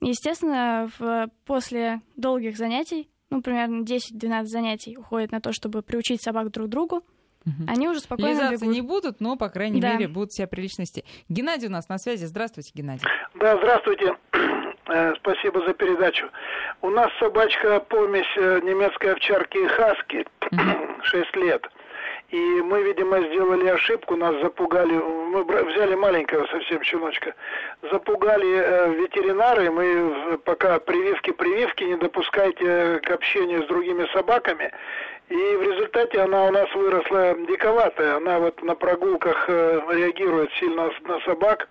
Естественно, 0.00 0.90
в- 0.98 1.28
после 1.46 2.00
долгих 2.16 2.56
занятий, 2.56 3.08
ну, 3.34 3.42
примерно 3.42 3.82
10-12 3.82 4.44
занятий 4.46 4.96
уходит 4.96 5.32
на 5.32 5.40
то, 5.40 5.52
чтобы 5.52 5.82
приучить 5.82 6.22
собак 6.22 6.50
друг 6.50 6.68
к 6.68 6.70
другу, 6.70 7.02
Мгм. 7.44 7.66
они 7.68 7.88
уже 7.88 8.00
спокойно 8.00 8.30
Лизаться 8.30 8.60
бегут. 8.64 8.74
не 8.74 8.80
будут, 8.80 9.20
но, 9.20 9.36
по 9.36 9.48
крайней 9.50 9.80
Да. 9.80 9.92
мере, 9.94 10.08
будут 10.08 10.32
себя 10.32 10.46
прилично 10.46 10.82
вести. 10.82 11.04
Геннадий 11.28 11.68
у 11.68 11.70
нас 11.70 11.88
на 11.88 11.98
связи. 11.98 12.24
Здравствуйте, 12.24 12.70
Геннадий. 12.74 13.06
Да, 13.34 13.56
здравствуйте. 13.58 14.14
Э, 14.86 15.14
Спасибо 15.16 15.66
за 15.66 15.72
передачу. 15.72 16.26
У 16.82 16.90
нас 16.90 17.08
собачка 17.18 17.80
помесь 17.80 18.26
э, 18.36 18.60
немецкой 18.62 19.12
овчарки 19.14 19.56
и 19.56 19.66
хаски, 19.66 20.26
6 21.04 21.36
лет. 21.36 21.66
И 22.34 22.62
мы, 22.62 22.82
видимо, 22.82 23.20
сделали 23.28 23.68
ошибку, 23.68 24.16
нас 24.16 24.34
запугали, 24.42 24.92
мы 24.92 25.44
взяли 25.44 25.94
маленького 25.94 26.44
совсем 26.48 26.82
щеночка, 26.82 27.32
запугали 27.92 28.56
э, 28.56 28.92
ветеринары, 28.94 29.70
мы 29.70 30.36
пока 30.38 30.80
прививки-прививки, 30.80 31.84
не 31.84 31.96
допускайте 31.96 32.64
э, 32.66 32.98
к 32.98 33.10
общению 33.12 33.62
с 33.62 33.68
другими 33.68 34.04
собаками. 34.12 34.72
И 35.28 35.36
в 35.36 35.62
результате 35.62 36.22
она 36.22 36.46
у 36.46 36.50
нас 36.50 36.68
выросла 36.74 37.36
диковатая, 37.46 38.16
она 38.16 38.40
вот 38.40 38.60
на 38.64 38.74
прогулках 38.74 39.44
э, 39.48 39.80
реагирует 39.92 40.50
сильно 40.54 40.90
на 41.02 41.20
собак, 41.20 41.68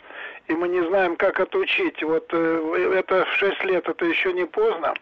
и 0.47 0.53
мы 0.53 0.69
не 0.69 0.81
знаем, 0.87 1.17
как 1.17 1.41
отучить. 1.41 2.01
Вот 2.03 2.33
это 2.33 3.25
в 3.25 3.33
6 3.33 3.65
лет, 3.65 3.89
это 3.89 4.05
еще 4.05 4.31
не 4.31 4.45
поздно. 4.45 4.93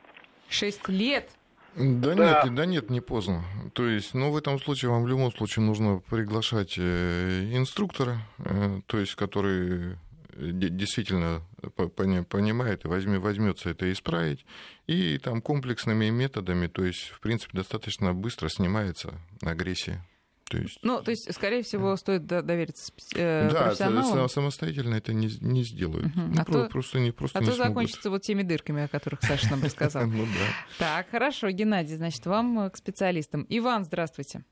Шесть 0.49 0.89
лет. 0.89 1.29
Да, 1.75 2.15
Да. 2.15 2.43
нет, 2.45 2.55
да 2.55 2.65
нет, 2.65 2.89
не 2.89 2.99
поздно. 3.01 3.43
То 3.73 3.87
есть, 3.87 4.13
ну, 4.13 4.31
в 4.31 4.37
этом 4.37 4.59
случае 4.59 4.91
вам 4.91 5.03
в 5.03 5.07
любом 5.07 5.31
случае 5.31 5.63
нужно 5.65 6.01
приглашать 6.09 6.75
э, 6.77 7.49
инструктора, 7.53 8.17
э, 8.39 8.81
то 8.87 8.99
есть, 8.99 9.15
который 9.15 9.95
де- 10.37 10.69
действительно 10.69 11.41
по- 11.75 11.87
пони- 11.87 12.23
понимает 12.23 12.83
и 12.85 12.87
возьме, 12.87 13.19
возьмется 13.19 13.69
это 13.69 13.91
исправить. 13.91 14.45
И 14.87 15.17
там 15.17 15.41
комплексными 15.41 16.09
методами, 16.09 16.67
то 16.67 16.83
есть, 16.83 17.09
в 17.09 17.19
принципе, 17.21 17.57
достаточно 17.57 18.13
быстро 18.13 18.49
снимается 18.49 19.13
агрессия. 19.41 20.03
То 20.51 20.57
есть, 20.57 20.79
Ну, 20.83 21.01
то 21.01 21.11
есть, 21.11 21.33
скорее 21.33 21.63
всего, 21.63 21.95
стоит 21.95 22.25
до- 22.25 22.41
довериться 22.41 22.91
э, 23.15 23.49
да, 23.51 23.63
профессионалам. 23.63 24.27
с- 24.27 24.33
самостоятельно 24.33 24.95
это 24.95 25.13
не, 25.13 25.29
не 25.39 25.63
сделают. 25.63 26.07
Мгм. 26.13 26.33
Ну, 26.35 26.41
А 26.41 26.45
про- 26.45 26.53
то- 26.53 26.69
просто 26.69 26.99
не, 26.99 27.11
просто 27.11 27.39
А 27.39 27.41
не 27.41 27.47
то 27.47 27.53
смогут. 27.53 27.69
закончится 27.73 28.09
вот 28.09 28.21
теми 28.21 28.43
дырками, 28.43 28.83
о 28.83 28.87
которых 28.89 29.21
Саша 29.21 29.49
нам 29.49 29.63
рассказал. 29.63 30.03
Ну 30.07 30.25
да. 30.25 30.77
Так, 30.77 31.09
хорошо, 31.09 31.49
Геннадий, 31.51 31.95
значит, 31.95 32.25
вам 32.25 32.59
э, 32.59 32.69
к 32.69 32.75
специалистам. 32.75 33.45
Иван, 33.47 33.85
здравствуйте. 33.85 34.43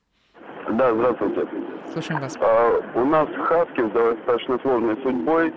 Да, 0.72 0.94
здравствуйте. 0.94 1.48
Слушаем 1.92 2.22
вас. 2.22 2.38
А, 2.40 2.80
у 2.96 3.04
нас 3.06 3.28
хаски 3.48 3.82
с 3.82 3.92
достаточно 3.92 4.58
сложной 4.62 4.96
судьбой. 5.04 5.54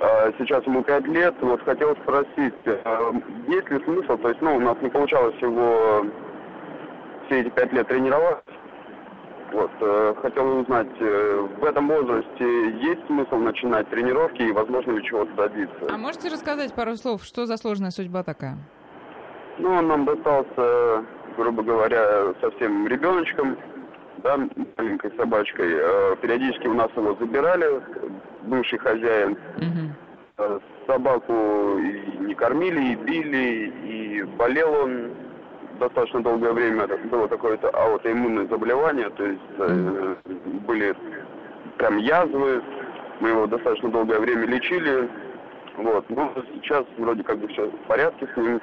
А, 0.00 0.32
сейчас 0.38 0.66
ему 0.66 0.82
5 0.84 1.06
лет. 1.06 1.34
Вот 1.40 1.62
хотел 1.62 1.96
спросить, 2.02 2.52
а, 2.84 3.12
есть 3.48 3.70
ли 3.70 3.82
смысл, 3.84 4.18
то 4.18 4.28
есть, 4.28 4.42
ну, 4.42 4.56
у 4.56 4.60
нас 4.60 4.76
не 4.82 4.90
получалось 4.90 5.34
его 5.40 6.04
все 7.26 7.40
эти 7.40 7.48
5 7.50 7.72
лет 7.72 7.88
тренировать. 7.88 8.44
Вот, 9.52 9.70
э, 9.80 10.14
хотел 10.22 10.58
узнать, 10.58 10.88
э, 11.00 11.46
в 11.60 11.64
этом 11.64 11.88
возрасте 11.88 12.70
есть 12.78 13.06
смысл 13.06 13.36
начинать 13.36 13.88
тренировки 13.88 14.42
и, 14.42 14.52
возможно, 14.52 14.92
ли 14.92 15.04
чего-то 15.04 15.32
добиться? 15.34 15.86
А 15.88 15.96
можете 15.96 16.28
рассказать 16.28 16.74
пару 16.74 16.96
слов, 16.96 17.22
что 17.24 17.46
за 17.46 17.56
сложная 17.56 17.90
судьба 17.90 18.22
такая? 18.24 18.56
Ну, 19.58 19.70
он 19.70 19.86
нам 19.86 20.04
достался, 20.04 21.04
грубо 21.36 21.62
говоря, 21.62 22.34
совсем 22.40 22.86
ребеночком, 22.88 23.56
да, 24.22 24.36
маленькой 24.76 25.12
собачкой. 25.16 25.72
Э, 25.74 26.16
Периодически 26.20 26.66
у 26.66 26.74
нас 26.74 26.90
его 26.96 27.14
забирали, 27.20 27.80
бывший 28.42 28.78
хозяин. 28.78 29.38
Мгм. 29.58 29.94
Э, 30.38 30.58
Собаку 30.86 31.78
и 31.78 32.18
не 32.18 32.34
кормили, 32.34 32.92
и 32.92 32.94
били, 32.96 33.72
и 33.84 34.22
болел 34.22 34.72
он 34.74 35.10
достаточно 35.78 36.22
долгое 36.22 36.52
время. 36.52 36.86
Было 37.10 37.26
какое-то 37.26 37.68
аутоиммунное 37.70 38.46
заболевание, 38.46 39.10
то 39.10 39.24
есть 39.24 39.40
э, 39.58 40.14
были 40.66 40.94
прям 41.78 41.98
язвы. 41.98 42.62
Мы 43.20 43.30
его 43.30 43.46
достаточно 43.46 43.90
долгое 43.90 44.18
время 44.20 44.46
лечили. 44.46 45.08
Вот. 45.76 46.08
Но 46.10 46.32
сейчас 46.54 46.84
вроде 46.98 47.22
как 47.22 47.38
бы 47.38 47.48
все 47.48 47.66
в 47.66 47.76
порядке 47.88 48.28
с 48.32 48.36
ним. 48.36 48.60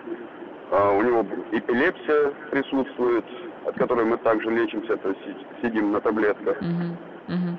А, 0.71 0.91
у 0.91 1.01
него 1.03 1.25
эпилепсия 1.51 2.31
присутствует, 2.49 3.25
от 3.65 3.75
которой 3.77 4.05
мы 4.05 4.17
также 4.17 4.49
лечимся, 4.49 4.97
то 4.97 5.09
есть 5.09 5.21
си- 5.23 5.45
сидим 5.61 5.91
на 5.91 6.01
таблетках. 6.01 6.59
Мгм. 6.61 6.97
Мгм. 7.27 7.57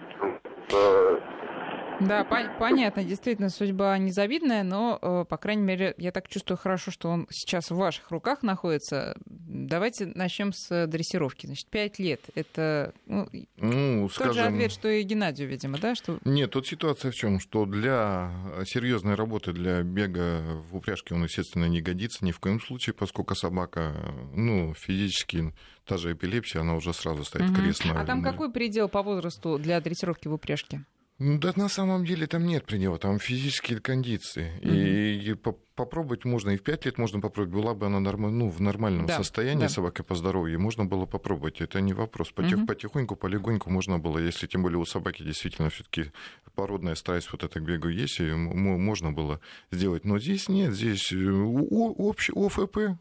Э, 2.01 2.07
Да, 2.07 2.23
пон- 2.25 2.59
понятно, 2.59 3.05
действительно, 3.05 3.49
судьба 3.51 3.97
незавидная, 3.99 4.63
но, 4.63 4.99
э, 5.01 5.25
по 5.29 5.37
крайней 5.37 5.63
мере, 5.63 5.95
я 5.97 6.13
так 6.13 6.29
чувствую 6.29 6.59
хорошо, 6.59 6.91
что 6.91 7.09
он 7.09 7.27
сейчас 7.31 7.71
в 7.71 7.77
ваших 7.77 8.11
руках 8.11 8.43
находится. 8.43 9.17
Давайте 9.27 10.07
начнем 10.07 10.53
с 10.53 10.87
дрессировки. 10.87 11.47
Значит, 11.47 11.69
пять 11.69 11.99
лет. 11.99 12.21
Это 12.35 12.93
ну, 13.07 13.29
Ну, 13.57 14.09
тот 14.09 14.11
же 14.11 14.33
скажем... 14.33 14.55
ответ, 14.55 14.73
что 14.73 14.89
и 14.89 15.03
Геннадию, 15.03 15.49
видимо, 15.49 15.79
да? 15.79 15.95
Что... 15.95 16.19
Нет, 16.25 16.51
тут 16.51 16.67
ситуация 16.67 17.11
в 17.11 17.15
чем, 17.15 17.41
что 17.41 17.65
для 17.67 18.31
серьезной 18.67 19.15
работы, 19.15 19.53
для 19.53 19.83
бега 19.83 20.43
в 20.71 20.77
упряжке 20.77 21.15
он, 21.15 21.25
естественно, 21.25 21.67
не 21.67 21.81
годится 21.81 22.25
ни 22.25 22.33
в 22.33 22.41
коем 22.41 22.61
случае, 22.61 22.95
поскольку 22.95 23.35
собака, 23.35 23.95
ну, 24.35 24.75
физически, 24.75 25.55
та 25.87 25.97
же 25.97 26.13
эпилепсия, 26.13 26.61
она 26.63 26.75
уже 26.75 26.93
сразу 26.93 27.25
стоит 27.25 27.45
Мгм. 27.51 27.55
крест 27.55 27.85
на... 27.85 28.01
А 28.01 28.05
там 28.05 28.23
какой 28.23 28.51
предел 28.51 28.89
по 28.89 29.03
возрасту 29.03 29.59
для 29.59 29.81
дрессировки 29.81 30.29
в 30.29 30.35
упряжке? 30.35 30.85
Ну, 31.19 31.39
да, 31.39 31.53
на 31.55 31.69
самом 31.69 32.05
деле 32.05 32.27
там 32.27 32.45
нет 32.45 32.65
предела, 32.65 32.99
там 32.99 33.19
физические 33.19 33.81
кондиции. 33.81 34.53
Mm-hmm. 34.61 35.21
И, 35.23 35.31
и 35.31 35.35
по 35.35 35.57
попробовать 35.75 36.25
можно, 36.25 36.51
и 36.51 36.57
в 36.57 36.63
5 36.63 36.87
лет 36.87 36.99
можно 36.99 37.21
попробовать. 37.21 37.53
Была 37.53 37.75
бы 37.75 37.87
она 37.87 38.01
норм... 38.01 38.39
ну, 38.39 38.49
в 38.49 38.61
нормальном 38.61 39.07
да, 39.07 39.17
состоянии, 39.17 39.63
да. 39.63 39.69
собака 39.69 40.05
по 40.05 40.15
здоровью, 40.15 40.61
можно 40.61 40.85
было 40.85 41.07
попробовать. 41.07 41.61
Это 41.61 41.81
не 41.81 41.93
вопрос. 41.93 42.31
Потих... 42.31 42.59
Mm-hmm. 42.59 42.67
Потихоньку, 42.67 43.17
полегоньку 43.17 43.71
можно 43.71 43.99
было, 43.99 44.19
если 44.19 44.47
тем 44.47 44.63
более 44.63 44.79
у 44.79 44.85
собаки 44.85 45.23
действительно 45.23 45.71
все 45.71 45.85
таки 45.85 46.13
породная 46.55 46.95
страсть 46.95 47.31
вот 47.33 47.43
это 47.43 47.59
к 47.59 47.65
бегу 47.65 47.89
есть, 47.89 48.21
и 48.21 48.33
можно 48.33 49.13
было 49.13 49.41
сделать. 49.71 50.05
Но 50.05 50.19
здесь 50.19 50.49
нет, 50.49 50.73
здесь 50.73 51.13
э, 51.13 51.17
общий 51.17 52.33
ОФП, 52.35 52.99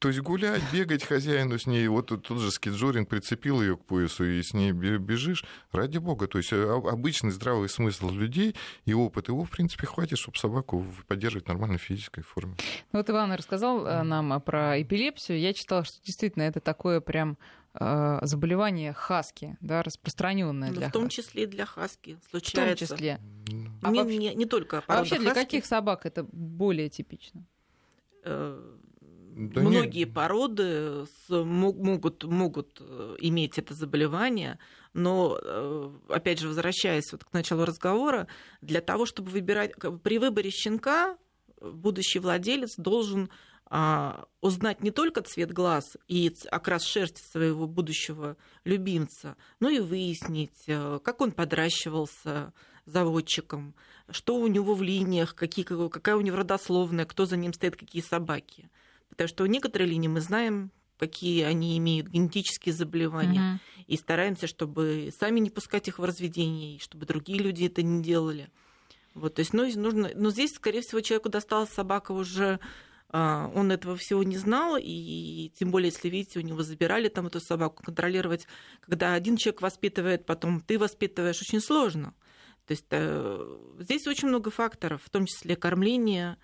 то 0.00 0.08
есть 0.08 0.20
гулять, 0.20 0.62
бегать 0.72 1.04
хозяину 1.04 1.58
с 1.58 1.66
ней, 1.66 1.86
вот 1.86 2.06
тот 2.06 2.38
же 2.38 2.50
скиджоринг 2.50 3.06
прицепил 3.06 3.60
ее 3.60 3.76
к 3.76 3.84
поясу 3.84 4.24
и 4.24 4.42
с 4.42 4.54
ней 4.54 4.72
бежишь, 4.72 5.44
ради 5.72 5.98
бога. 5.98 6.26
То 6.26 6.38
есть 6.38 6.54
э, 6.54 6.72
обычный 6.72 7.30
здравый 7.30 7.68
смысл 7.68 8.08
людей 8.08 8.56
и 8.86 8.94
опыт 8.94 9.28
его, 9.28 9.44
в 9.44 9.50
принципе, 9.50 9.86
хватит, 9.86 10.16
чтобы 10.16 10.38
собаку 10.38 10.86
поддерживать 11.06 11.44
в 11.44 11.48
нормальной 11.48 11.76
физической 11.76 12.22
форме. 12.22 12.56
Ну, 12.92 12.98
вот 12.98 13.10
Иван 13.10 13.32
рассказал 13.32 13.86
э, 13.86 14.02
нам 14.02 14.40
про 14.40 14.80
эпилепсию. 14.80 15.38
Я 15.38 15.52
читала, 15.52 15.84
что 15.84 16.02
действительно 16.02 16.44
это 16.44 16.60
такое 16.60 17.02
прям 17.02 17.36
э, 17.74 18.20
заболевание 18.22 18.94
хаски, 18.94 19.58
да, 19.60 19.82
распространенное 19.82 20.70
ну, 20.70 20.76
для 20.76 20.88
В 20.88 20.92
том 20.92 21.10
числе 21.10 21.42
и 21.42 21.46
для 21.46 21.66
хаски 21.66 22.18
случается. 22.30 22.86
В 22.86 22.88
том 22.88 22.96
числе. 22.96 23.20
А 23.82 23.90
не, 23.90 24.02
вообще, 24.02 24.16
не, 24.16 24.34
не 24.34 24.46
только 24.46 24.82
А 24.86 24.96
вообще 24.96 25.18
для 25.18 25.34
хаски. 25.34 25.44
каких 25.44 25.66
собак 25.66 26.06
это 26.06 26.24
более 26.32 26.88
типично? 26.88 27.44
Да 29.40 29.62
Многие 29.62 30.04
нет. 30.04 30.12
породы 30.12 31.06
могут, 31.30 32.24
могут 32.24 32.76
э, 32.78 33.16
иметь 33.20 33.56
это 33.56 33.72
заболевание, 33.72 34.58
но, 34.92 35.38
э, 35.42 35.90
опять 36.10 36.40
же, 36.40 36.48
возвращаясь 36.48 37.10
вот 37.10 37.24
к 37.24 37.32
началу 37.32 37.64
разговора, 37.64 38.26
для 38.60 38.82
того, 38.82 39.06
чтобы 39.06 39.30
выбирать, 39.30 39.72
при 40.02 40.18
выборе 40.18 40.50
щенка 40.50 41.16
будущий 41.58 42.18
владелец 42.18 42.76
должен 42.76 43.30
а, 43.64 44.26
узнать 44.42 44.82
не 44.82 44.90
только 44.90 45.22
цвет 45.22 45.52
глаз 45.52 45.96
и 46.06 46.30
окрас 46.50 46.84
шерсти 46.84 47.22
своего 47.22 47.66
будущего 47.66 48.36
любимца, 48.64 49.36
но 49.58 49.70
и 49.70 49.78
выяснить, 49.78 50.64
э, 50.66 50.98
как 51.02 51.22
он 51.22 51.32
подращивался 51.32 52.52
заводчиком, 52.84 53.74
что 54.10 54.36
у 54.36 54.48
него 54.48 54.74
в 54.74 54.82
линиях, 54.82 55.34
какие, 55.34 55.64
какая 55.64 56.16
у 56.16 56.20
него 56.20 56.36
родословная, 56.36 57.06
кто 57.06 57.24
за 57.24 57.38
ним 57.38 57.54
стоит, 57.54 57.76
какие 57.76 58.02
собаки. 58.02 58.68
Потому 59.10 59.28
что 59.28 59.44
у 59.44 59.46
некоторых 59.46 59.88
линий 59.88 60.08
мы 60.08 60.20
знаем, 60.20 60.70
какие 60.98 61.44
они 61.44 61.76
имеют 61.78 62.08
генетические 62.08 62.74
заболевания, 62.74 63.54
угу. 63.54 63.84
и 63.86 63.96
стараемся, 63.96 64.46
чтобы 64.46 65.12
сами 65.18 65.40
не 65.40 65.50
пускать 65.50 65.88
их 65.88 65.98
в 65.98 66.04
разведение, 66.04 66.76
и 66.76 66.78
чтобы 66.78 67.06
другие 67.06 67.38
люди 67.38 67.66
это 67.66 67.82
не 67.82 68.02
делали. 68.02 68.50
Вот, 69.14 69.34
то 69.34 69.40
есть, 69.40 69.52
ну, 69.52 69.68
нужно, 69.76 70.10
но 70.14 70.30
здесь, 70.30 70.52
скорее 70.52 70.82
всего, 70.82 71.00
человеку 71.00 71.30
досталась 71.30 71.70
собака 71.70 72.12
уже, 72.12 72.60
а, 73.08 73.50
он 73.54 73.72
этого 73.72 73.96
всего 73.96 74.22
не 74.22 74.36
знал, 74.36 74.76
и 74.80 75.50
тем 75.58 75.70
более, 75.72 75.88
если, 75.88 76.08
видите, 76.08 76.38
у 76.38 76.42
него 76.42 76.62
забирали 76.62 77.08
там 77.08 77.26
эту 77.26 77.40
собаку, 77.40 77.82
контролировать, 77.82 78.46
когда 78.80 79.14
один 79.14 79.36
человек 79.36 79.62
воспитывает, 79.62 80.26
потом 80.26 80.60
ты 80.60 80.78
воспитываешь, 80.78 81.40
очень 81.40 81.60
сложно. 81.60 82.14
То 82.66 82.72
есть 82.72 82.86
э, 82.90 83.58
здесь 83.80 84.06
очень 84.06 84.28
много 84.28 84.50
факторов, 84.50 85.02
в 85.02 85.10
том 85.10 85.26
числе 85.26 85.56
кормление, 85.56 86.36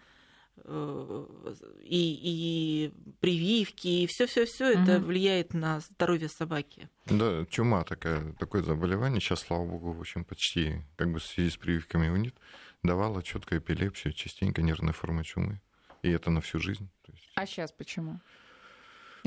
и, 0.65 2.19
и 2.23 2.93
прививки, 3.21 3.87
и 3.87 4.07
все-все-все 4.07 4.73
угу. 4.73 4.81
это 4.81 4.99
влияет 5.01 5.55
на 5.55 5.81
здоровье 5.81 6.29
собаки. 6.29 6.89
Да, 7.07 7.47
чума 7.47 7.85
такая, 7.85 8.33
такое 8.35 8.63
заболевание. 8.63 9.21
Сейчас, 9.21 9.41
слава 9.41 9.67
богу, 9.67 9.93
в 9.93 10.01
общем, 10.01 10.25
почти 10.25 10.83
как 10.97 11.13
бы 11.13 11.19
в 11.19 11.25
связи 11.25 11.51
с 11.51 11.57
прививками 11.57 12.07
его 12.07 12.17
нет. 12.17 12.35
Давала 12.83 13.23
четкую 13.23 13.61
эпилепсию, 13.61 14.13
частенько 14.13 14.63
нервная 14.63 14.93
форма 14.93 15.25
чумы. 15.25 15.61
И 16.03 16.11
это 16.11 16.31
на 16.31 16.41
всю 16.41 16.59
жизнь. 16.59 16.89
Есть... 17.09 17.33
А 17.35 17.47
сейчас 17.47 17.73
почему? 17.73 18.21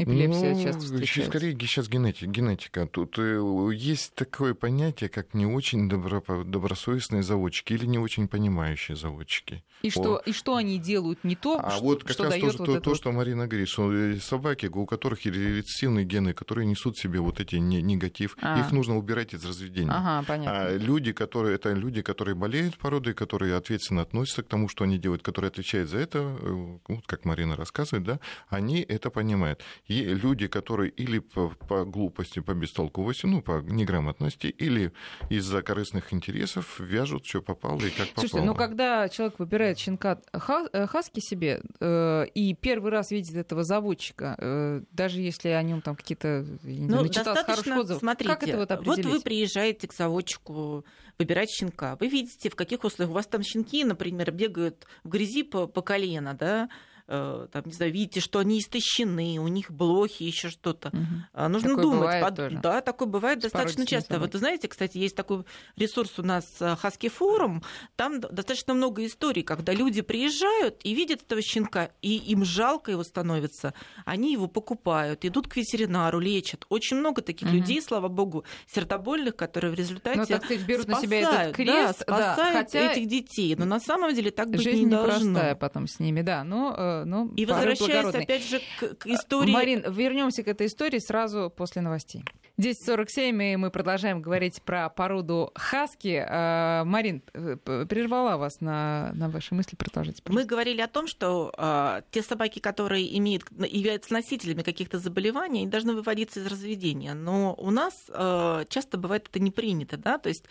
Эпилепсия 0.03 0.53
ну, 0.53 0.63
часто 0.63 0.81
встречается. 0.81 1.31
Скорее, 1.31 1.57
сейчас 1.59 1.87
генетика. 1.89 2.25
генетика. 2.27 2.87
Тут 2.87 3.17
э, 3.17 3.69
есть 3.73 4.13
такое 4.15 4.53
понятие, 4.53 5.09
как 5.09 5.33
не 5.33 5.45
очень 5.45 5.89
добро, 5.89 6.23
добросовестные 6.43 7.23
заводчики 7.23 7.73
или 7.73 7.85
не 7.85 7.99
очень 7.99 8.27
понимающие 8.27 8.95
заводчики. 8.95 9.63
И 9.81 9.89
что, 9.89 10.17
и 10.25 10.33
что 10.33 10.55
они 10.55 10.77
делают 10.77 11.23
не 11.23 11.35
то, 11.35 11.59
а 11.61 11.71
что, 11.71 11.83
вот 11.83 12.03
как 12.03 12.11
что 12.11 12.23
раз 12.23 12.33
дает 12.33 12.57
то, 12.57 12.63
вот 12.63 12.65
то, 12.65 12.79
то, 12.81 12.95
что 12.95 13.11
Марина 13.11 13.47
говорит, 13.47 13.69
что 13.69 13.93
э, 13.93 14.17
собаки, 14.17 14.65
у 14.65 14.85
которых 14.85 15.25
рецессивные 15.25 16.05
гены, 16.05 16.33
которые 16.33 16.65
несут 16.65 16.97
в 16.97 17.01
себе 17.01 17.19
вот 17.19 17.39
эти 17.39 17.55
негатив, 17.55 18.35
а. 18.41 18.59
их 18.59 18.71
нужно 18.71 18.97
убирать 18.97 19.33
из 19.33 19.45
разведения. 19.45 19.91
Ага, 19.91 20.25
понятно. 20.27 20.65
А 20.65 20.77
люди, 20.77 21.13
которые, 21.13 21.55
это 21.55 21.71
люди, 21.71 22.01
которые 22.01 22.35
болеют 22.35 22.77
породой, 22.77 23.13
которые 23.13 23.55
ответственно 23.55 24.01
относятся 24.01 24.43
к 24.43 24.47
тому, 24.47 24.67
что 24.67 24.83
они 24.83 24.97
делают, 24.97 25.23
которые 25.23 25.49
отвечают 25.49 25.89
за 25.89 25.99
это, 25.99 26.19
э, 26.19 26.77
вот 26.87 27.07
как 27.07 27.23
Марина 27.23 27.55
рассказывает, 27.55 28.05
да, 28.05 28.19
они 28.49 28.81
это 28.81 29.09
понимают. 29.09 29.63
Люди, 29.89 30.47
которые 30.47 30.91
или 30.91 31.17
по, 31.17 31.49
по 31.49 31.83
глупости, 31.83 32.39
по 32.39 32.53
бестолковости, 32.53 33.25
ну, 33.25 33.41
по 33.41 33.59
неграмотности, 33.61 34.47
или 34.47 34.93
из-за 35.29 35.63
корыстных 35.63 36.13
интересов 36.13 36.79
вяжут, 36.79 37.25
что 37.25 37.41
попало 37.41 37.79
и 37.79 37.89
как 37.89 38.09
попало. 38.09 38.27
Слушайте, 38.27 38.41
ну 38.41 38.53
когда 38.53 39.09
человек 39.09 39.39
выбирает 39.39 39.79
щенка 39.79 40.21
э, 40.31 40.87
хаски 40.87 41.19
себе 41.19 41.61
э, 41.79 42.25
и 42.35 42.53
первый 42.53 42.91
раз 42.91 43.09
видит 43.09 43.35
этого 43.35 43.63
заводчика, 43.63 44.35
э, 44.37 44.81
даже 44.91 45.21
если 45.21 45.49
о 45.49 45.63
нем 45.63 45.81
там 45.81 45.95
какие-то 45.95 46.45
ну, 46.63 47.03
достаточно, 47.03 47.79
отзывов, 47.79 48.01
смотрите, 48.01 48.33
как 48.33 48.43
это 48.43 48.57
вот 48.57 48.71
определить? 48.71 49.05
Вот 49.05 49.15
вы 49.15 49.21
приезжаете 49.21 49.87
к 49.87 49.93
заводчику 49.93 50.85
выбирать 51.17 51.49
щенка, 51.49 51.97
вы 51.99 52.09
видите, 52.09 52.49
в 52.49 52.55
каких 52.55 52.83
условиях 52.83 53.09
у 53.09 53.15
вас 53.15 53.25
там 53.25 53.41
щенки, 53.41 53.83
например, 53.83 54.31
бегают 54.31 54.85
в 55.03 55.09
грязи 55.09 55.43
по, 55.43 55.65
по 55.65 55.81
колено, 55.81 56.35
да, 56.39 56.69
там, 57.09 57.63
не 57.65 57.73
знаю, 57.73 57.91
видите, 57.91 58.19
что 58.19 58.39
они 58.39 58.59
истощены, 58.59 59.39
у 59.39 59.47
них 59.47 59.71
блохи, 59.71 60.23
еще 60.23 60.49
что-то. 60.49 60.89
Угу. 60.89 61.49
Нужно 61.49 61.69
такое 61.69 61.83
думать. 61.83 62.21
Под... 62.21 62.35
Тоже. 62.35 62.59
Да, 62.61 62.81
такое 62.81 63.07
бывает 63.07 63.39
С 63.39 63.43
достаточно 63.43 63.85
часто. 63.85 64.19
Вот 64.19 64.33
знаете, 64.33 64.67
кстати, 64.67 64.97
есть 64.97 65.15
такой 65.15 65.43
ресурс 65.75 66.19
у 66.19 66.23
нас 66.23 66.45
Хаски 66.59 67.07
э, 67.07 67.09
форум, 67.09 67.63
там 67.95 68.19
достаточно 68.19 68.73
много 68.73 69.05
историй, 69.05 69.43
когда 69.43 69.73
люди 69.73 70.01
приезжают 70.01 70.79
и 70.83 70.93
видят 70.93 71.23
этого 71.23 71.41
щенка, 71.41 71.89
и 72.01 72.15
им 72.17 72.45
жалко 72.45 72.91
его 72.91 73.03
становится, 73.03 73.73
они 74.05 74.33
его 74.33 74.47
покупают, 74.47 75.25
идут 75.25 75.47
к 75.47 75.55
ветеринару, 75.55 76.19
лечат. 76.19 76.65
Очень 76.69 76.97
много 76.97 77.21
таких 77.21 77.47
угу. 77.47 77.57
людей, 77.57 77.81
слава 77.81 78.07
богу, 78.07 78.43
сердобольных, 78.67 79.35
которые 79.35 79.71
в 79.71 79.75
результате 79.75 80.19
ну, 80.19 80.25
так 80.25 80.45
сказать, 80.45 80.65
берут 80.65 80.83
спасают, 80.83 81.03
на 81.03 81.07
себя 81.07 81.41
этот 81.41 81.55
крест, 81.55 82.03
да, 82.07 82.13
спасают 82.13 82.37
да, 82.37 82.63
хотя 82.63 82.91
этих 82.91 83.07
детей. 83.07 83.55
Но 83.55 83.65
на 83.65 83.79
самом 83.79 84.13
деле 84.13 84.31
так 84.31 84.49
быть 84.49 84.61
жизнь 84.61 84.85
не 84.85 84.91
должно. 84.91 85.29
непростая 85.29 85.55
потом 85.55 85.87
с 85.87 85.99
ними, 85.99 86.21
да. 86.21 86.43
Но 86.43 86.75
э, 86.77 86.98
ну, 87.05 87.33
И 87.35 87.45
возвращаясь 87.45 88.13
опять 88.13 88.43
же 88.43 88.61
к, 88.79 88.95
к 88.95 89.07
истории... 89.07 89.51
Марин, 89.51 89.83
вернемся 89.91 90.43
к 90.43 90.47
этой 90.47 90.67
истории 90.67 90.99
сразу 90.99 91.51
после 91.55 91.81
новостей. 91.81 92.23
10.47, 92.59 93.53
и 93.53 93.55
мы 93.55 93.71
продолжаем 93.71 94.21
говорить 94.21 94.61
про 94.63 94.89
породу 94.89 95.51
хаски. 95.55 96.25
А, 96.27 96.83
Марин, 96.83 97.23
э, 97.33 97.55
прервала 97.55 98.35
вас 98.35 98.59
на, 98.59 99.11
на 99.13 99.29
ваши 99.29 99.55
мысли, 99.55 99.77
продолжите. 99.77 100.21
Пожалуйста. 100.21 100.33
Мы 100.33 100.45
говорили 100.45 100.81
о 100.81 100.87
том, 100.87 101.07
что 101.07 101.53
э, 101.57 102.01
те 102.11 102.21
собаки, 102.21 102.59
которые 102.59 103.17
имеют, 103.17 103.43
являются 103.51 104.11
носителями 104.11 104.61
каких-то 104.61 104.99
заболеваний, 104.99 105.61
они 105.61 105.69
должны 105.69 105.93
выводиться 105.93 106.41
из 106.41 106.47
разведения. 106.47 107.13
Но 107.13 107.55
у 107.57 107.71
нас 107.71 107.93
э, 108.09 108.65
часто 108.67 108.97
бывает 108.97 109.27
это 109.29 109.39
не 109.39 109.51
принято, 109.51 109.95
да, 109.95 110.17
то 110.17 110.27
есть 110.27 110.43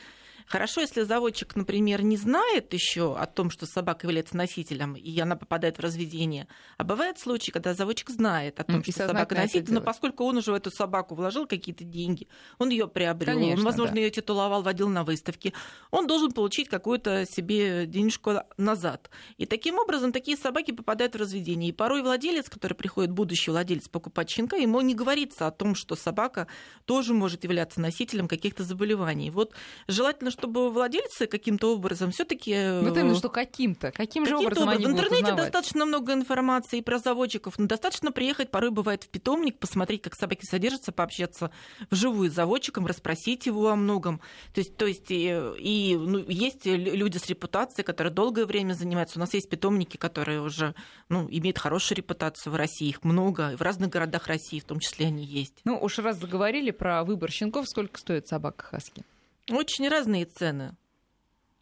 Хорошо, 0.48 0.80
если 0.80 1.02
заводчик, 1.02 1.56
например, 1.56 2.02
не 2.02 2.16
знает 2.16 2.72
еще 2.72 3.14
о 3.14 3.26
том, 3.26 3.50
что 3.50 3.66
собака 3.66 4.06
является 4.06 4.34
носителем, 4.34 4.94
и 4.94 5.18
она 5.20 5.36
попадает 5.36 5.76
в 5.76 5.80
разведение. 5.80 6.48
А 6.78 6.84
бывают 6.84 7.18
случаи, 7.18 7.50
когда 7.50 7.74
заводчик 7.74 8.08
знает 8.08 8.58
о 8.58 8.64
том, 8.64 8.82
что 8.82 8.92
собака 8.92 9.34
носитель, 9.34 9.74
но 9.74 9.82
поскольку 9.82 10.24
он 10.24 10.38
уже 10.38 10.52
в 10.52 10.54
эту 10.54 10.70
собаку 10.70 11.14
вложил 11.14 11.46
какие-то 11.46 11.84
деньги, 11.84 12.28
он 12.58 12.70
ее 12.70 12.88
приобрел, 12.88 13.34
Конечно, 13.34 13.60
он, 13.60 13.64
возможно, 13.64 13.96
да. 13.96 14.00
ее 14.00 14.10
титуловал, 14.10 14.62
водил 14.62 14.88
на 14.88 15.04
выставке, 15.04 15.52
он 15.90 16.06
должен 16.06 16.32
получить 16.32 16.68
какую-то 16.68 17.26
себе 17.26 17.84
денежку 17.86 18.32
назад. 18.56 19.10
И 19.36 19.44
таким 19.44 19.78
образом 19.78 20.12
такие 20.12 20.38
собаки 20.38 20.70
попадают 20.70 21.14
в 21.14 21.18
разведение. 21.18 21.70
И 21.70 21.72
порой 21.72 22.02
владелец, 22.02 22.48
который 22.48 22.74
приходит, 22.74 23.10
будущий 23.10 23.50
владелец, 23.50 23.88
покупать 23.88 24.30
щенка, 24.30 24.56
ему 24.56 24.80
не 24.80 24.94
говорится 24.94 25.46
о 25.46 25.50
том, 25.50 25.74
что 25.74 25.94
собака 25.94 26.46
тоже 26.86 27.12
может 27.12 27.44
являться 27.44 27.82
носителем 27.82 28.28
каких-то 28.28 28.64
заболеваний. 28.64 29.30
Вот 29.30 29.52
желательно, 29.88 30.30
чтобы 30.38 30.70
владельцы 30.70 31.26
каким-то 31.26 31.74
образом 31.74 32.10
все-таки... 32.12 32.52
Вот 32.80 32.96
именно, 32.96 33.14
что 33.14 33.28
каким-то. 33.28 33.90
Каким, 33.90 34.24
же 34.24 34.36
образом, 34.36 34.68
образом 34.68 34.68
они 34.68 34.86
В 34.86 34.90
интернете 34.90 35.34
достаточно 35.34 35.84
много 35.84 36.12
информации 36.12 36.80
про 36.80 36.98
заводчиков, 36.98 37.58
но 37.58 37.66
достаточно 37.66 38.12
приехать, 38.12 38.50
порой 38.50 38.70
бывает 38.70 39.04
в 39.04 39.08
питомник, 39.08 39.58
посмотреть, 39.58 40.02
как 40.02 40.14
собаки 40.14 40.44
содержатся, 40.44 40.92
пообщаться 40.92 41.50
вживую 41.90 42.30
с 42.30 42.34
заводчиком, 42.34 42.86
расспросить 42.86 43.46
его 43.46 43.68
о 43.68 43.76
многом. 43.76 44.20
То 44.54 44.60
есть, 44.60 44.76
то 44.76 44.86
есть 44.86 45.10
и, 45.10 45.26
и 45.58 45.96
ну, 45.96 46.18
есть 46.28 46.64
люди 46.64 47.18
с 47.18 47.26
репутацией, 47.26 47.84
которые 47.84 48.12
долгое 48.12 48.46
время 48.46 48.74
занимаются. 48.74 49.18
У 49.18 49.20
нас 49.20 49.34
есть 49.34 49.48
питомники, 49.48 49.96
которые 49.96 50.40
уже 50.40 50.74
ну, 51.08 51.26
имеют 51.30 51.58
хорошую 51.58 51.96
репутацию 51.96 52.52
в 52.52 52.56
России. 52.56 52.88
Их 52.88 53.02
много, 53.02 53.56
в 53.56 53.62
разных 53.62 53.90
городах 53.90 54.28
России 54.28 54.60
в 54.60 54.64
том 54.64 54.78
числе 54.80 55.06
они 55.06 55.24
есть. 55.24 55.60
Ну, 55.64 55.78
уж 55.80 55.98
раз 55.98 56.18
заговорили 56.18 56.70
про 56.70 57.02
выбор 57.04 57.30
щенков, 57.30 57.68
сколько 57.68 57.98
стоит 57.98 58.28
собака 58.28 58.64
хаски? 58.64 59.04
Очень 59.50 59.88
разные 59.88 60.24
цены. 60.26 60.76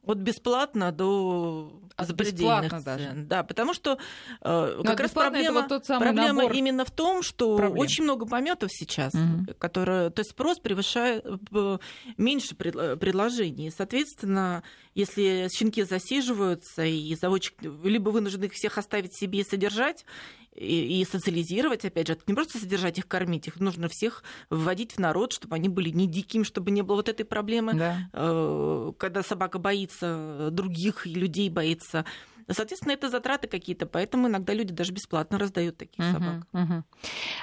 От 0.04 0.18
бесплатно 0.18 0.92
до 0.92 1.80
От 1.96 2.06
запредельных 2.06 2.62
бесплатно 2.70 2.80
даже. 2.84 3.04
цен. 3.06 3.26
Да, 3.26 3.42
потому 3.42 3.74
что 3.74 3.98
э, 4.40 4.82
как 4.84 5.00
раз 5.00 5.10
проблема, 5.10 5.62
вот 5.62 5.68
тот 5.68 5.84
самый 5.86 6.04
проблема 6.04 6.42
набор 6.42 6.52
именно 6.52 6.84
в 6.84 6.92
том, 6.92 7.24
что 7.24 7.56
проблем. 7.56 7.78
очень 7.80 8.04
много 8.04 8.24
пометов 8.24 8.70
сейчас, 8.72 9.14
Мгм. 9.14 9.48
которые, 9.58 10.10
то 10.10 10.20
есть 10.20 10.30
спрос 10.30 10.60
превышает 10.60 11.26
э, 11.52 11.78
меньше 12.18 12.54
пред- 12.54 13.00
предложений. 13.00 13.72
Соответственно, 13.76 14.62
если 14.94 15.48
щенки 15.52 15.82
засиживаются 15.82 16.84
и 16.84 17.12
заводчик 17.16 17.54
либо 17.62 18.10
вынужден 18.10 18.44
их 18.44 18.52
всех 18.52 18.78
оставить 18.78 19.16
себе 19.16 19.40
и 19.40 19.44
содержать, 19.44 20.04
и, 20.56 21.00
и 21.00 21.04
социализировать, 21.04 21.84
опять 21.84 22.06
же, 22.06 22.14
это 22.14 22.22
не 22.26 22.34
просто 22.34 22.58
содержать 22.58 22.98
их, 22.98 23.06
кормить 23.06 23.46
их, 23.48 23.60
нужно 23.60 23.88
всех 23.88 24.22
вводить 24.50 24.92
в 24.92 24.98
народ, 24.98 25.32
чтобы 25.32 25.56
они 25.56 25.68
были 25.68 25.90
не 25.90 26.06
дикими, 26.06 26.42
чтобы 26.42 26.70
не 26.70 26.82
было 26.82 26.96
вот 26.96 27.08
этой 27.08 27.24
проблемы 27.24 27.74
Да. 27.74 27.98
э, 28.12 28.92
когда 28.98 29.22
собака 29.22 29.58
боится 29.58 30.48
других 30.50 31.06
и 31.06 31.14
людей 31.14 31.50
боится. 31.50 32.04
Соответственно, 32.48 32.92
это 32.92 33.08
затраты 33.08 33.48
какие-то, 33.48 33.86
поэтому 33.86 34.28
иногда 34.28 34.54
люди 34.54 34.72
даже 34.72 34.92
бесплатно 34.92 35.36
раздают 35.38 35.76
таких 35.78 36.04
Мгм, 36.04 36.12
собак. 36.12 36.46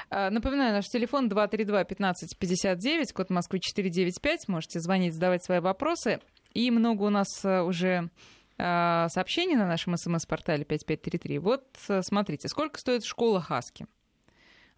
А, 0.09 0.29
Напоминаю, 0.29 0.73
наш 0.73 0.85
телефон 0.87 1.27
232-1559, 1.29 3.11
код 3.13 3.29
Москвы 3.29 3.59
495. 3.59 4.47
Можете 4.47 4.79
звонить, 4.79 5.13
задавать 5.13 5.43
свои 5.43 5.59
вопросы. 5.59 6.19
И 6.53 6.71
много 6.71 7.03
у 7.03 7.09
нас 7.09 7.27
а, 7.43 7.63
уже 7.63 8.09
сообщений 8.57 9.55
на 9.55 9.67
нашем 9.67 9.97
смс-портале 9.97 10.65
5533. 10.65 11.39
Вот 11.39 11.65
а, 11.89 12.01
смотрите, 12.01 12.47
сколько 12.47 12.79
стоит 12.79 13.03
школа 13.03 13.41
Хаски? 13.41 13.87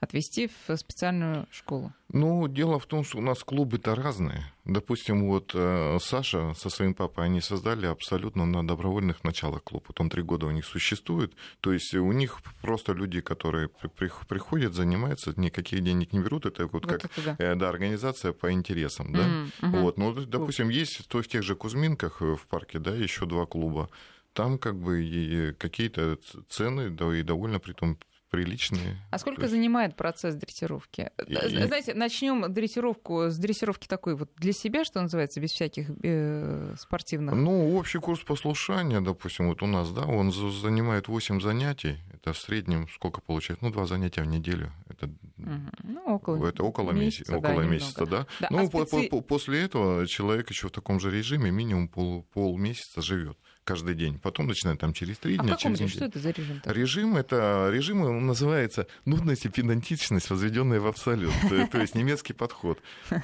Отвести 0.02 0.50
в 0.68 0.76
специальную 0.78 1.48
школу. 1.52 1.92
Ну, 2.10 2.48
дело 2.48 2.80
в 2.80 2.86
том, 2.86 3.04
что 3.04 3.18
у 3.18 3.22
нас 3.22 3.44
клубы-то 3.44 3.96
разные. 3.96 4.44
Допустим, 4.66 5.26
вот 5.28 5.52
э, 5.56 5.98
Саша 6.00 6.54
со 6.54 6.70
своим 6.70 6.94
папой, 6.94 7.26
они 7.26 7.42
создали 7.42 7.86
абсолютно 7.88 8.46
на 8.46 8.66
добровольных 8.68 9.24
началах 9.24 9.64
клуб. 9.64 9.86
Вот 9.88 10.00
он 10.02 10.10
три 10.10 10.22
года 10.22 10.46
у 10.46 10.52
них 10.52 10.66
существует. 10.66 11.34
То 11.62 11.74
есть 11.74 11.94
у 11.96 12.12
них 12.12 12.40
просто 12.62 12.94
люди, 12.94 13.22
которые 13.22 13.70
при- 13.70 13.88
при- 13.88 14.12
приходят, 14.28 14.74
занимаются, 14.74 15.34
никаких 15.38 15.82
денег 15.82 16.14
не 16.14 16.20
берут. 16.20 16.46
Это 16.46 16.64
вот 16.64 16.74
Вот 16.74 16.88
как 16.88 17.06
это 17.06 17.22
да. 17.24 17.36
э, 17.40 17.56
да, 17.56 17.70
организация 17.70 18.34
по 18.34 18.52
интересам. 18.52 19.12
Да? 19.14 19.24
Мгм, 19.24 19.52
мгм. 19.62 19.82
Вот, 19.82 19.98
ну, 19.98 20.14
допустим, 20.14 20.70
есть 20.70 21.08
то 21.08 21.22
в 21.22 21.28
тех 21.28 21.42
же 21.44 21.56
Кузьминках 21.56 22.22
э, 22.22 22.36
в 22.36 22.46
парке, 22.48 22.80
да, 22.80 22.94
еще 22.94 23.26
два 23.26 23.46
клуба. 23.46 23.90
Там 24.34 24.58
как 24.58 24.76
бы 24.78 25.04
и 25.04 25.54
какие-то 25.54 26.20
цены, 26.50 26.90
да, 26.90 27.16
и 27.16 27.24
довольно 27.24 27.60
при 27.60 27.72
том 27.74 27.98
приличные. 28.36 28.98
А 29.12 29.18
сколько 29.18 29.42
есть- 29.44 29.52
занимает 29.54 29.96
процесс 29.96 30.36
дрессировки? 30.36 31.10
И- 31.28 31.34
Э, 31.34 31.68
Знаете, 31.68 31.94
начнем 31.94 32.52
дрессировку 32.54 33.30
с 33.30 33.38
дрессировки 33.38 33.88
такой 33.88 34.16
вот 34.16 34.30
для 34.38 34.54
себя, 34.54 34.84
что 34.86 35.02
называется, 35.02 35.40
без 35.40 35.52
всяких 35.52 35.88
э, 36.04 36.76
спортивных. 36.78 37.34
Ну, 37.36 37.76
общий 37.78 38.00
курс 38.00 38.22
послушания, 38.22 39.02
допустим, 39.02 39.50
вот 39.50 39.64
у 39.64 39.68
нас, 39.68 39.92
да, 39.92 40.04
он 40.04 40.32
за- 40.32 40.50
занимает 40.52 41.08
8 41.08 41.40
занятий. 41.42 41.98
Это 42.14 42.34
в 42.34 42.38
среднем 42.38 42.88
сколько 42.94 43.22
получается? 43.22 43.64
Ну, 43.66 43.72
два 43.72 43.86
занятия 43.86 44.22
в 44.24 44.28
неделю. 44.28 44.72
Это, 44.90 45.10
Мгм. 45.38 45.72
Ну, 45.84 46.02
около, 46.16 46.48
это 46.48 46.64
около 46.64 46.92
месяца, 46.92 47.32
да, 47.34 47.38
около 47.38 47.52
немного. 47.52 47.70
месяца, 47.74 48.06
да. 48.06 48.26
Да, 48.40 48.48
ну, 48.50 48.66
а 48.66 48.70
по- 48.70 48.84
специ- 48.84 49.10
по- 49.10 49.22
после 49.22 49.62
этого 49.64 50.08
человек 50.08 50.50
еще 50.50 50.68
в 50.68 50.72
таком 50.72 51.00
же 51.00 51.12
режиме 51.12 51.52
минимум 51.52 51.88
пол, 51.88 52.24
полмесяца 52.34 53.02
живет 53.02 53.38
каждый 53.66 53.96
день. 53.96 54.18
Потом 54.20 54.48
начинает 54.48 54.80
там 54.80 54.94
через 54.94 55.18
три 55.18 55.36
А 55.38 55.44
дня, 55.44 55.56
через 55.58 55.80
неделю. 55.82 55.90
Что 55.98 56.06
это 56.06 56.20
за 56.20 56.30
режим? 56.32 56.60
такой? 56.62 56.82
Режим 56.82 57.18
это 57.18 57.70
режим 57.72 58.02
он 58.02 58.26
называется 58.26 58.88
нудность 59.04 59.46
и 59.46 59.50
педантичность, 59.50 60.30
возведенная 60.30 60.80
в 60.80 60.88
абсолют. 60.88 61.34
То- 61.50 61.68
То 61.68 61.82
есть 61.82 61.96
немецкий 61.96 62.34
подход. 62.34 62.80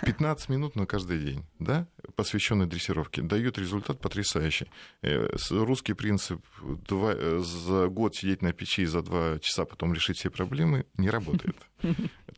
15 0.06 0.50
минут 0.50 0.76
на 0.76 0.86
каждый 0.86 1.20
день, 1.20 1.46
да, 1.60 1.88
посвященный 2.16 2.66
дрессировке, 2.66 3.22
дает 3.22 3.58
результат 3.58 4.00
потрясающий. 4.02 4.68
Э, 5.02 5.30
Русский 5.52 5.94
принцип 5.94 6.42
два- 6.88 7.14
э, 7.16 7.40
за 7.40 7.88
год 7.88 8.16
сидеть 8.16 8.42
на 8.42 8.52
печи 8.52 8.82
и 8.82 8.86
за 8.86 9.02
два 9.02 9.38
часа 9.40 9.66
потом 9.66 9.94
решить 9.94 10.18
все 10.18 10.30
проблемы 10.30 10.86
не 10.98 11.10
работает. 11.10 11.56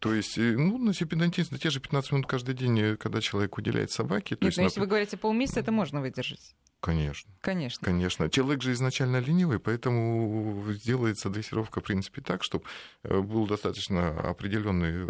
То 0.04 0.14
есть, 0.14 0.38
э, 0.38 0.52
и 0.54 1.06
педантичность, 1.06 1.52
да 1.52 1.58
те 1.58 1.70
же 1.70 1.80
15 1.80 2.12
минут 2.12 2.28
каждый 2.28 2.54
день, 2.56 2.78
э, 2.78 2.98
когда 2.98 3.22
человек 3.22 3.58
уделяет 3.58 3.90
собаке. 3.90 4.36
То 4.36 4.44
Нет, 4.44 4.50
есть, 4.52 4.58
ну, 4.58 4.64
если 4.66 4.80
вы 4.82 4.86
напр- 4.86 4.90
говорите 4.90 5.16
полмесяца, 5.16 5.62
это 5.62 5.72
можно 5.72 6.02
выдержать. 6.02 6.56
Конечно. 6.82 7.32
Конечно. 7.40 7.86
Конечно. 7.86 8.30
Человек 8.30 8.62
же 8.62 8.74
изначально 8.74 9.22
ленивый, 9.22 9.60
поэтому 9.60 10.74
делается 10.74 11.30
дрессировка, 11.30 11.80
в 11.80 11.86
принципе, 11.86 12.20
так, 12.22 12.44
чтобы 12.44 12.66
был 13.04 13.48
достаточно 13.48 14.10
определенный 14.30 15.06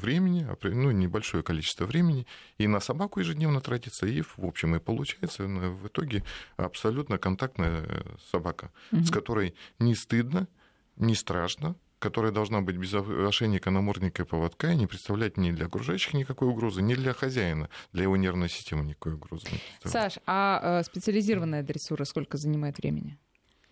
времени, 0.00 0.44
ну, 0.62 0.90
небольшое 0.90 1.44
количество 1.44 1.86
времени, 1.86 2.26
и 2.58 2.66
на 2.66 2.80
собаку 2.80 3.20
ежедневно 3.20 3.60
тратится, 3.60 4.06
и, 4.06 4.22
в 4.22 4.38
общем, 4.44 4.74
и 4.74 4.80
получается 4.80 5.46
ну, 5.46 5.70
в 5.70 5.86
итоге 5.86 6.24
абсолютно 6.56 7.18
контактная 7.18 7.84
э, 7.86 8.02
собака, 8.32 8.72
Мгм. 8.90 9.04
с 9.04 9.10
которой 9.12 9.54
не 9.78 9.94
стыдно, 9.94 10.48
не 10.96 11.14
страшно, 11.14 11.76
которая 12.00 12.32
должна 12.32 12.62
быть 12.62 12.76
без 12.76 12.92
ошейника, 12.94 13.70
намордника 13.70 14.22
и 14.22 14.26
поводка 14.26 14.72
и 14.72 14.76
не 14.76 14.86
представлять 14.88 15.36
ни 15.36 15.52
для 15.52 15.66
окружающих 15.66 16.14
никакой 16.14 16.48
угрозы, 16.48 16.82
ни 16.82 16.94
для 16.94 17.12
хозяина, 17.12 17.68
для 17.92 18.04
его 18.04 18.16
нервной 18.16 18.48
системы 18.48 18.82
никакой 18.82 19.14
угрозы 19.14 19.46
не 19.52 19.58
представляет. 19.80 20.12
Саш, 20.14 20.22
а 20.26 20.80
э, 20.80 20.82
специализированная 20.82 21.62
дрессура 21.62 22.04
сколько 22.04 22.36
занимает 22.38 22.78
времени? 22.78 23.18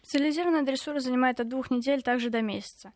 Специализированная 0.02 0.62
дрессура 0.62 1.00
занимает 1.00 1.40
от 1.40 1.48
двух 1.48 1.70
недель, 1.70 2.02
также 2.02 2.30
до 2.30 2.40
месяца. 2.42 2.92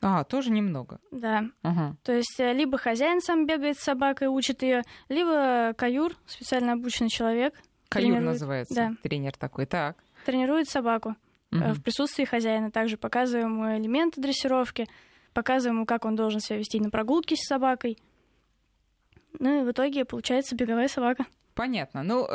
А, 0.00 0.22
тоже 0.24 0.50
немного. 0.50 1.00
Да. 1.10 1.44
Ага. 1.62 1.96
То 2.02 2.12
есть 2.12 2.38
э, 2.38 2.52
либо 2.52 2.76
хозяин 2.78 3.20
сам 3.20 3.46
бегает 3.46 3.78
с 3.78 3.82
собакой, 3.82 4.28
учит 4.28 4.62
ее, 4.62 4.82
либо 5.08 5.72
каюр, 5.76 6.12
специально 6.26 6.74
обученный 6.74 7.08
человек, 7.10 7.54
Каюр 7.88 8.08
Тренирует, 8.08 8.32
называется. 8.32 8.74
да. 8.74 8.92
Тренер 9.02 9.36
такой. 9.36 9.66
Так. 9.66 9.96
тренирует 10.26 10.68
собаку 10.68 11.16
э, 11.54 11.72
в 11.72 11.82
присутствии 11.82 12.24
хозяина. 12.24 12.70
Также 12.70 12.96
показываем 12.96 13.52
ему 13.52 13.76
элементы 13.76 14.20
дрессировки, 14.20 14.86
показываем 15.32 15.76
ему, 15.76 15.86
как 15.86 16.04
он 16.04 16.16
должен 16.16 16.40
себя 16.40 16.58
вести 16.58 16.80
на 16.80 16.90
прогулке 16.90 17.36
с 17.36 17.46
собакой. 17.46 17.98
Ну 19.38 19.60
и 19.60 19.64
в 19.64 19.70
итоге 19.70 20.04
получается 20.04 20.54
беговая 20.54 20.88
собака. 20.88 21.26
Понятно. 21.54 22.02
Ну, 22.02 22.26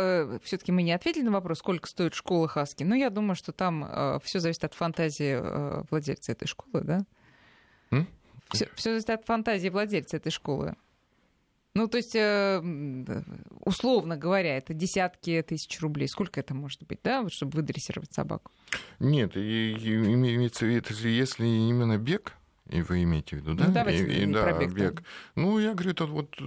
все-таки 0.44 0.72
мы 0.72 0.82
не 0.82 0.94
ответили 0.94 1.24
на 1.24 1.32
вопрос, 1.32 1.60
сколько 1.60 1.88
стоит 1.88 2.14
школа 2.14 2.48
Хаски. 2.48 2.84
Но 2.84 2.96
я 2.96 3.10
думаю, 3.10 3.36
что 3.36 3.52
там 3.52 4.20
все 4.24 4.40
зависит 4.40 4.64
от 4.64 4.74
фантазии 4.74 5.40
э, 5.42 5.84
владельца 5.90 6.32
этой 6.32 6.48
школы, 6.48 6.84
да? 6.84 7.00
Все, 8.52 8.70
зависит 8.78 9.10
от 9.10 9.26
фантазии 9.26 9.70
владельца 9.70 10.18
этой 10.18 10.32
школы. 10.32 10.76
Ну, 11.80 11.88
то 11.88 11.96
есть, 11.96 12.14
э, 12.14 12.60
м, 12.62 13.06
условно 13.64 14.18
говоря, 14.18 14.58
это 14.58 14.74
десятки 14.74 15.42
тысяч 15.48 15.80
рублей. 15.80 16.10
Сколько 16.10 16.42
это 16.42 16.54
может 16.54 16.84
быть, 16.84 17.00
да, 17.02 17.26
чтобы 17.30 17.56
выдрессировать 17.56 18.12
собаку? 18.12 18.52
Нет, 19.00 19.38
имеется 19.38 20.66
в 20.66 20.68
виду, 20.68 21.08
если 21.08 21.46
именно 21.46 21.98
бег, 21.98 22.34
и 22.70 22.82
вы 22.82 23.04
имеете 23.04 23.36
в 23.36 23.40
виду, 23.40 23.56
да? 23.56 23.68
Ну, 23.68 23.74
давайте 23.74 24.06
и, 24.06 24.22
и, 24.22 24.26
не 24.26 24.34
да, 24.34 24.44
про 24.44 24.66
бег, 24.66 24.74
да. 24.74 25.02
Ну, 25.36 25.60
я 25.60 25.74
говорю, 25.74 25.92
это 25.92 26.06
вот 26.06 26.36
э, 26.40 26.44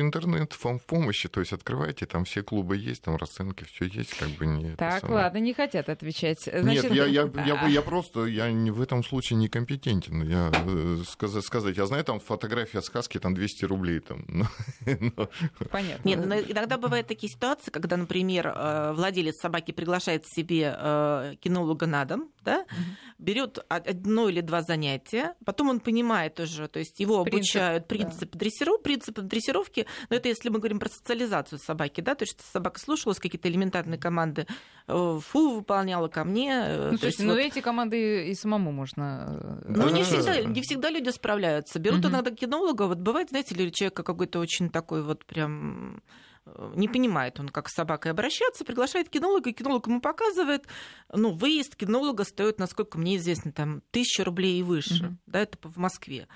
интернет 0.00 0.56
вам 0.62 0.78
в 0.78 0.84
помощи, 0.84 1.28
то 1.28 1.40
есть 1.40 1.52
открывайте, 1.52 2.06
там 2.06 2.24
все 2.24 2.42
клубы 2.42 2.76
есть, 2.76 3.02
там 3.02 3.16
расценки, 3.16 3.64
все 3.64 3.86
есть, 3.86 4.14
как 4.16 4.28
бы 4.30 4.46
не... 4.46 4.76
Так, 4.76 5.00
самое. 5.00 5.24
ладно, 5.24 5.38
не 5.38 5.54
хотят 5.54 5.88
отвечать. 5.88 6.46
Нет, 6.46 6.62
Значит, 6.62 6.92
я, 6.92 7.06
я, 7.06 7.22
я, 7.46 7.60
а, 7.60 7.68
я 7.68 7.82
просто, 7.82 8.26
я 8.26 8.50
не, 8.50 8.70
в 8.70 8.80
этом 8.80 9.02
случае 9.02 9.38
некомпетентен. 9.38 10.22
Я 10.22 10.52
э, 10.54 11.02
сказать, 11.08 11.44
сказать, 11.44 11.76
я 11.76 11.86
знаю, 11.86 12.04
там 12.04 12.20
фотография 12.20 12.82
сказки, 12.82 13.18
там 13.18 13.34
200 13.34 13.64
рублей. 13.64 14.00
Там, 14.00 14.24
но- 14.28 14.46
но- 14.86 15.28
Понятно. 15.70 16.08
Нет, 16.08 16.24
но 16.24 16.36
иногда 16.36 16.78
бывают 16.78 17.08
такие 17.08 17.32
ситуации, 17.32 17.70
когда, 17.70 17.96
например, 17.96 18.52
э, 18.54 18.92
владелец 18.94 19.36
собаки 19.40 19.72
приглашает 19.72 20.26
себе 20.26 21.36
кинолога 21.40 21.86
на 21.86 22.04
дом, 22.04 22.30
да, 22.44 22.64
берет 23.18 23.58
одно 23.68 24.28
или 24.28 24.40
два 24.40 24.62
занятия, 24.62 25.34
потом 25.44 25.55
он 25.64 25.80
понимает 25.80 26.38
уже, 26.40 26.68
то 26.68 26.78
есть 26.78 27.00
его 27.00 27.24
Принцип, 27.24 27.38
обучают 27.56 27.82
да. 27.84 27.86
принцип, 27.88 28.30
дрессиров, 28.36 28.82
принципы 28.82 29.22
дрессировки, 29.22 29.86
но 30.10 30.16
это 30.16 30.28
если 30.28 30.48
мы 30.48 30.58
говорим 30.58 30.78
про 30.78 30.88
социализацию 30.88 31.58
собаки, 31.58 32.00
да, 32.00 32.14
то 32.14 32.24
есть 32.24 32.40
собака 32.52 32.78
слушалась 32.80 33.18
какие-то 33.18 33.48
элементарные 33.48 33.98
команды, 33.98 34.46
э, 34.86 35.18
фу, 35.22 35.56
выполняла 35.56 36.08
ко 36.08 36.24
мне. 36.24 36.52
э, 36.66 36.90
Ну, 36.92 36.98
то 36.98 37.06
есть 37.06 37.18
слушайте, 37.18 37.24
ну 37.24 37.32
вот- 37.32 37.40
эти 37.40 37.60
команды 37.60 38.28
и 38.28 38.34
самому 38.34 38.72
можно... 38.72 39.60
э, 39.64 39.64
ну, 39.68 39.88
не 39.90 40.00
Да. 40.00 40.04
всегда, 40.04 40.40
не 40.42 40.60
всегда 40.62 40.90
люди 40.90 41.08
справляются. 41.10 41.78
Берут 41.78 42.00
Мгм. 42.00 42.08
иногда 42.10 42.30
кинолога. 42.30 42.82
Вот 42.86 42.98
бывает, 42.98 43.30
знаете, 43.30 43.54
ли 43.54 43.72
человек 43.72 43.94
какой-то 43.94 44.38
очень 44.38 44.70
такой 44.70 45.02
вот 45.02 45.24
прям 45.24 46.02
не 46.74 46.88
понимает 46.88 47.40
он, 47.40 47.48
как 47.48 47.68
с 47.68 47.74
собакой 47.74 48.12
обращаться, 48.12 48.64
приглашает 48.64 49.08
кинолога, 49.08 49.50
и 49.50 49.52
кинолог 49.52 49.86
ему 49.86 50.00
показывает, 50.00 50.66
ну, 51.12 51.32
выезд 51.34 51.76
кинолога 51.76 52.24
стоит, 52.24 52.58
насколько 52.58 52.98
мне 52.98 53.16
известно, 53.16 53.52
там, 53.52 53.82
тысяча 53.90 54.24
рублей 54.24 54.60
и 54.60 54.62
выше, 54.62 55.04
Мгм. 55.04 55.18
да, 55.26 55.40
это 55.40 55.58
в 55.62 55.76
Москве. 55.76 56.28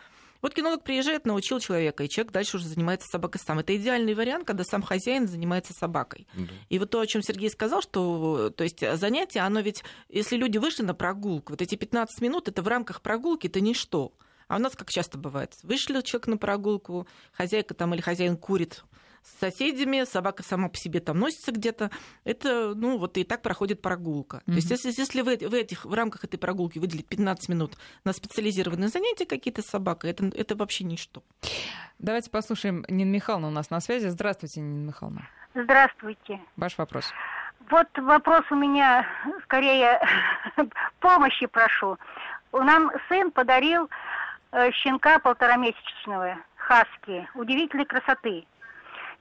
Вот 0.43 0.55
кинолог 0.55 0.83
приезжает, 0.85 1.27
научил 1.27 1.61
человека, 1.61 2.03
и 2.03 2.09
человек 2.09 2.33
дальше 2.33 2.57
уже 2.57 2.67
занимается 2.67 3.07
собакой 3.09 3.41
сам. 3.45 3.59
Это 3.59 3.77
идеальный 3.77 4.15
вариант, 4.15 4.47
когда 4.47 4.65
сам 4.65 4.83
хозяин 4.83 5.29
занимается 5.29 5.75
собакой. 5.75 6.27
Да. 6.35 6.53
И 6.71 6.79
вот 6.79 6.89
то, 6.91 7.01
о 7.01 7.07
чем 7.07 7.23
Сергей 7.23 7.51
сказал, 7.51 7.83
что 7.83 8.49
то 8.49 8.65
есть, 8.65 8.83
занятие, 8.97 9.41
оно 9.41 9.61
ведь, 9.61 9.85
если 10.09 10.37
люди 10.37 10.57
вышли 10.57 10.83
на 10.83 10.95
прогулку, 10.95 11.53
вот 11.53 11.61
эти 11.61 11.75
15 11.75 12.23
минут, 12.23 12.49
это 12.49 12.63
в 12.63 12.69
рамках 12.69 13.03
прогулки, 13.03 13.49
это 13.49 13.61
ничто. 13.61 14.15
А 14.49 14.57
у 14.57 14.59
нас 14.59 14.75
как 14.75 14.89
часто 14.91 15.19
бывает, 15.19 15.53
вышли 15.63 16.01
человек 16.01 16.27
на 16.27 16.39
прогулку, 16.39 17.07
хозяйка 17.33 17.75
там 17.75 17.93
или 17.95 18.01
хозяин 18.01 18.37
курит 18.39 18.83
с 19.23 19.41
соседями, 19.41 20.05
собака 20.05 20.43
сама 20.43 20.69
по 20.69 20.77
себе 20.77 21.01
там 21.01 21.19
носится 21.19 21.53
где-то. 21.53 21.91
Это, 22.25 22.75
ну, 22.75 22.99
вот 22.99 23.17
и 23.17 23.25
так 23.25 23.43
проходит 23.43 23.83
прогулка. 23.83 24.39
Mm-hmm. 24.39 24.45
То 24.45 24.53
есть, 24.53 24.71
если, 24.71 25.01
если 25.01 25.21
вы 25.23 25.37
в, 25.37 25.55
этих, 25.55 25.85
в 25.85 25.93
рамках 25.95 26.25
этой 26.25 26.39
прогулки 26.39 26.79
выделить 26.79 27.07
15 27.07 27.49
минут 27.49 27.77
на 28.05 28.13
специализированные 28.13 28.89
занятия 28.89 29.27
какие-то 29.27 29.63
с 29.63 29.67
собакой, 29.67 30.11
это, 30.11 30.27
это 30.35 30.57
вообще 30.57 30.85
ничто. 30.85 31.23
Давайте 31.99 32.31
послушаем 32.31 32.85
Нина 32.89 33.11
Михайловна 33.11 33.49
у 33.49 33.53
нас 33.53 33.71
на 33.71 33.81
связи. 33.81 34.09
Здравствуйте, 34.09 34.61
Нина 34.61 34.89
Михайловна. 34.89 35.29
Здравствуйте. 35.55 36.41
Ваш 36.57 36.79
вопрос. 36.79 37.13
Вот 37.71 37.87
вопрос 37.99 38.43
у 38.51 38.55
меня, 38.55 39.07
скорее, 39.45 40.01
помощи 41.01 41.47
прошу. 41.47 41.99
Нам 42.53 42.91
сын 43.09 43.31
подарил 43.31 43.89
э, 44.53 44.73
щенка 44.73 45.19
полторамесячного, 45.19 46.39
хаски, 46.57 47.29
удивительной 47.35 47.85
красоты. 47.85 48.45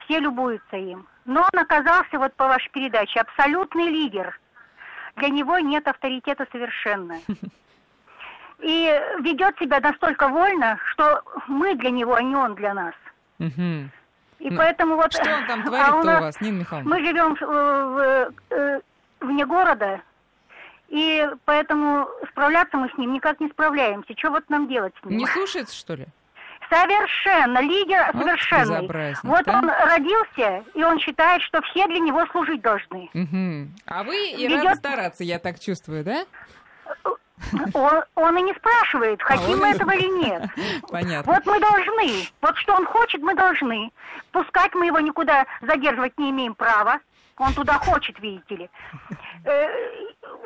Все 0.10 0.20
любуются 0.20 0.76
им. 0.76 1.07
Но 1.26 1.47
он 1.53 1.60
оказался, 1.60 2.18
вот 2.18 2.34
по 2.34 2.47
вашей 2.47 2.70
передаче, 2.72 3.20
абсолютный 3.20 3.89
лидер. 3.89 4.39
Для 5.18 5.30
него 5.30 5.60
нет 5.60 5.88
авторитета 5.88 6.47
совершенно. 6.51 7.20
И 8.60 9.01
ведет 9.20 9.57
себя 9.60 9.80
настолько 9.80 10.28
вольно, 10.28 10.80
что 10.91 11.22
мы 11.47 11.76
для 11.76 11.91
него, 11.91 12.16
а 12.16 12.24
не 12.24 12.36
он 12.36 12.55
для 12.55 12.74
нас. 12.74 12.95
И 13.38 14.49
ну, 14.49 14.57
поэтому 14.57 14.95
вот... 14.95 15.14
Что 15.14 15.32
он 15.32 15.45
там 15.47 15.64
творит 15.64 15.86
а 15.89 15.95
у, 15.95 16.03
нас, 16.03 16.20
у 16.20 16.24
вас, 16.24 16.41
Нина 16.41 16.60
Михайловна? 16.60 16.89
Мы 16.89 17.05
живем 17.05 17.36
в, 17.36 17.41
в, 17.41 18.34
э, 18.49 18.82
вне 19.20 19.45
города, 19.45 20.01
и 20.88 21.30
поэтому 21.45 22.07
справляться 22.32 22.78
мы 22.78 22.89
с 22.89 22.97
ним 22.97 23.14
никак 23.14 23.39
не 23.39 23.49
справляемся. 23.49 24.14
Что 24.18 24.32
вот 24.32 24.49
нам 24.49 24.68
делать 24.68 24.93
с 25.01 25.05
ним? 25.05 25.20
Не 25.20 25.28
слушается, 25.28 25.76
что 25.76 25.95
ли? 25.95 26.07
Совершенно, 26.70 27.59
лидер 27.59 28.11
вот 28.13 28.24
совершенный. 28.24 29.15
Вот 29.24 29.45
да? 29.45 29.57
он 29.57 29.70
родился, 29.70 30.63
и 30.76 30.84
он 30.84 30.99
считает, 30.99 31.41
что 31.41 31.61
все 31.63 31.88
для 31.88 31.99
него 31.99 32.26
служить 32.28 32.61
должны. 32.61 33.09
Угу. 33.13 33.72
А 33.88 34.03
вы 34.03 34.30
и 34.32 34.47
Ведет... 34.47 34.63
рады 34.65 34.76
стараться, 34.78 35.24
я 35.24 35.39
так 35.39 35.59
чувствую, 35.59 36.03
да? 36.03 36.26
Он, 37.74 38.03
он 38.15 38.38
и 38.38 38.41
не 38.41 38.53
спрашивает, 38.53 39.22
хотим 39.22 39.53
а 39.53 39.57
мы 39.57 39.70
этого 39.70 39.91
или 39.91 40.07
нет. 40.26 40.43
Понятно. 40.89 41.34
Вот 41.34 41.45
мы 41.45 41.59
должны. 41.59 42.28
Вот 42.41 42.57
что 42.57 42.76
он 42.76 42.86
хочет, 42.86 43.22
мы 43.22 43.34
должны. 43.34 43.91
Пускать 44.32 44.74
мы 44.76 44.88
его 44.88 44.99
никуда 44.99 45.45
задерживать 45.61 46.17
не 46.20 46.30
имеем 46.32 46.53
права. 46.53 46.99
Он 47.38 47.53
туда 47.53 47.76
хочет, 47.76 48.20
видите 48.20 48.55
ли. 48.55 48.70
Э, 49.45 49.67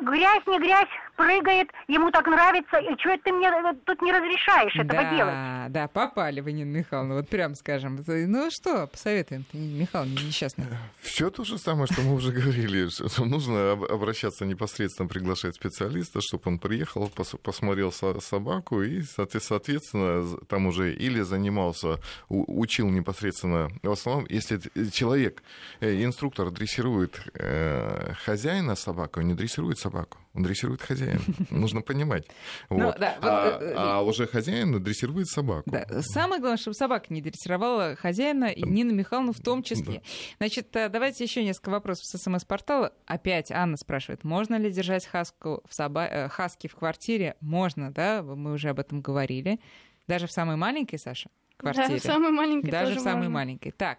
грязь, 0.00 0.46
не 0.46 0.60
грязь, 0.60 0.88
прыгает, 1.16 1.70
ему 1.88 2.10
так 2.10 2.26
нравится, 2.26 2.78
и 2.78 2.98
что 2.98 3.16
ты 3.18 3.32
мне 3.32 3.48
э, 3.48 3.74
тут 3.84 4.02
не 4.02 4.12
разрешаешь 4.12 4.74
этого 4.76 5.02
да, 5.02 5.14
делать? 5.14 5.72
Да, 5.72 5.88
попали 5.88 6.40
вы, 6.40 6.52
Нина 6.52 6.78
Михайловна, 6.78 7.14
вот 7.14 7.28
прям 7.28 7.54
скажем. 7.54 8.02
Ну 8.06 8.50
что, 8.50 8.86
посоветуем, 8.86 9.44
Нина 9.52 9.80
Михайловна, 9.80 10.12
несчастная. 10.14 10.66
Все 11.00 11.30
то 11.30 11.44
же 11.44 11.58
самое, 11.58 11.86
что 11.86 12.02
мы 12.02 12.14
уже 12.14 12.32
говорили, 12.32 12.88
что 12.88 13.24
нужно 13.24 13.72
обращаться 13.72 14.44
непосредственно, 14.44 15.08
приглашать 15.08 15.54
специалиста, 15.54 16.20
чтобы 16.20 16.42
он 16.46 16.58
приехал, 16.58 17.10
посмотрел 17.42 17.92
собаку 17.92 18.82
и, 18.82 19.02
соответственно, 19.02 20.36
там 20.48 20.66
уже 20.66 20.94
или 20.94 21.20
занимался, 21.20 22.00
учил 22.28 22.88
непосредственно, 22.88 23.70
в 23.82 23.90
основном, 23.90 24.26
если 24.28 24.60
человек, 24.90 25.42
э, 25.80 26.04
инструктор 26.04 26.50
дрессирует 26.50 27.20
э, 27.34 28.12
хозяина 28.24 28.74
собаку, 28.74 29.20
не 29.20 29.34
дрессирует 29.34 29.78
собаку, 29.78 30.18
он 30.34 30.42
дрессирует 30.42 30.82
хозяина. 30.82 31.20
Нужно 31.50 31.80
понимать. 31.80 32.26
Ну, 32.68 32.86
вот. 32.86 32.96
а, 33.00 33.58
э, 33.60 33.74
а 33.76 34.02
уже 34.02 34.26
хозяин 34.26 34.82
дрессирует 34.82 35.28
собаку. 35.28 35.70
Да. 35.70 35.86
Самое 36.02 36.40
главное, 36.40 36.58
чтобы 36.58 36.74
собака 36.74 37.06
не 37.10 37.22
дрессировала 37.22 37.94
хозяина 37.96 38.46
и 38.46 38.62
Нина 38.62 38.90
Михайловна 38.90 39.32
в 39.32 39.40
том 39.40 39.62
числе. 39.62 39.94
Да. 39.94 40.00
Значит, 40.38 40.74
э, 40.74 40.88
давайте 40.88 41.22
еще 41.24 41.44
несколько 41.44 41.70
вопросов 41.70 42.06
с 42.06 42.18
СМС-портала. 42.18 42.92
Опять 43.06 43.52
Анна 43.52 43.76
спрашивает, 43.76 44.24
можно 44.24 44.56
ли 44.56 44.70
держать 44.70 45.06
хаску 45.06 45.62
в 45.68 45.74
соба... 45.74 46.06
Э, 46.06 46.28
хаски 46.28 46.66
в 46.66 46.74
квартире? 46.74 47.36
Можно, 47.40 47.92
да, 47.92 48.22
мы 48.22 48.52
уже 48.52 48.70
об 48.70 48.80
этом 48.80 49.02
говорили. 49.02 49.60
Даже 50.08 50.26
в 50.26 50.32
самой 50.32 50.56
маленькой, 50.56 50.98
Саша? 50.98 51.30
Квартире. 51.56 51.88
Да, 51.88 51.96
в 51.96 52.02
самой 52.02 52.30
маленькой 52.30 52.70
Даже 52.70 52.86
тоже 52.86 53.00
в 53.00 53.02
самой 53.02 53.16
можно. 53.16 53.30
маленькой. 53.30 53.72
Так, 53.72 53.98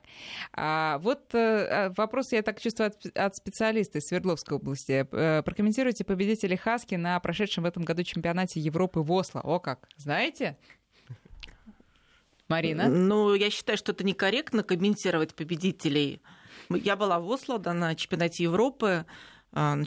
а, 0.54 1.00
вот 1.00 1.34
а, 1.34 1.92
вопрос, 1.96 2.32
я 2.32 2.42
так 2.42 2.60
чувствую, 2.60 2.88
от, 2.88 3.18
от 3.18 3.36
специалиста 3.36 4.00
из 4.00 4.08
Свердловской 4.08 4.58
области. 4.58 5.08
А, 5.12 5.42
прокомментируйте 5.42 6.04
победителей 6.04 6.58
Хаски 6.58 6.96
на 6.96 7.20
прошедшем 7.20 7.64
в 7.64 7.68
этом 7.68 7.84
году 7.84 8.04
чемпионате 8.04 8.60
Европы 8.60 9.00
в 9.00 9.12
Осло. 9.12 9.42
О 9.42 9.60
как, 9.60 9.88
знаете? 9.98 10.58
Марина? 12.48 12.88
Ну, 12.88 13.34
я 13.34 13.50
считаю, 13.50 13.78
что 13.78 13.92
это 13.92 14.04
некорректно 14.04 14.64
комментировать 14.64 15.34
победителей. 15.34 16.22
Я 16.70 16.96
была 16.96 17.20
в 17.20 17.28
Осло 17.28 17.58
да, 17.58 17.74
на 17.74 17.96
чемпионате 17.96 18.44
Европы. 18.44 19.06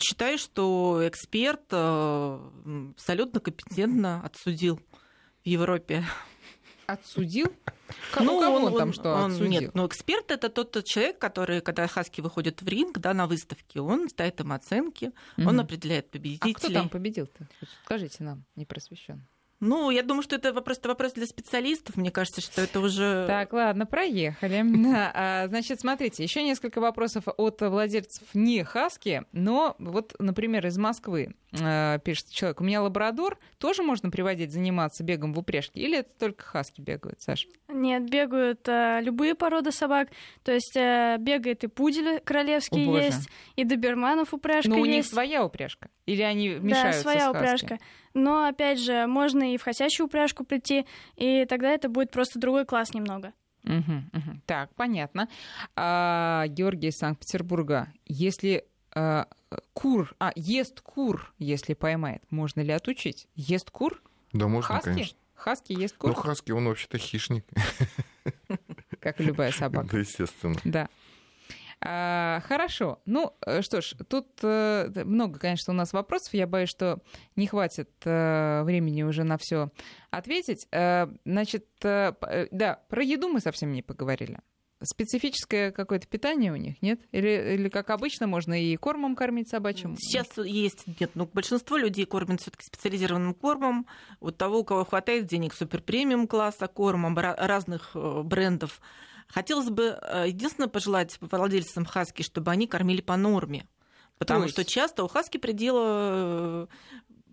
Считаю, 0.00 0.38
что 0.38 1.06
эксперт 1.06 1.72
абсолютно 1.72 3.40
компетентно 3.40 4.22
отсудил 4.24 4.80
в 5.44 5.46
Европе 5.46 6.04
Отсудил? 6.88 7.52
Ну, 8.18 8.40
кого 8.40 8.56
он, 8.56 8.64
он 8.64 8.78
там 8.78 8.92
что 8.94 9.12
он, 9.12 9.32
отсудил? 9.32 9.50
Нет, 9.50 9.74
ну 9.74 9.86
эксперт 9.86 10.30
это 10.30 10.48
тот 10.48 10.82
человек, 10.84 11.18
который, 11.18 11.60
когда 11.60 11.86
хаски 11.86 12.22
выходят 12.22 12.62
в 12.62 12.66
ринг, 12.66 12.98
да, 12.98 13.12
на 13.12 13.26
выставке, 13.26 13.82
он 13.82 14.08
ставит 14.08 14.40
им 14.40 14.52
оценки, 14.52 15.12
угу. 15.36 15.50
он 15.50 15.60
определяет 15.60 16.10
победителей. 16.10 16.52
А 16.52 16.54
кто 16.54 16.70
там 16.70 16.88
победил-то? 16.88 17.46
Скажите 17.84 18.24
нам, 18.24 18.44
непросвещенно. 18.56 19.22
Ну, 19.60 19.90
я 19.90 20.02
думаю, 20.02 20.22
что 20.22 20.36
это 20.36 20.52
вопрос, 20.52 20.78
это 20.78 20.88
вопрос 20.88 21.12
для 21.14 21.26
специалистов. 21.26 21.96
Мне 21.96 22.12
кажется, 22.12 22.40
что 22.40 22.62
это 22.62 22.78
уже... 22.78 23.26
Так, 23.26 23.52
ладно, 23.52 23.86
проехали. 23.86 24.64
А, 25.20 25.46
значит, 25.48 25.80
смотрите, 25.80 26.22
еще 26.22 26.42
несколько 26.42 26.80
вопросов 26.80 27.24
от 27.36 27.60
владельцев 27.60 28.22
не 28.34 28.62
Хаски, 28.62 29.24
но 29.32 29.74
вот, 29.78 30.14
например, 30.18 30.66
из 30.66 30.76
Москвы 30.78 31.34
э, 31.52 31.98
пишет 32.04 32.30
человек, 32.30 32.60
у 32.60 32.64
меня 32.64 32.82
лабрадор, 32.82 33.38
тоже 33.58 33.82
можно 33.82 34.10
приводить 34.10 34.52
заниматься 34.52 35.02
бегом 35.02 35.32
в 35.34 35.38
упряжке? 35.38 35.80
Или 35.80 35.98
это 35.98 36.10
только 36.18 36.44
Хаски 36.44 36.80
бегают, 36.80 37.20
Саша? 37.20 37.48
Нет, 37.68 38.08
бегают 38.08 38.66
э, 38.68 39.00
любые 39.02 39.34
породы 39.34 39.72
собак. 39.72 40.08
То 40.42 40.52
есть 40.52 40.74
бегает 40.74 41.64
и 41.64 41.66
пудель 41.66 42.20
королевский 42.20 42.84
есть, 42.84 43.28
и 43.56 43.64
доберманов 43.64 44.34
упряжка 44.34 44.70
Но 44.70 44.76
есть. 44.76 44.86
у 44.86 44.90
них 44.90 45.04
своя 45.06 45.44
упряжка? 45.44 45.88
Или 46.06 46.22
они 46.22 46.48
мешаются 46.48 47.04
Да, 47.04 47.10
своя 47.10 47.30
упряжка. 47.30 47.78
Но, 48.14 48.46
опять 48.46 48.80
же, 48.80 49.06
можно 49.06 49.54
и 49.54 49.56
в 49.56 49.62
хосящую 49.62 50.06
упряжку 50.06 50.44
прийти, 50.44 50.86
и 51.16 51.44
тогда 51.46 51.70
это 51.70 51.88
будет 51.88 52.10
просто 52.10 52.38
другой 52.38 52.64
класс 52.64 52.94
немного. 52.94 53.32
Угу, 53.64 53.92
угу. 54.12 54.40
Так, 54.46 54.74
понятно. 54.74 55.28
А, 55.76 56.46
Георгий 56.48 56.88
из 56.88 56.96
Санкт-Петербурга. 56.96 57.92
Если 58.06 58.64
а, 58.94 59.26
кур, 59.72 60.14
а, 60.18 60.32
ест 60.34 60.80
кур, 60.80 61.32
если 61.38 61.74
поймает, 61.74 62.22
можно 62.30 62.60
ли 62.60 62.72
отучить? 62.72 63.28
Ест 63.34 63.70
кур? 63.70 64.02
Да, 64.32 64.48
можно, 64.48 64.74
Хаски? 64.74 64.84
конечно. 64.88 65.18
Хаски 65.34 65.72
ест 65.72 65.96
кур? 65.96 66.10
Ну, 66.10 66.16
хаски, 66.16 66.50
он 66.52 66.66
вообще-то 66.66 66.98
хищник. 66.98 67.44
Как 69.00 69.20
и 69.20 69.24
любая 69.24 69.52
собака. 69.52 69.88
Да, 69.92 69.98
естественно. 69.98 70.56
Да. 70.64 70.88
А, 71.80 72.40
хорошо. 72.40 73.00
Ну 73.06 73.34
э, 73.46 73.62
что 73.62 73.80
ж, 73.80 73.94
тут 74.08 74.26
э, 74.42 74.90
много, 75.04 75.38
конечно, 75.38 75.72
у 75.72 75.76
нас 75.76 75.92
вопросов. 75.92 76.34
Я 76.34 76.46
боюсь, 76.46 76.68
что 76.68 77.00
не 77.36 77.46
хватит 77.46 77.90
э, 78.04 78.62
времени 78.64 79.02
уже 79.04 79.22
на 79.22 79.38
все 79.38 79.70
ответить. 80.10 80.66
Э, 80.72 81.06
значит, 81.24 81.66
э, 81.84 82.12
э, 82.22 82.46
да, 82.50 82.80
про 82.88 83.02
еду 83.02 83.28
мы 83.28 83.40
совсем 83.40 83.72
не 83.72 83.82
поговорили. 83.82 84.40
Специфическое 84.82 85.72
какое-то 85.72 86.06
питание 86.06 86.52
у 86.52 86.56
них, 86.56 86.80
нет? 86.82 87.00
Или, 87.10 87.54
или 87.54 87.68
как 87.68 87.90
обычно, 87.90 88.28
можно 88.28 88.60
и 88.60 88.76
кормом 88.76 89.16
кормить 89.16 89.48
собачьим? 89.48 89.96
Сейчас 89.98 90.28
есть, 90.38 90.84
нет, 91.00 91.10
ну, 91.14 91.28
большинство 91.32 91.76
людей 91.76 92.06
кормят 92.06 92.40
все 92.40 92.52
таки 92.52 92.64
специализированным 92.64 93.34
кормом. 93.34 93.86
Вот 94.20 94.36
того, 94.36 94.60
у 94.60 94.64
кого 94.64 94.84
хватает 94.84 95.26
денег 95.26 95.54
супер 95.54 95.82
премиум 95.82 96.28
класса 96.28 96.68
кормом 96.68 97.18
разных 97.18 97.90
брендов. 97.94 98.80
Хотелось 99.28 99.68
бы 99.68 99.98
э, 100.00 100.24
единственное 100.28 100.68
пожелать 100.68 101.18
владельцам 101.20 101.84
хаски, 101.84 102.22
чтобы 102.22 102.50
они 102.50 102.66
кормили 102.66 103.00
по 103.00 103.16
норме. 103.16 103.68
Потому 104.18 104.44
есть... 104.44 104.54
что 104.54 104.64
часто 104.64 105.04
у 105.04 105.08
хаски 105.08 105.38
предела 105.38 106.66
э, 106.66 106.66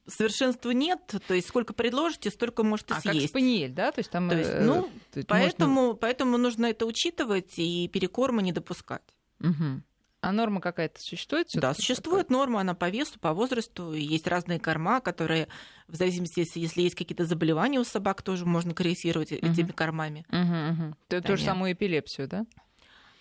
совершенства 0.08 0.72
нет, 0.72 1.00
то 1.28 1.34
есть 1.34 1.48
сколько 1.48 1.74
предложите, 1.74 2.30
столько 2.30 2.64
можете 2.64 2.94
а 2.94 3.02
съесть. 3.02 3.22
Как 3.22 3.30
спаниель, 3.30 3.72
да? 3.72 3.92
То 3.92 4.00
есть 4.00 4.12
там. 4.12 4.30
То 4.30 4.38
есть, 4.38 4.50
э, 4.50 4.64
ну, 4.64 4.90
то 5.12 5.20
есть 5.20 5.28
поэтому, 5.28 5.82
можно... 5.82 5.96
поэтому 5.96 6.38
нужно 6.38 6.68
это 6.68 6.86
учитывать 6.86 7.54
и 7.58 7.88
перекорма 7.88 8.42
не 8.42 8.52
допускать. 8.52 9.16
Угу. 9.40 9.82
А 10.26 10.32
норма 10.32 10.60
какая-то 10.60 11.00
существует? 11.00 11.50
Да, 11.54 11.76
существует 11.76 12.30
какая? 12.30 12.38
норма, 12.40 12.62
она 12.62 12.74
по 12.74 12.90
весу, 12.90 13.20
по 13.20 13.32
возрасту. 13.32 13.94
Есть 13.94 14.26
разные 14.26 14.60
корма, 14.60 15.00
которые, 15.00 15.48
в 15.88 15.96
зависимости, 15.96 16.40
если, 16.40 16.60
если 16.62 16.82
есть 16.82 16.96
какие-то 16.96 17.26
заболевания 17.26 17.80
у 17.80 17.84
собак, 17.84 18.24
тоже 18.24 18.44
можно 18.44 18.74
корректировать 18.74 19.32
угу. 19.32 19.46
этими 19.46 19.70
кормами. 19.70 20.26
Угу, 20.30 20.88
угу. 20.88 20.96
То, 21.10 21.22
то 21.22 21.38
же 21.38 21.44
самую 21.44 21.74
эпилепсию, 21.74 22.28
да? 22.28 22.48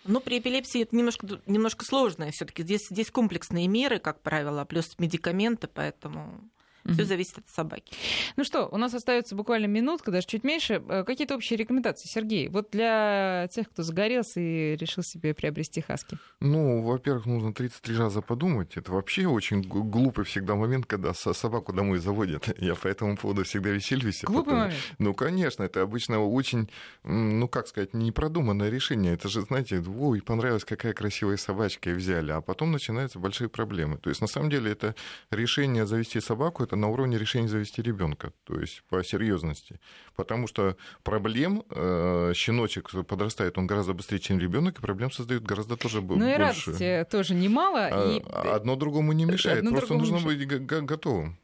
Ну, 0.03 0.19
при 0.19 0.39
эпилепсии 0.39 0.81
это 0.81 0.95
немножко, 0.95 1.27
немножко 1.45 1.85
сложное. 1.85 2.31
все 2.31 2.45
таки 2.45 2.63
здесь, 2.63 2.87
здесь 2.89 3.11
комплексные 3.11 3.67
меры, 3.67 3.99
как 3.99 4.21
правило, 4.21 4.65
плюс 4.65 4.97
медикаменты, 4.97 5.67
поэтому 5.67 6.49
Все 6.93 7.03
зависит 7.05 7.39
от 7.39 7.49
собаки. 7.49 7.93
Ну 8.35 8.43
что, 8.43 8.67
у 8.67 8.77
нас 8.77 8.93
остается 8.93 9.35
буквально 9.35 9.65
минутка, 9.65 10.11
даже 10.11 10.27
чуть 10.27 10.43
меньше. 10.43 10.83
Э, 10.87 11.03
какие-то 11.03 11.35
общие 11.35 11.57
рекомендации, 11.57 12.07
Сергей? 12.07 12.47
Вот 12.47 12.69
для 12.71 13.47
тех, 13.51 13.69
кто 13.69 13.83
загорелся 13.83 14.39
и 14.39 14.75
решил 14.75 15.03
себе 15.03 15.33
приобрести 15.33 15.81
хаски. 15.81 16.17
Ну, 16.39 16.83
во-первых, 16.83 17.25
нужно 17.25 17.53
33 17.53 17.97
раза 17.97 18.21
подумать. 18.21 18.77
Это 18.77 18.91
вообще 18.91 19.25
очень 19.25 19.61
глупый 19.61 20.25
всегда 20.25 20.55
момент, 20.55 20.85
когда 20.85 21.13
собаку 21.13 21.73
домой 21.73 21.99
заводят. 21.99 22.49
Я 22.61 22.75
по 22.75 22.87
этому 22.87 23.17
поводу 23.17 23.43
всегда 23.43 23.71
веселюсь. 23.71 24.23
А 24.23 24.27
глупый 24.27 24.53
момент? 24.53 24.75
Ну, 24.99 25.13
конечно, 25.13 25.63
это 25.63 25.81
обычно 25.81 26.23
очень, 26.23 26.69
ну, 27.03 27.47
как 27.47 27.67
сказать, 27.67 27.93
непродуманное 27.93 28.69
решение. 28.69 29.13
Это 29.13 29.27
же, 29.27 29.41
знаете, 29.41 29.79
ой, 29.79 30.21
понравилась 30.21 30.65
какая 30.65 30.93
красивая 30.93 31.37
собачка, 31.37 31.89
и 31.89 31.93
взяли. 31.93 32.31
А 32.31 32.41
потом 32.41 32.71
начинаются 32.71 33.19
большие 33.19 33.49
проблемы. 33.49 33.97
То 33.97 34.09
есть, 34.09 34.21
на 34.21 34.27
самом 34.27 34.49
деле, 34.49 34.71
это 34.71 34.95
решение 35.31 35.85
завести 35.85 36.19
собаку, 36.19 36.63
это 36.63 36.74
на 36.75 36.87
уровне 36.87 37.17
решения 37.17 37.47
завести 37.47 37.81
ребенка. 37.81 38.33
То 38.43 38.59
есть, 38.59 38.83
по 38.89 39.03
серьезности. 39.03 39.79
Потому 40.15 40.47
что 40.47 40.77
проблем 41.03 41.63
э, 41.69 42.31
щеночек 42.35 42.89
подрастает, 43.05 43.57
он 43.57 43.67
гораздо 43.67 43.93
быстрее, 43.93 44.19
чем 44.19 44.39
ребенок, 44.39 44.79
и 44.79 44.81
проблем 44.81 45.11
создают 45.11 45.43
гораздо 45.43 45.75
тоже 45.75 46.01
ну, 46.01 46.07
больше. 46.07 46.23
Ну 46.23 46.31
и 46.31 46.35
радости 46.35 47.07
тоже 47.11 47.35
немало. 47.35 47.89
А, 47.91 48.17
и... 48.17 48.21
Одно 48.49 48.75
другому 48.75 49.11
не 49.11 49.25
мешает. 49.25 49.59
Одно 49.59 49.71
Просто 49.71 49.93
нужно 49.95 50.15
мешает. 50.15 50.61
быть 50.61 50.65
готовым. 50.65 51.37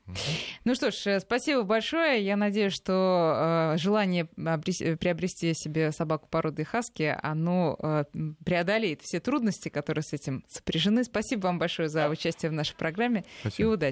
Ну 0.65 0.75
что 0.75 0.91
ж, 0.91 1.19
спасибо 1.19 1.63
большое. 1.63 2.23
Я 2.23 2.37
надеюсь, 2.37 2.73
что 2.73 3.73
э, 3.73 3.77
желание 3.77 4.25
приобрести 4.25 5.53
себе 5.53 5.91
собаку 5.91 6.27
породы 6.29 6.65
хаски, 6.65 7.17
оно 7.21 7.77
э, 7.79 8.05
преодолеет 8.45 9.01
все 9.01 9.19
трудности, 9.19 9.69
которые 9.69 10.03
с 10.03 10.13
этим 10.13 10.43
сопряжены. 10.47 11.03
Спасибо 11.03 11.47
вам 11.47 11.59
большое 11.59 11.89
за 11.89 12.09
участие 12.09 12.49
в 12.49 12.53
нашей 12.53 12.75
программе 12.75 13.23
спасибо. 13.41 13.69
и 13.69 13.73
удачи. 13.73 13.89